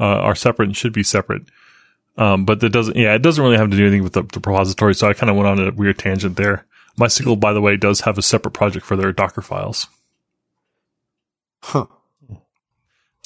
[0.00, 1.42] uh, are separate and should be separate.
[2.16, 2.96] Um, but that doesn't.
[2.96, 4.94] Yeah, it doesn't really have to do anything with the, the repository.
[4.94, 6.66] So I kind of went on a weird tangent there.
[6.98, 9.86] MySQL, by the way, does have a separate project for their Docker files.
[11.62, 11.86] Huh.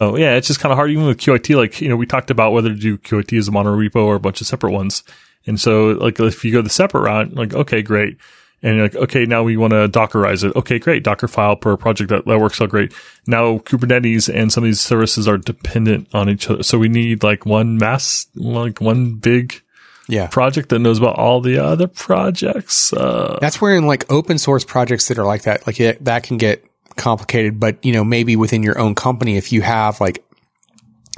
[0.00, 1.56] Oh yeah, it's just kind of hard even with QIT.
[1.56, 4.16] Like you know, we talked about whether to do QIT as a mono repo or
[4.16, 5.02] a bunch of separate ones.
[5.46, 8.18] And so like if you go the separate route, like okay, great.
[8.62, 10.56] And you're like, okay, now we want to Dockerize it.
[10.56, 11.04] Okay, great.
[11.04, 12.08] Docker file per project.
[12.10, 12.92] That, that works out great.
[13.26, 16.62] Now Kubernetes and some of these services are dependent on each other.
[16.62, 19.60] So we need like one mass, like one big
[20.08, 20.26] Yeah.
[20.28, 22.92] project that knows about all the other projects.
[22.92, 26.22] Uh, That's where in like open source projects that are like that, like it, that
[26.22, 26.64] can get
[26.96, 27.60] complicated.
[27.60, 30.24] But you know, maybe within your own company, if you have like,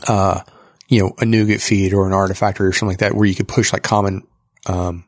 [0.08, 0.40] uh,
[0.88, 3.48] you know, a NuGet feed or an artifact or something like that, where you could
[3.48, 4.26] push like common,
[4.66, 5.04] um,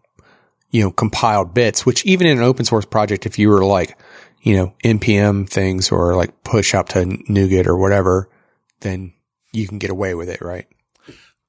[0.71, 1.85] you know, compiled bits.
[1.85, 3.99] Which even in an open source project, if you were like,
[4.43, 8.29] you know, npm things or like push up to NuGet or whatever,
[8.81, 9.13] then
[9.53, 10.67] you can get away with it, right?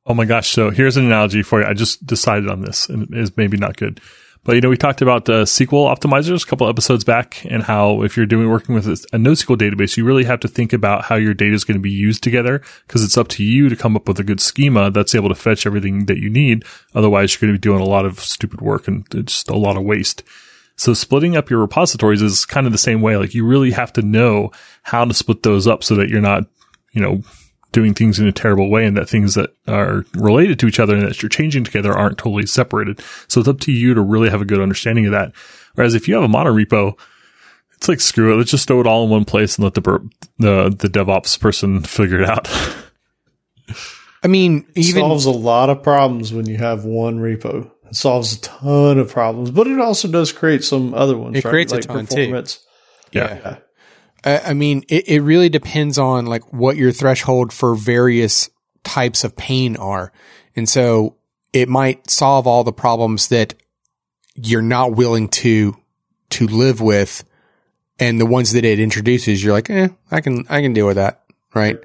[0.06, 0.50] Oh my gosh.
[0.50, 1.68] So here's an analogy for you.
[1.68, 4.02] I just decided on this and it is maybe not good.
[4.44, 8.02] But you know, we talked about the SQL optimizers a couple episodes back and how
[8.02, 11.16] if you're doing working with a NoSQL database, you really have to think about how
[11.16, 13.96] your data is going to be used together because it's up to you to come
[13.96, 16.66] up with a good schema that's able to fetch everything that you need.
[16.96, 19.78] Otherwise, you're going to be doing a lot of stupid work and just a lot
[19.78, 20.24] of waste.
[20.76, 23.18] So splitting up your repositories is kind of the same way.
[23.18, 24.50] Like you really have to know
[24.82, 26.46] how to split those up so that you're not,
[26.94, 27.22] you know,
[27.72, 30.96] doing things in a terrible way and that things that are related to each other
[30.96, 33.02] and that you're changing together aren't totally separated.
[33.28, 35.34] So it's up to you to really have a good understanding of that.
[35.76, 36.98] Whereas if you have a mono repo,
[37.76, 38.38] it's like screw it.
[38.38, 39.82] Let's just throw it all in one place and let the
[40.38, 42.48] the the DevOps person figure it out.
[44.24, 47.72] I mean, even solves a lot of problems when you have one repo.
[47.88, 51.38] It solves a ton of problems, but it also does create some other ones.
[51.38, 51.52] It right?
[51.52, 52.58] creates like a ton performance.
[52.58, 53.20] too.
[53.20, 53.34] Yeah.
[53.34, 53.58] yeah.
[54.24, 58.50] I mean, it, it really depends on like what your threshold for various
[58.84, 60.12] types of pain are.
[60.56, 61.18] And so
[61.54, 63.56] it might solve all the problems that
[64.36, 65.76] you're not willing to,
[66.32, 67.24] to live with.
[68.00, 70.96] And the ones that it introduces, you're like, eh, I can, I can deal with
[70.98, 71.24] that.
[71.54, 71.80] Right.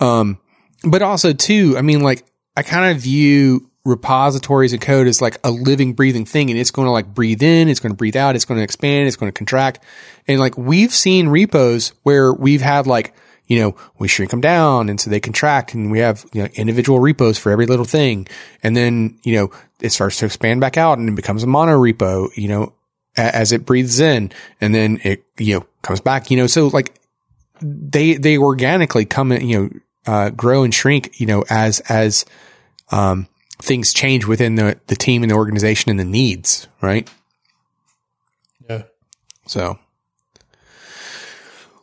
[0.00, 0.38] Um,
[0.84, 2.24] but also too, I mean, like
[2.56, 6.50] I kind of view repositories and code is like a living, breathing thing.
[6.50, 8.64] And it's going to like breathe in, it's going to breathe out, it's going to
[8.64, 9.84] expand, it's going to contract.
[10.28, 13.14] And like we've seen repos where we've had like,
[13.46, 16.48] you know, we shrink them down and so they contract and we have, you know,
[16.54, 18.28] individual repos for every little thing.
[18.62, 19.50] And then, you know,
[19.80, 22.74] it starts to expand back out and it becomes a mono repo, you know,
[23.16, 26.94] as it breathes in and then it, you know, comes back, you know, so like
[27.60, 29.70] they, they organically come in, you know,
[30.06, 32.24] uh, grow and shrink, you know, as, as,
[32.90, 33.26] um,
[33.62, 37.08] things change within the, the team and the organization and the needs, right?
[38.68, 38.82] Yeah.
[39.46, 39.78] So,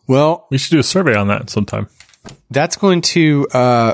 [0.07, 1.88] well, We should do a survey on that sometime.
[2.51, 3.93] that's going to uh,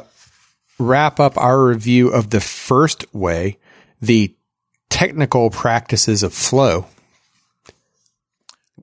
[0.79, 3.59] wrap up our review of the first way,
[4.01, 4.33] the
[4.89, 6.87] technical practices of flow.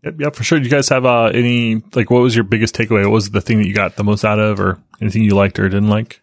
[0.05, 0.59] Yep, yep, for sure.
[0.59, 3.03] Do you guys have uh, any like what was your biggest takeaway?
[3.03, 5.59] What was the thing that you got the most out of, or anything you liked
[5.61, 6.21] or didn't like?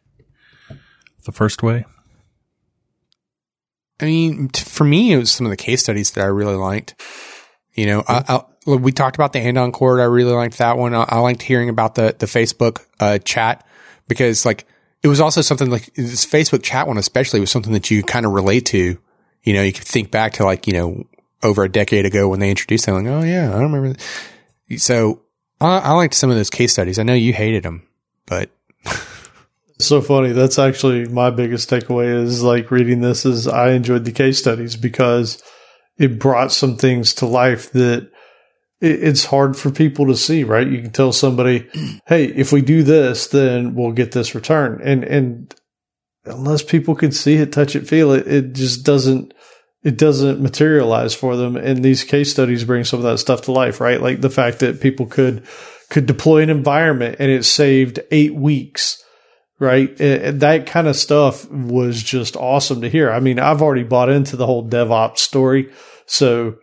[1.24, 1.86] The first way.
[4.00, 6.56] I mean, t- for me, it was some of the case studies that I really
[6.56, 6.96] liked.
[7.74, 10.00] You know, I, I, we talked about the Andon Cord.
[10.00, 10.94] I really liked that one.
[10.94, 13.66] I, I liked hearing about the the Facebook uh, chat
[14.08, 14.66] because, like,
[15.02, 18.26] it was also something like this Facebook chat one, especially, was something that you kind
[18.26, 18.98] of relate to.
[19.44, 21.06] You know, you could think back to like you know
[21.42, 22.96] over a decade ago when they introduced them.
[22.96, 24.00] Like, oh yeah, I don't remember.
[24.78, 25.22] So
[25.62, 27.00] I, I liked some of those case studies.
[27.00, 27.88] I know you hated them,
[28.26, 28.50] but
[29.80, 30.32] so funny.
[30.32, 34.76] That's actually my biggest takeaway is like reading this is I enjoyed the case studies
[34.76, 35.42] because
[35.98, 38.10] it brought some things to life that
[38.82, 40.68] it's hard for people to see, right?
[40.68, 41.70] You can tell somebody,
[42.08, 44.80] Hey, if we do this, then we'll get this return.
[44.84, 45.56] And, and
[46.26, 49.34] unless people can see it, touch it, feel it, it just doesn't,
[49.84, 51.58] it doesn't materialize for them.
[51.58, 54.02] And these case studies bring some of that stuff to life, right?
[54.02, 55.46] Like the fact that people could,
[55.90, 59.04] could deploy an environment and it saved eight weeks
[59.60, 60.00] right?
[60.00, 63.12] And that kind of stuff was just awesome to hear.
[63.12, 65.72] I mean, I've already bought into the whole DevOps story,
[66.06, 66.56] so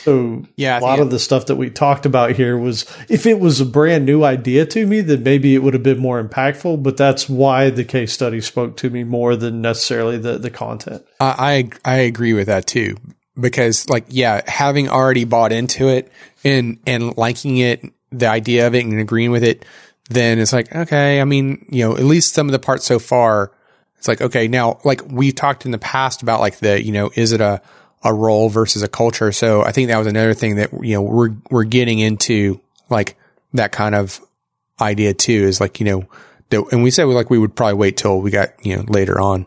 [0.00, 3.40] so Yeah, a lot of the stuff that we talked about here was if it
[3.40, 6.82] was a brand new idea to me, then maybe it would have been more impactful.
[6.82, 11.04] But that's why the case study spoke to me more than necessarily the the content.
[11.20, 12.96] I, I I agree with that too
[13.38, 16.10] because like yeah, having already bought into it
[16.44, 19.64] and and liking it, the idea of it and agreeing with it,
[20.08, 21.20] then it's like okay.
[21.20, 23.52] I mean, you know, at least some of the parts so far,
[23.98, 24.48] it's like okay.
[24.48, 27.60] Now, like we talked in the past about like the you know, is it a
[28.04, 29.32] a role versus a culture?
[29.32, 33.16] So I think that was another thing that you know we're we're getting into like
[33.54, 34.20] that kind of
[34.80, 35.44] idea too.
[35.44, 36.08] Is like you know,
[36.50, 39.20] the, and we said like we would probably wait till we got you know later
[39.20, 39.46] on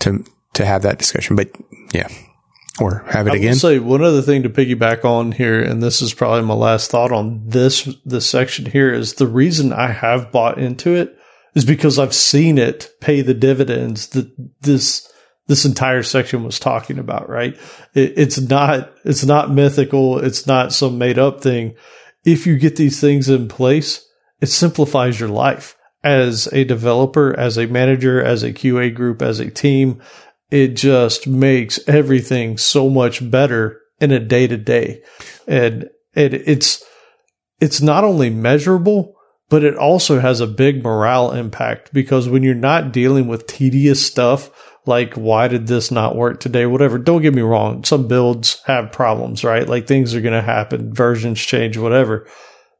[0.00, 0.24] to
[0.54, 1.36] to have that discussion.
[1.36, 1.50] But
[1.94, 2.08] yeah,
[2.80, 3.54] or have it I again.
[3.54, 7.12] say one other thing to piggyback on here, and this is probably my last thought
[7.12, 11.16] on this this section here is the reason I have bought into it
[11.54, 14.30] is because I've seen it pay the dividends that
[14.60, 15.10] this
[15.46, 17.28] this entire section was talking about.
[17.28, 17.58] Right?
[17.94, 20.18] It, it's not it's not mythical.
[20.18, 21.74] It's not some made up thing.
[22.24, 24.06] If you get these things in place,
[24.40, 29.40] it simplifies your life as a developer, as a manager, as a QA group, as
[29.40, 30.00] a team
[30.50, 35.02] it just makes everything so much better in a day to day.
[35.46, 36.84] And it, it's,
[37.60, 39.16] it's not only measurable,
[39.48, 44.04] but it also has a big morale impact because when you're not dealing with tedious
[44.04, 44.50] stuff,
[44.86, 46.66] like why did this not work today?
[46.66, 46.98] Whatever.
[46.98, 47.84] Don't get me wrong.
[47.84, 49.68] Some builds have problems, right?
[49.68, 52.26] Like things are going to happen, versions change, whatever.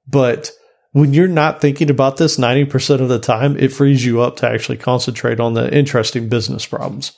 [0.07, 0.53] But
[0.93, 4.49] when you're not thinking about this 90% of the time, it frees you up to
[4.49, 7.13] actually concentrate on the interesting business problems.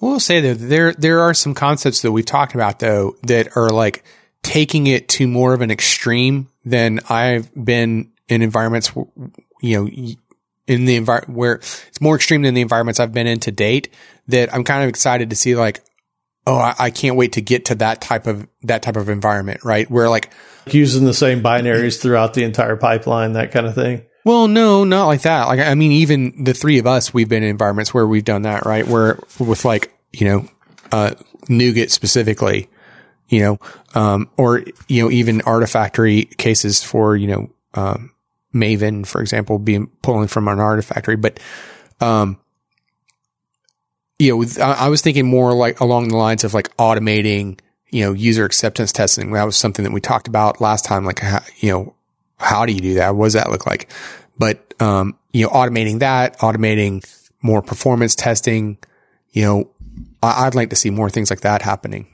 [0.00, 3.56] I will say though, there there are some concepts that we've talked about though that
[3.56, 4.04] are like
[4.42, 8.92] taking it to more of an extreme than I've been in environments,
[9.60, 10.14] you know,
[10.66, 13.92] in the environment where it's more extreme than the environments I've been in to date.
[14.28, 15.80] That I'm kind of excited to see like,
[16.46, 19.64] oh, I, I can't wait to get to that type of that type of environment,
[19.64, 19.90] right?
[19.90, 20.30] Where like
[20.66, 24.04] using the same binaries throughout the entire pipeline, that kind of thing.
[24.28, 25.48] Well, no, not like that.
[25.48, 28.42] Like, I mean, even the three of us, we've been in environments where we've done
[28.42, 28.86] that, right?
[28.86, 30.48] Where with like, you know,
[30.92, 31.14] uh,
[31.48, 32.68] NuGet specifically,
[33.28, 33.58] you know,
[33.94, 38.12] um, or, you know, even artifactory cases for, you know, um,
[38.54, 41.18] Maven, for example, being pulling from an artifactory.
[41.18, 41.40] But,
[41.98, 42.38] um,
[44.18, 48.04] you know, I, I was thinking more like along the lines of like automating, you
[48.04, 49.32] know, user acceptance testing.
[49.32, 51.06] That was something that we talked about last time.
[51.06, 51.22] Like,
[51.60, 51.94] you know,
[52.38, 53.14] how do you do that?
[53.14, 53.90] What does that look like?
[54.38, 57.04] But, um, you know, automating that, automating
[57.42, 58.78] more performance testing,
[59.30, 59.70] you know,
[60.22, 62.06] I, I'd like to see more things like that happening.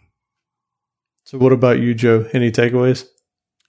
[1.25, 2.29] So what about you, Joe?
[2.33, 3.07] Any takeaways?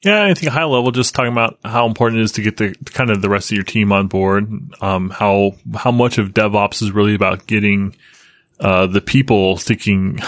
[0.04, 2.76] Yeah, I think high level, just talking about how important it is to get the
[2.94, 4.52] kind of the rest of your team on board.
[4.82, 7.96] Um, how how much of DevOps is really about getting
[8.60, 10.20] uh, the people thinking,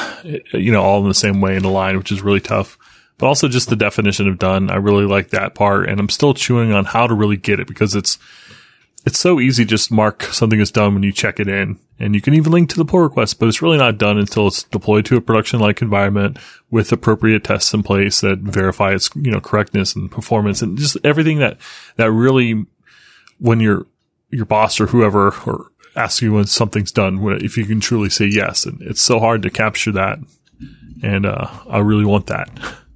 [0.51, 2.77] you know, all in the same way in the line, which is really tough.
[3.17, 4.69] But also just the definition of done.
[4.69, 7.67] I really like that part, and I'm still chewing on how to really get it
[7.67, 8.19] because it's
[9.07, 12.21] it's so easy just mark something as done when you check it in and you
[12.21, 15.05] can even link to the pull request, but it's really not done until it's deployed
[15.05, 16.37] to a production like environment
[16.69, 20.97] with appropriate tests in place that verify its, you know, correctness and performance and just
[21.03, 21.57] everything that,
[21.95, 22.65] that really,
[23.39, 23.87] when your,
[24.29, 28.25] your boss or whoever or asks you when something's done, if you can truly say
[28.25, 28.65] yes.
[28.65, 30.19] And it's so hard to capture that.
[31.01, 32.49] And, uh, I really want that.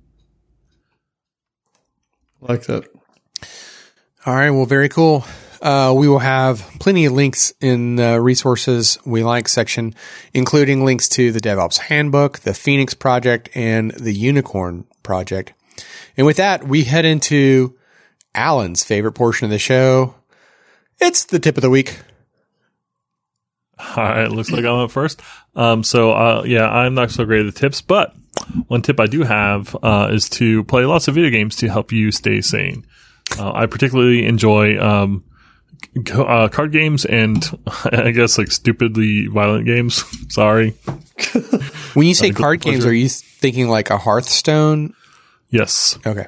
[2.41, 2.85] Like that.
[4.25, 4.49] All right.
[4.49, 5.25] Well, very cool.
[5.61, 9.93] Uh, we will have plenty of links in the resources we like section,
[10.33, 15.53] including links to the DevOps handbook, the Phoenix project, and the Unicorn project.
[16.17, 17.77] And with that, we head into
[18.33, 20.15] Alan's favorite portion of the show.
[20.99, 21.99] It's the tip of the week.
[23.95, 25.21] All right, looks like I'm up first.
[25.55, 28.15] Um, so uh, yeah, I'm not so great at the tips, but
[28.67, 31.91] one tip I do have uh, is to play lots of video games to help
[31.91, 32.85] you stay sane.
[33.37, 35.23] Uh, I particularly enjoy um,
[36.13, 37.43] uh, card games and
[37.85, 40.03] I guess like stupidly violent games.
[40.33, 40.71] Sorry.
[41.93, 44.93] when you say card games, are you thinking like a Hearthstone?
[45.49, 45.97] Yes.
[46.05, 46.27] Okay.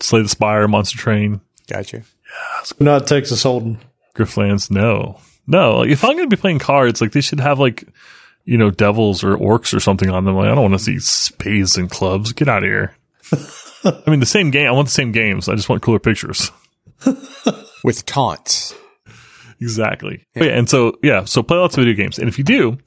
[0.00, 1.40] Slay the Spire, Monster Train.
[1.68, 1.98] Gotcha.
[1.98, 2.62] Yeah.
[2.80, 3.78] Not Texas Hold'em.
[4.16, 4.70] Griftlands.
[4.70, 5.20] No.
[5.46, 5.78] No.
[5.78, 7.84] Like, if I'm going to be playing cards, like they should have like,
[8.44, 10.36] you know, devils or orcs or something on them.
[10.36, 12.32] Like, I don't want to see spades and clubs.
[12.32, 12.96] Get out of here.
[13.84, 14.66] I mean, the same game.
[14.66, 15.48] I want the same games.
[15.48, 16.50] I just want cooler pictures.
[17.84, 18.74] with taunts.
[19.60, 20.26] Exactly.
[20.34, 20.44] Yeah.
[20.44, 22.18] and so, yeah, so play lots of video games.
[22.18, 22.78] And if you do,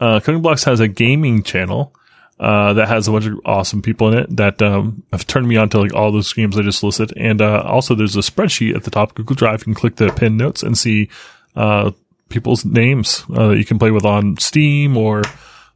[0.00, 1.94] uh, Coding Blocks has a gaming channel,
[2.38, 5.56] uh, that has a bunch of awesome people in it that, um, have turned me
[5.56, 7.12] on to like all those games I just listed.
[7.16, 9.60] And, uh, also there's a spreadsheet at the top of Google Drive.
[9.60, 11.10] You can click the pin notes and see,
[11.54, 11.90] uh,
[12.30, 15.22] people's names, uh, that you can play with on Steam or,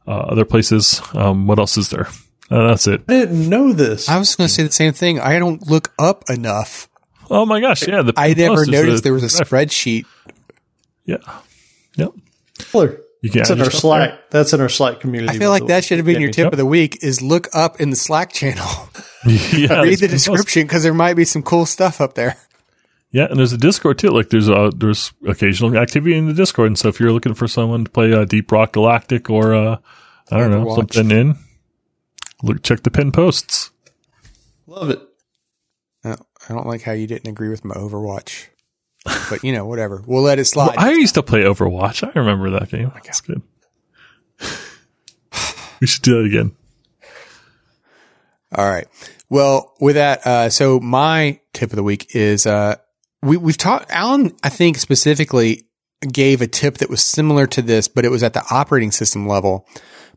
[0.07, 1.01] uh, other places.
[1.13, 2.07] Um, what else is there?
[2.49, 3.03] Uh, that's it.
[3.07, 4.09] I didn't know this.
[4.09, 5.19] I was going to say the same thing.
[5.19, 6.89] I don't look up enough.
[7.29, 7.87] Oh my gosh!
[7.87, 10.05] Yeah, the I never noticed there was a spreadsheet.
[11.05, 11.17] Yeah.
[11.95, 12.11] Yep.
[13.21, 14.09] You can That's in our Slack.
[14.09, 14.19] There.
[14.29, 15.35] That's in our Slack community.
[15.35, 16.53] I feel like that should have been your tip yep.
[16.53, 17.03] of the week.
[17.03, 18.67] Is look up in the Slack channel.
[19.25, 22.37] yeah, Read the description because there might be some cool stuff up there.
[23.15, 24.09] Yeah, and there's a Discord too.
[24.09, 27.47] Like there's a there's occasional activity in the Discord, and so if you're looking for
[27.47, 29.77] someone to play uh, Deep Rock Galactic or uh,
[30.29, 31.37] I don't know something in,
[32.43, 33.71] look check the pin posts.
[34.67, 34.99] Love it.
[36.03, 36.17] I
[36.49, 38.47] don't like how you didn't agree with my Overwatch.
[39.29, 40.03] But you know, whatever.
[40.05, 40.75] We'll let it slide.
[40.75, 42.05] Well, I used to play Overwatch.
[42.05, 42.91] I remember that game.
[42.95, 43.41] That's good.
[45.79, 46.51] we should do that again.
[48.53, 48.89] All right.
[49.29, 52.75] Well, with that, uh, so my tip of the week is, uh,
[53.25, 55.67] we, we've talked, Alan, I think specifically
[56.01, 59.27] gave a tip that was similar to this, but it was at the operating system
[59.27, 59.67] level.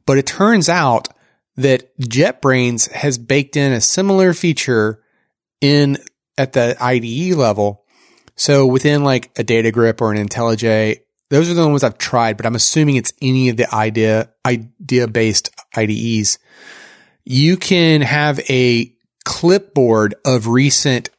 [0.06, 1.08] But it turns out
[1.56, 5.02] that JetBrains has baked in a similar feature
[5.60, 5.98] in
[6.36, 7.84] at the IDE level.
[8.36, 12.46] So within like a DataGrip or an IntelliJ, those are the ones I've tried, but
[12.46, 16.38] I'm assuming it's any of the idea, idea based IDEs.
[17.24, 18.94] You can have a
[19.24, 21.10] clipboard of recent,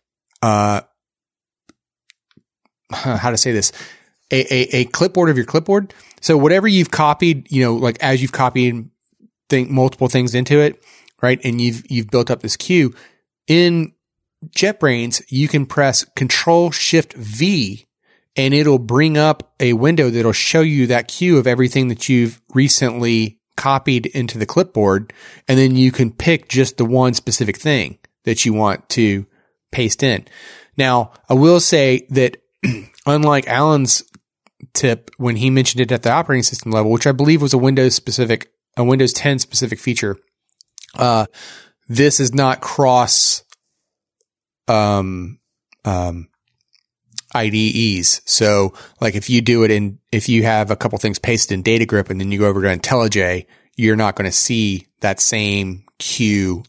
[0.41, 0.81] uh,
[3.17, 3.71] how to say this,
[4.31, 5.93] a, a, a clipboard of your clipboard.
[6.21, 8.89] So whatever you've copied, you know, like as you've copied
[9.49, 10.83] think multiple things into it,
[11.21, 11.39] right?
[11.43, 12.93] And you've, you've built up this queue
[13.47, 13.93] in
[14.47, 17.85] JetBrains, you can press Control Shift V
[18.35, 22.41] and it'll bring up a window that'll show you that queue of everything that you've
[22.53, 25.11] recently copied into the clipboard.
[25.47, 29.25] And then you can pick just the one specific thing that you want to
[29.71, 30.25] paste in.
[30.77, 32.37] Now, I will say that
[33.05, 34.03] unlike Alan's
[34.73, 37.57] tip when he mentioned it at the operating system level, which I believe was a
[37.57, 40.17] Windows specific, a Windows 10 specific feature,
[40.95, 41.25] uh,
[41.87, 43.43] this is not cross,
[44.67, 45.39] um,
[45.85, 46.27] um,
[47.33, 48.21] IDEs.
[48.25, 51.63] So like if you do it in, if you have a couple things pasted in
[51.63, 53.45] DataGrip and then you go over to IntelliJ,
[53.75, 56.63] you're not going to see that same queue.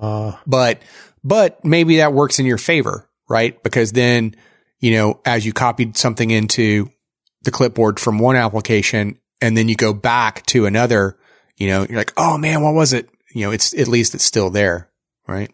[0.00, 0.82] Uh, But,
[1.22, 3.62] but maybe that works in your favor, right?
[3.62, 4.34] Because then,
[4.80, 6.90] you know, as you copied something into
[7.42, 11.16] the clipboard from one application and then you go back to another,
[11.56, 13.08] you know, you're like, oh man, what was it?
[13.34, 14.90] You know, it's at least it's still there,
[15.26, 15.50] right?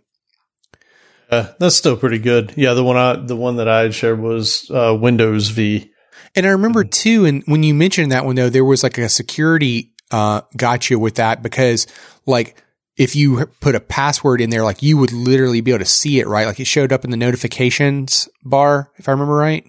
[1.30, 2.54] uh, that's still pretty good.
[2.56, 5.90] Yeah, the one I the one that I had shared was uh, Windows V.
[6.34, 9.08] And I remember too, and when you mentioned that one though, there was like a
[9.08, 11.86] security uh, gotcha with that because
[12.26, 12.62] like
[12.96, 16.18] if you put a password in there, like you would literally be able to see
[16.18, 16.46] it, right?
[16.46, 19.64] Like it showed up in the notifications bar, if I remember right.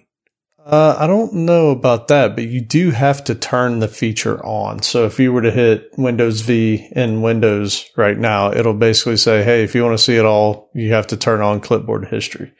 [0.64, 4.82] Uh, I don't know about that, but you do have to turn the feature on.
[4.82, 9.42] So if you were to hit Windows V in Windows right now, it'll basically say,
[9.42, 12.52] "Hey, if you want to see it all, you have to turn on clipboard history."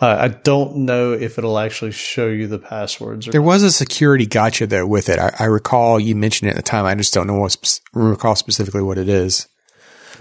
[0.00, 3.28] Uh, I don't know if it'll actually show you the passwords.
[3.28, 5.18] Or There was a security gotcha though with it.
[5.18, 6.86] I, I recall you mentioned it at the time.
[6.86, 9.48] I just don't know what sp- recall specifically what it is.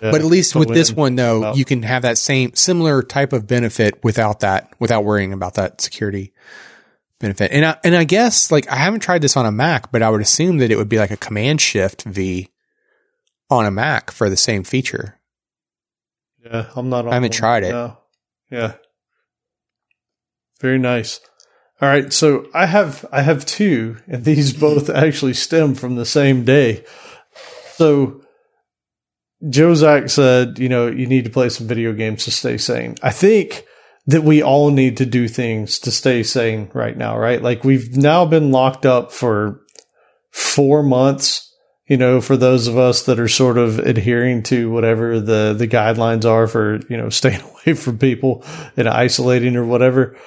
[0.03, 3.01] Yeah, but at least with this one though, about- you can have that same similar
[3.01, 6.34] type of benefit without that, without worrying about that security
[7.19, 7.51] benefit.
[7.53, 10.09] And I, and I guess like I haven't tried this on a Mac, but I
[10.09, 12.49] would assume that it would be like a command shift V
[13.49, 15.19] on a Mac for the same feature.
[16.43, 17.05] Yeah, I'm not.
[17.05, 17.38] On I haven't one.
[17.38, 17.71] tried it.
[17.71, 17.97] No.
[18.51, 18.73] Yeah.
[20.59, 21.21] Very nice.
[21.81, 26.05] All right, so I have I have two, and these both actually stem from the
[26.05, 26.84] same day.
[27.75, 28.22] So
[29.49, 32.95] Joe Zack said, you know, you need to play some video games to stay sane.
[33.02, 33.65] I think
[34.06, 37.41] that we all need to do things to stay sane right now, right?
[37.41, 39.61] Like we've now been locked up for
[40.32, 41.53] four months
[41.88, 45.68] you know, for those of us that are sort of adhering to whatever the, the
[45.68, 48.44] guidelines are for, you know, staying away from people
[48.78, 50.18] and isolating or whatever.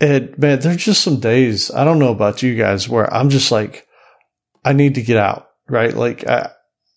[0.00, 3.52] And man, there's just some days, I don't know about you guys, where I'm just
[3.52, 3.86] like,
[4.64, 5.94] I need to get out, right?
[5.94, 6.50] Like, I,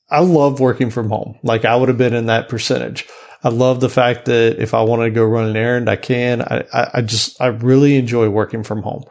[0.10, 1.40] I love working from home.
[1.44, 3.08] Like, I would have been in that percentage.
[3.44, 6.42] I love the fact that if I want to go run an errand, I can.
[6.42, 9.04] I, I, I just, I really enjoy working from home.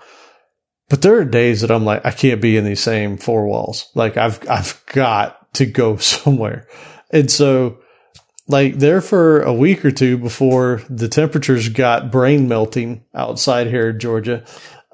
[0.88, 3.90] But there are days that I'm like, I can't be in these same four walls.
[3.94, 6.68] Like I've, I've got to go somewhere.
[7.10, 7.78] And so
[8.46, 13.90] like there for a week or two before the temperatures got brain melting outside here
[13.90, 14.44] in Georgia,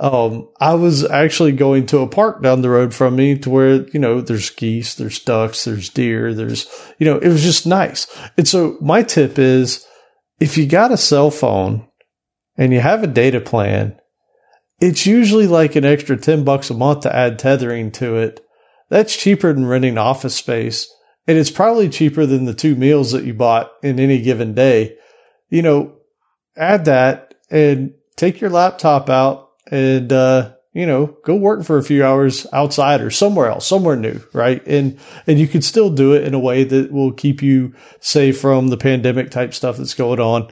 [0.01, 3.87] um, I was actually going to a park down the road from me to where,
[3.91, 6.67] you know, there's geese, there's ducks, there's deer, there's,
[6.99, 8.07] you know, it was just nice.
[8.39, 9.87] And so my tip is
[10.41, 11.87] if you got a cell phone
[12.57, 14.01] and you have a data plan,
[14.81, 18.41] it's usually like an extra 10 bucks a month to add tethering to it.
[18.89, 20.91] That's cheaper than renting office space.
[21.27, 24.97] And it's probably cheaper than the two meals that you bought in any given day.
[25.51, 25.99] You know,
[26.57, 31.83] add that and take your laptop out and, uh, you know, go work for a
[31.83, 34.65] few hours outside or somewhere else, somewhere new, right?
[34.67, 38.41] And, and you can still do it in a way that will keep you safe
[38.41, 40.51] from the pandemic type stuff that's going on.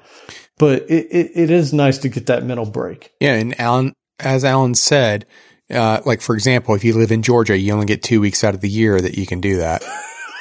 [0.58, 3.12] But it, it, it is nice to get that mental break.
[3.20, 3.34] Yeah.
[3.34, 5.26] And Alan, as Alan said,
[5.70, 8.54] uh, like for example, if you live in Georgia, you only get two weeks out
[8.54, 9.84] of the year that you can do that.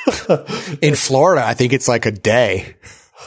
[0.82, 2.76] in Florida, I think it's like a day.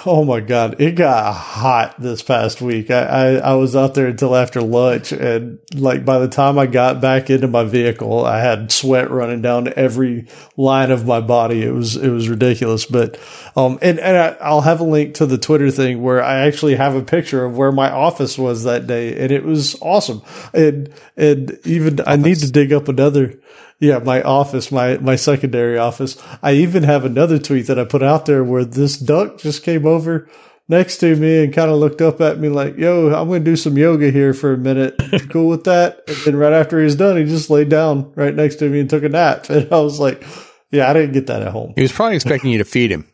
[0.07, 0.81] Oh my God.
[0.81, 2.93] It got hot this past week.
[2.93, 5.11] I, I, I, was out there until after lunch.
[5.11, 9.43] And like by the time I got back into my vehicle, I had sweat running
[9.43, 11.65] down every line of my body.
[11.65, 12.87] It was, it was ridiculous.
[12.87, 13.19] But,
[13.57, 16.77] um, and, and I, I'll have a link to the Twitter thing where I actually
[16.77, 19.21] have a picture of where my office was that day.
[19.21, 20.23] And it was awesome.
[20.55, 23.35] And, and even I need to dig up another.
[23.81, 26.23] Yeah, my office, my, my secondary office.
[26.43, 29.87] I even have another tweet that I put out there where this duck just came
[29.87, 30.29] over
[30.69, 33.51] next to me and kind of looked up at me like, yo, I'm going to
[33.51, 34.95] do some yoga here for a minute.
[35.31, 36.03] Cool with that?
[36.09, 38.81] And then right after he was done, he just laid down right next to me
[38.81, 39.47] and took a nap.
[39.51, 40.25] And I was like,
[40.71, 41.73] yeah, I didn't get that at home.
[41.77, 43.10] He was probably expecting you to feed him.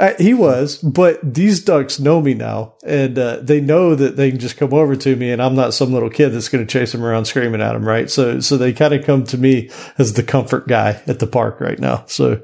[0.00, 4.30] Uh, he was, but these ducks know me now, and uh, they know that they
[4.30, 6.72] can just come over to me, and I'm not some little kid that's going to
[6.72, 8.10] chase them around screaming at them, right?
[8.10, 9.68] So, so they kind of come to me
[9.98, 12.04] as the comfort guy at the park right now.
[12.06, 12.42] So,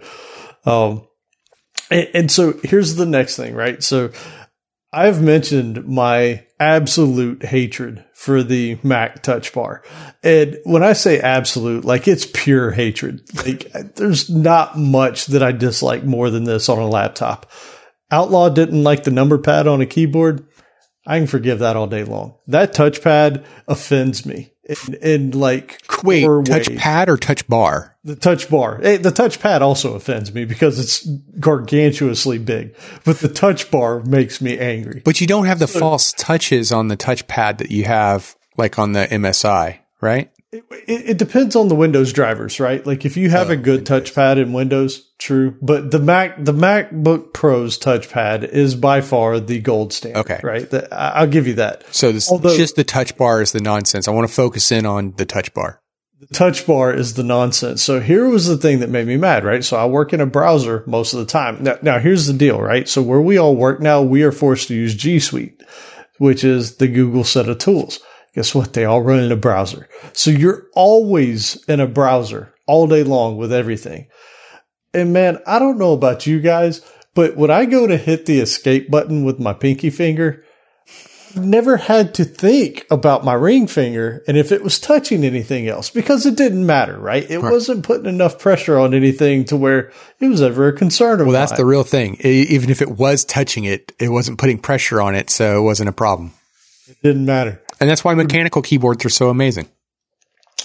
[0.66, 1.08] um,
[1.90, 3.82] and, and so here's the next thing, right?
[3.82, 4.10] So,
[4.96, 9.82] I've mentioned my absolute hatred for the Mac touch bar.
[10.22, 13.20] And when I say absolute, like it's pure hatred.
[13.44, 17.50] Like there's not much that I dislike more than this on a laptop.
[18.10, 20.46] Outlaw didn't like the number pad on a keyboard.
[21.06, 22.38] I can forgive that all day long.
[22.46, 26.78] That touchpad offends me in, in like Wait, core touch ways.
[26.78, 27.96] pad or touch bar?
[28.04, 28.80] The touch bar.
[28.82, 31.06] Eh, The touch pad also offends me because it's
[31.40, 32.74] gargantuously big,
[33.04, 35.02] but the touch bar makes me angry.
[35.04, 38.78] But you don't have the false touches on the touch pad that you have like
[38.78, 40.30] on the MSI, right?
[40.52, 42.84] It, it depends on the Windows drivers, right?
[42.86, 45.56] Like if you have oh, a good touchpad in Windows, true.
[45.60, 50.20] But the Mac, the MacBook Pro's touchpad is by far the gold standard.
[50.20, 50.40] Okay.
[50.42, 50.70] right?
[50.70, 51.84] The- I'll give you that.
[51.94, 54.06] So this Although- just the touch bar is the nonsense.
[54.06, 55.80] I want to focus in on the touch bar.
[56.20, 57.82] The touch bar is the nonsense.
[57.82, 59.62] So here was the thing that made me mad, right?
[59.62, 61.62] So I work in a browser most of the time.
[61.62, 62.88] Now, now here's the deal, right?
[62.88, 65.62] So where we all work now, we are forced to use G Suite,
[66.18, 68.00] which is the Google set of tools.
[68.36, 68.74] Guess what?
[68.74, 69.88] They all run in a browser.
[70.12, 74.06] So you're always in a browser all day long with everything.
[74.94, 76.82] And man, I don't know about you guys,
[77.14, 80.44] but when I go to hit the escape button with my pinky finger,
[81.34, 85.68] I've never had to think about my ring finger and if it was touching anything
[85.68, 87.30] else because it didn't matter, right?
[87.30, 91.32] It wasn't putting enough pressure on anything to where it was ever a concern Well,
[91.32, 91.58] that's mine.
[91.58, 92.16] the real thing.
[92.20, 95.88] Even if it was touching it, it wasn't putting pressure on it, so it wasn't
[95.88, 96.32] a problem.
[96.88, 97.60] it didn't matter.
[97.80, 99.68] And that's why mechanical keyboards are so amazing.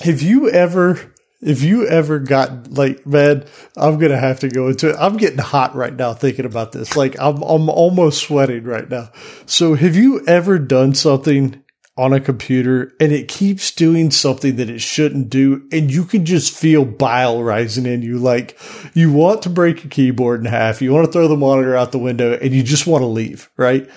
[0.01, 4.89] Have you ever, if you ever got like, man, I'm gonna have to go into
[4.89, 4.95] it.
[4.99, 6.95] I'm getting hot right now thinking about this.
[6.95, 9.09] Like, I'm I'm almost sweating right now.
[9.45, 11.61] So, have you ever done something
[11.97, 16.25] on a computer and it keeps doing something that it shouldn't do, and you can
[16.25, 18.17] just feel bile rising in you?
[18.17, 18.57] Like,
[18.93, 21.91] you want to break your keyboard in half, you want to throw the monitor out
[21.91, 23.89] the window, and you just want to leave, right?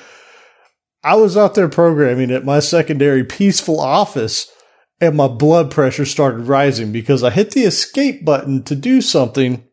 [1.04, 4.50] I was out there programming at my secondary peaceful office
[5.00, 9.64] and my blood pressure started rising because I hit the escape button to do something.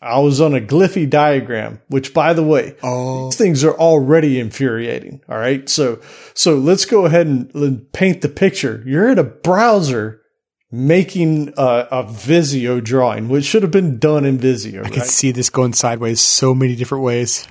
[0.00, 4.40] I was on a Gliffy diagram, which by the way, Oh, these things are already
[4.40, 5.20] infuriating.
[5.28, 5.68] All right.
[5.68, 6.00] So,
[6.34, 8.82] so let's go ahead and, and paint the picture.
[8.86, 10.22] You're in a browser
[10.70, 14.82] making a, a Visio drawing, which should have been done in Visio.
[14.84, 15.08] I can right?
[15.08, 17.46] see this going sideways so many different ways.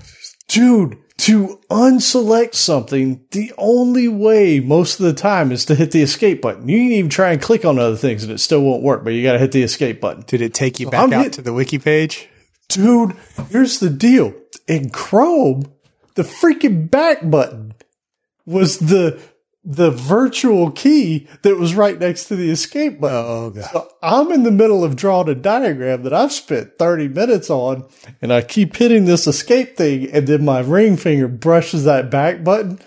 [0.48, 6.02] Dude, to unselect something, the only way most of the time is to hit the
[6.02, 6.70] escape button.
[6.70, 9.12] You can even try and click on other things and it still won't work, but
[9.12, 10.24] you got to hit the escape button.
[10.28, 12.30] Did it take you back I'm out hit- to the wiki page?
[12.70, 13.16] Dude,
[13.50, 14.34] here's the deal.
[14.68, 15.72] In Chrome,
[16.16, 17.74] the freaking back button
[18.46, 19.20] was the
[19.70, 23.18] the virtual key that was right next to the escape button.
[23.18, 23.66] Oh, God.
[23.66, 27.86] So I'm in the middle of drawing a diagram that I've spent 30 minutes on,
[28.22, 32.46] and I keep hitting this escape thing, and then my ring finger brushes that back
[32.46, 32.80] button.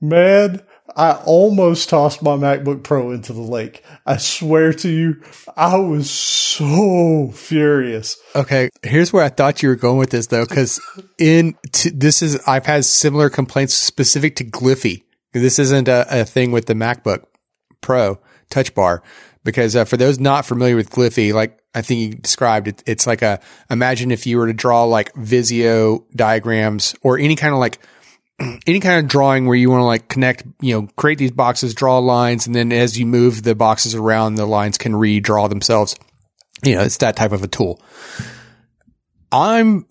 [0.00, 0.62] Man,
[0.96, 3.84] I almost tossed my MacBook Pro into the lake.
[4.06, 5.22] I swear to you,
[5.58, 8.16] I was so furious.
[8.34, 10.80] Okay, here's where I thought you were going with this though, because
[11.18, 15.02] in t- this is I've had similar complaints specific to Gliffy.
[15.40, 17.24] This isn't a, a thing with the MacBook
[17.80, 18.18] Pro
[18.50, 19.02] Touch Bar,
[19.42, 23.06] because uh, for those not familiar with Gliffy, like I think you described, it, it's
[23.06, 27.60] like a imagine if you were to draw like Visio diagrams or any kind of
[27.60, 27.78] like
[28.66, 31.74] any kind of drawing where you want to like connect, you know, create these boxes,
[31.74, 35.96] draw lines, and then as you move the boxes around, the lines can redraw themselves.
[36.62, 37.82] You know, it's that type of a tool.
[39.30, 39.86] I'm,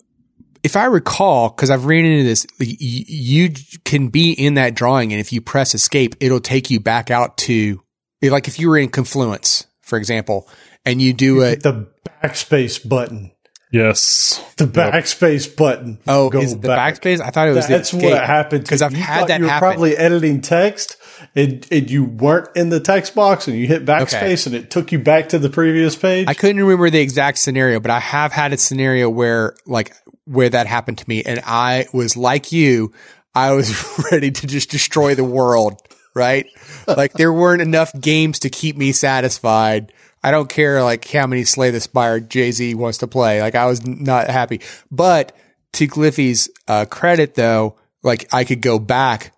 [0.64, 3.50] if I recall, because I've ran into this, y- y- you
[3.84, 7.36] can be in that drawing, and if you press escape, it'll take you back out
[7.38, 7.80] to,
[8.22, 10.48] like if you were in Confluence, for example,
[10.84, 11.86] and you do a, The
[12.22, 13.30] backspace button.
[13.70, 14.40] Yes.
[14.56, 15.98] The backspace button.
[16.06, 16.94] oh, Go is it the back.
[17.00, 17.20] backspace?
[17.20, 18.12] I thought it was That's the escape.
[18.12, 19.68] what happened because I've you had that You were happen.
[19.68, 20.96] probably editing text,
[21.34, 24.56] and, and you weren't in the text box, and you hit backspace, Okay.
[24.56, 26.28] and it took you back to the previous page.
[26.28, 29.92] I couldn't remember the exact scenario, but I have had a scenario where like
[30.26, 32.92] where that happened to me and I was like you,
[33.34, 35.80] I was ready to just destroy the world,
[36.14, 36.46] right?
[36.86, 39.92] like there weren't enough games to keep me satisfied.
[40.22, 43.42] I don't care like how many Slay the Spire Jay-Z wants to play.
[43.42, 44.60] Like I was not happy.
[44.90, 45.36] But
[45.74, 49.33] to Gliffy's uh, credit though, like I could go back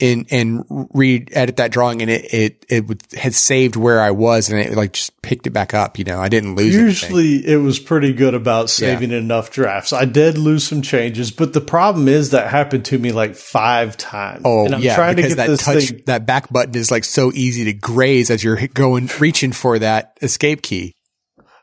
[0.00, 4.10] and and re edit that drawing and it it it would, had saved where I
[4.10, 5.98] was and it like just picked it back up.
[5.98, 6.74] You know, I didn't lose.
[6.74, 6.86] anything.
[6.86, 9.92] Usually, it was pretty good about saving enough drafts.
[9.92, 13.96] I did lose some changes, but the problem is that happened to me like five
[13.96, 14.42] times.
[14.44, 16.02] Oh and I'm yeah, trying to because get that this touch thing.
[16.06, 20.18] that back button is like so easy to graze as you're going reaching for that
[20.22, 20.94] escape key.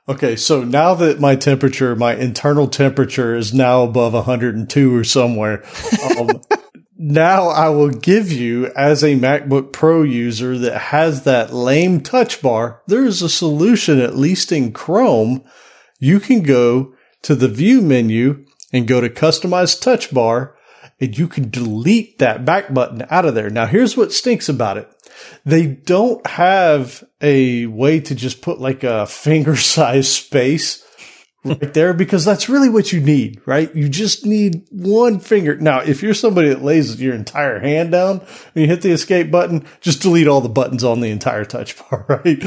[0.10, 5.66] Okay, so now that my temperature, my internal temperature is now above 102 or somewhere,
[6.18, 6.42] um,
[6.98, 12.42] now I will give you as a MacBook Pro user that has that lame touch
[12.42, 15.44] bar, there is a solution, at least in Chrome.
[16.00, 20.56] You can go to the view menu and go to customize touch bar
[21.00, 23.50] and you can delete that back button out of there.
[23.50, 24.90] Now here's what stinks about it.
[25.46, 30.84] They don't have a way to just put like a finger size space
[31.44, 33.74] right there because that's really what you need, right?
[33.76, 35.56] You just need one finger.
[35.56, 39.32] Now, if you're somebody that lays your entire hand down and you hit the escape
[39.32, 42.44] button, just delete all the buttons on the entire touch bar, right?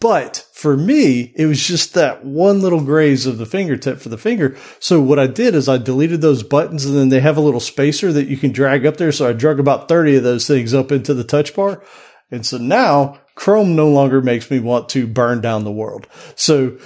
[0.00, 4.18] But for me, it was just that one little graze of the fingertip for the
[4.18, 4.56] finger.
[4.78, 7.60] So what I did is I deleted those buttons and then they have a little
[7.60, 9.10] spacer that you can drag up there.
[9.10, 11.82] So I drug about 30 of those things up into the touch bar.
[12.30, 16.06] And so now Chrome no longer makes me want to burn down the world.
[16.36, 16.78] So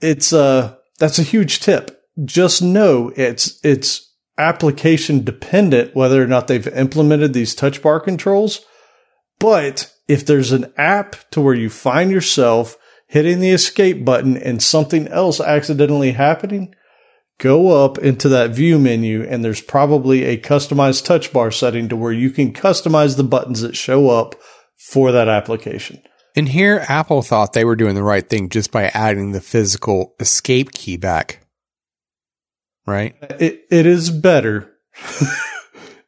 [0.00, 2.02] it's, uh, that's a huge tip.
[2.24, 8.64] Just know it's, it's application dependent whether or not they've implemented these touch bar controls.
[9.38, 12.76] But if there's an app to where you find yourself
[13.06, 16.74] hitting the escape button and something else accidentally happening,
[17.38, 21.96] go up into that view menu and there's probably a customized touch bar setting to
[21.96, 24.34] where you can customize the buttons that show up
[24.76, 26.02] for that application.
[26.36, 30.14] And here, Apple thought they were doing the right thing just by adding the physical
[30.18, 31.46] escape key back.
[32.86, 33.14] Right?
[33.40, 34.72] It, it is better.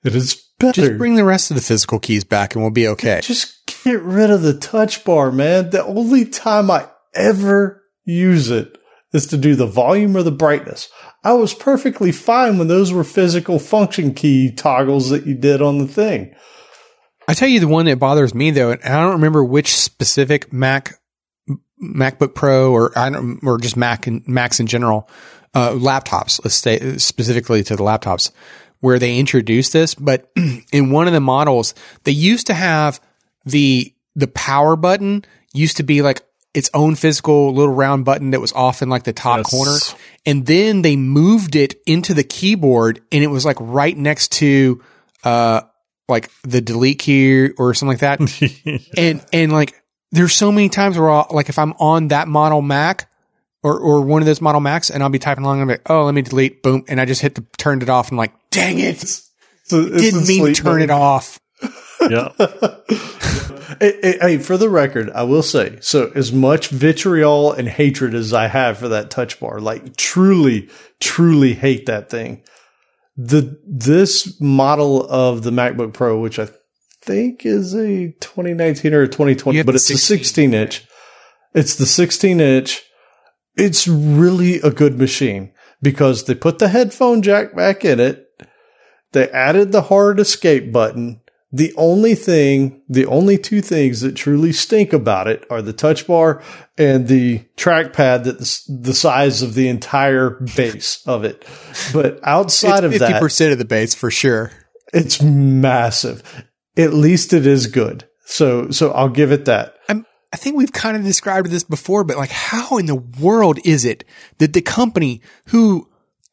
[0.04, 0.82] it is better.
[0.82, 3.20] Just bring the rest of the physical keys back and we'll be okay.
[3.22, 5.70] Just get rid of the touch bar, man.
[5.70, 8.76] The only time I ever use it
[9.12, 10.88] is to do the volume or the brightness.
[11.24, 15.78] I was perfectly fine when those were physical function key toggles that you did on
[15.78, 16.34] the thing.
[17.28, 20.52] I tell you the one that bothers me though, and I don't remember which specific
[20.52, 21.00] Mac,
[21.82, 25.08] MacBook Pro or I don't, or just Mac and Macs in general,
[25.54, 26.40] uh, laptops.
[26.44, 28.30] Let's stay specifically to the laptops
[28.80, 29.94] where they introduced this.
[29.94, 30.30] But
[30.72, 31.74] in one of the models,
[32.04, 33.00] they used to have
[33.44, 36.22] the the power button used to be like
[36.54, 39.50] its own physical little round button that was off in like the top Yes.
[39.50, 39.76] corner.
[40.24, 44.82] And then they moved it into the keyboard and it was like right next to,
[45.22, 45.60] uh,
[46.08, 48.90] like the delete key or something like that.
[48.96, 49.74] and, and like
[50.12, 53.10] there's so many times where I'll, like if I'm on that model Mac
[53.62, 55.90] or, or one of those model Macs and I'll be typing along and I'm like,
[55.90, 56.84] oh, let me delete, boom.
[56.88, 58.98] And I just hit the, turned it off and like, dang it.
[58.98, 61.40] So it's Didn't mean to turn it off.
[62.08, 62.28] yeah.
[63.80, 68.14] Hey, hey, hey, for the record, I will say, so as much vitriol and hatred
[68.14, 70.70] as I have for that touch bar, like truly,
[71.00, 72.42] truly hate that thing.
[73.16, 76.48] The, this model of the MacBook Pro, which I
[77.00, 80.18] think is a 2019 or a 2020, but it's a 16.
[80.18, 80.86] 16 inch.
[81.54, 82.82] It's the 16 inch.
[83.56, 88.26] It's really a good machine because they put the headphone jack back in it.
[89.12, 91.20] They added the hard escape button.
[91.56, 96.06] The only thing, the only two things that truly stink about it are the touch
[96.06, 96.42] bar
[96.76, 101.46] and the trackpad that's the size of the entire base of it.
[101.94, 104.52] But outside of that, 50% of the base for sure.
[104.92, 106.22] it's massive.
[106.76, 108.06] At least it is good.
[108.26, 109.76] So, so I'll give it that.
[109.88, 110.04] I'm,
[110.34, 113.86] I think we've kind of described this before, but like, how in the world is
[113.86, 114.04] it
[114.36, 115.88] that the company who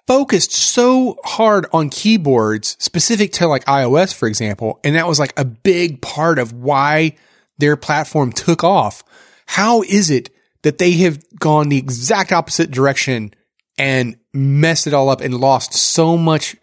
[0.08, 5.34] focused so hard on keyboards specific to like iOS, for example, and that was like
[5.38, 7.16] a big part of why
[7.58, 9.04] their platform took off.
[9.46, 10.30] How is it
[10.64, 13.34] that they have gone the exact opposite direction
[13.78, 16.56] and messed it all up and lost so much,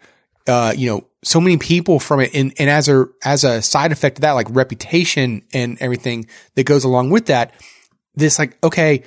[0.47, 2.33] uh, you know, so many people from it.
[2.33, 6.63] And, and as a, as a side effect of that, like reputation and everything that
[6.63, 7.53] goes along with that,
[8.15, 9.03] this like, okay,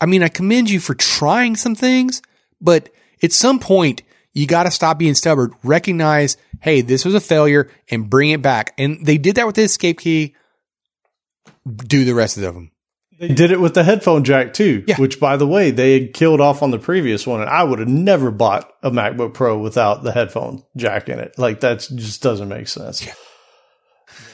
[0.00, 2.22] I mean, I commend you for trying some things,
[2.60, 2.90] but
[3.22, 4.02] at some point
[4.32, 8.42] you got to stop being stubborn, recognize, Hey, this was a failure and bring it
[8.42, 8.74] back.
[8.78, 10.34] And they did that with the escape key.
[11.74, 12.70] Do the rest of them.
[13.18, 14.96] They did it with the headphone jack too, Yeah.
[14.96, 17.40] which by the way, they had killed off on the previous one.
[17.40, 21.38] And I would have never bought a MacBook Pro without the headphone jack in it.
[21.38, 23.04] Like that just doesn't make sense.
[23.06, 23.14] Yeah.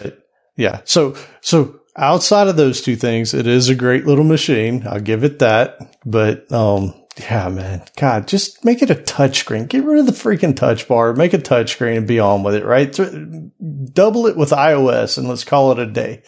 [0.02, 0.18] But,
[0.56, 0.80] yeah.
[0.84, 4.86] So, so outside of those two things, it is a great little machine.
[4.86, 5.98] I'll give it that.
[6.04, 9.68] But, um, yeah, man, God, just make it a touchscreen.
[9.68, 11.12] Get rid of the freaking touch bar.
[11.14, 12.90] Make a touchscreen and be on with it, right?
[13.92, 16.22] Double it with iOS and let's call it a day.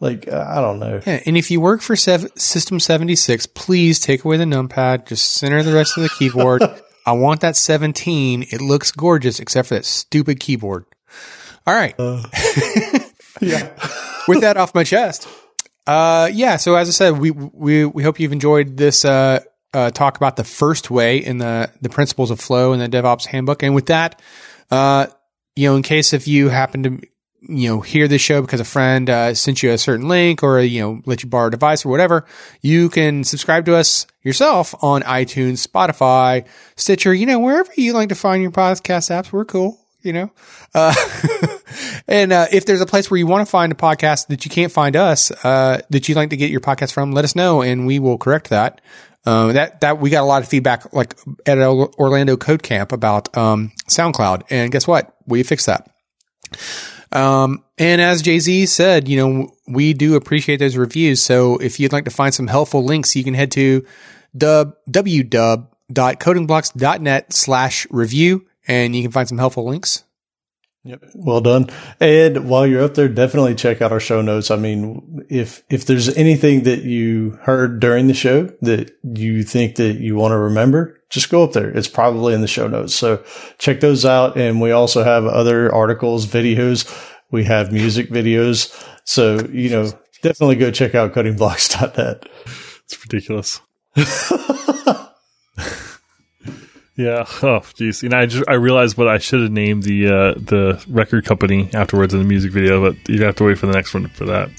[0.00, 1.00] Like, uh, I don't know.
[1.06, 5.06] Yeah, and if you work for sev- System 76, please take away the numpad.
[5.06, 6.62] Just center the rest of the keyboard.
[7.06, 8.44] I want that 17.
[8.50, 10.86] It looks gorgeous, except for that stupid keyboard.
[11.66, 11.94] All right.
[13.40, 13.72] Yeah.
[14.28, 15.26] With that off my chest.
[15.86, 16.56] Uh, yeah.
[16.56, 19.40] So as I said, we, we, we hope you've enjoyed this, uh,
[19.72, 23.26] uh, talk about the first way in the, the principles of flow in the DevOps
[23.26, 23.62] handbook.
[23.62, 24.20] And with that,
[24.70, 25.06] uh,
[25.56, 27.00] you know, in case if you happen to,
[27.42, 30.60] you know, hear this show because a friend uh, sent you a certain link or,
[30.60, 32.26] you know, let you borrow a device or whatever,
[32.60, 38.10] you can subscribe to us yourself on iTunes, Spotify, Stitcher, you know, wherever you like
[38.10, 39.32] to find your podcast apps.
[39.32, 40.30] We're cool, you know.
[40.74, 40.94] Uh,
[42.08, 44.50] and uh, if there's a place where you want to find a podcast that you
[44.50, 47.62] can't find us, uh, that you'd like to get your podcast from, let us know
[47.62, 48.80] and we will correct that.
[49.26, 51.14] Um, that, that we got a lot of feedback like
[51.46, 54.44] at Orlando Code Camp about, um, SoundCloud.
[54.50, 55.14] And guess what?
[55.26, 55.90] We fixed that.
[57.12, 61.20] Um, and as Jay Z said, you know, we do appreciate those reviews.
[61.22, 63.84] So if you'd like to find some helpful links, you can head to
[64.36, 70.04] www.codingblocks.net slash review and you can find some helpful links.
[70.82, 71.02] Yep.
[71.14, 71.68] Well done.
[72.00, 74.50] And while you're up there, definitely check out our show notes.
[74.50, 79.76] I mean, if, if there's anything that you heard during the show that you think
[79.76, 81.68] that you want to remember, just go up there.
[81.68, 82.94] It's probably in the show notes.
[82.94, 83.22] So
[83.58, 84.38] check those out.
[84.38, 86.88] And we also have other articles, videos.
[87.30, 88.72] We have music videos.
[89.04, 89.92] So, you know,
[90.22, 92.26] definitely go check out codingblocks.net.
[92.84, 93.60] It's ridiculous.
[97.00, 97.24] Yeah.
[97.42, 98.02] Oh, geez.
[98.02, 101.24] You know, I just I realized what I should have named the uh, the record
[101.24, 104.08] company afterwards in the music video, but you'd have to wait for the next one
[104.08, 104.50] for that.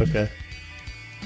[0.00, 0.30] Okay.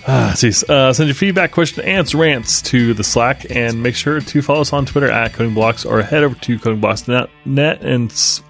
[0.07, 0.65] Ah, geez.
[0.69, 4.63] Uh, send your feedback, question, answer, rants to the Slack, and make sure to follow
[4.63, 8.43] us on Twitter at CodingBlocks or head over to CodingBlocks.net and s-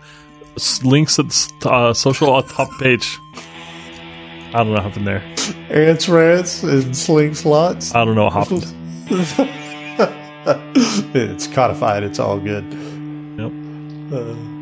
[0.57, 3.19] s- links at the uh, social on top page.
[3.35, 5.23] I don't know what happened there.
[5.71, 7.95] Ants, rants, and sling slots.
[7.95, 8.65] I don't know what happened.
[11.15, 12.03] it's codified.
[12.03, 12.65] It's all good.
[13.39, 13.53] Yep.
[14.13, 14.58] Uh,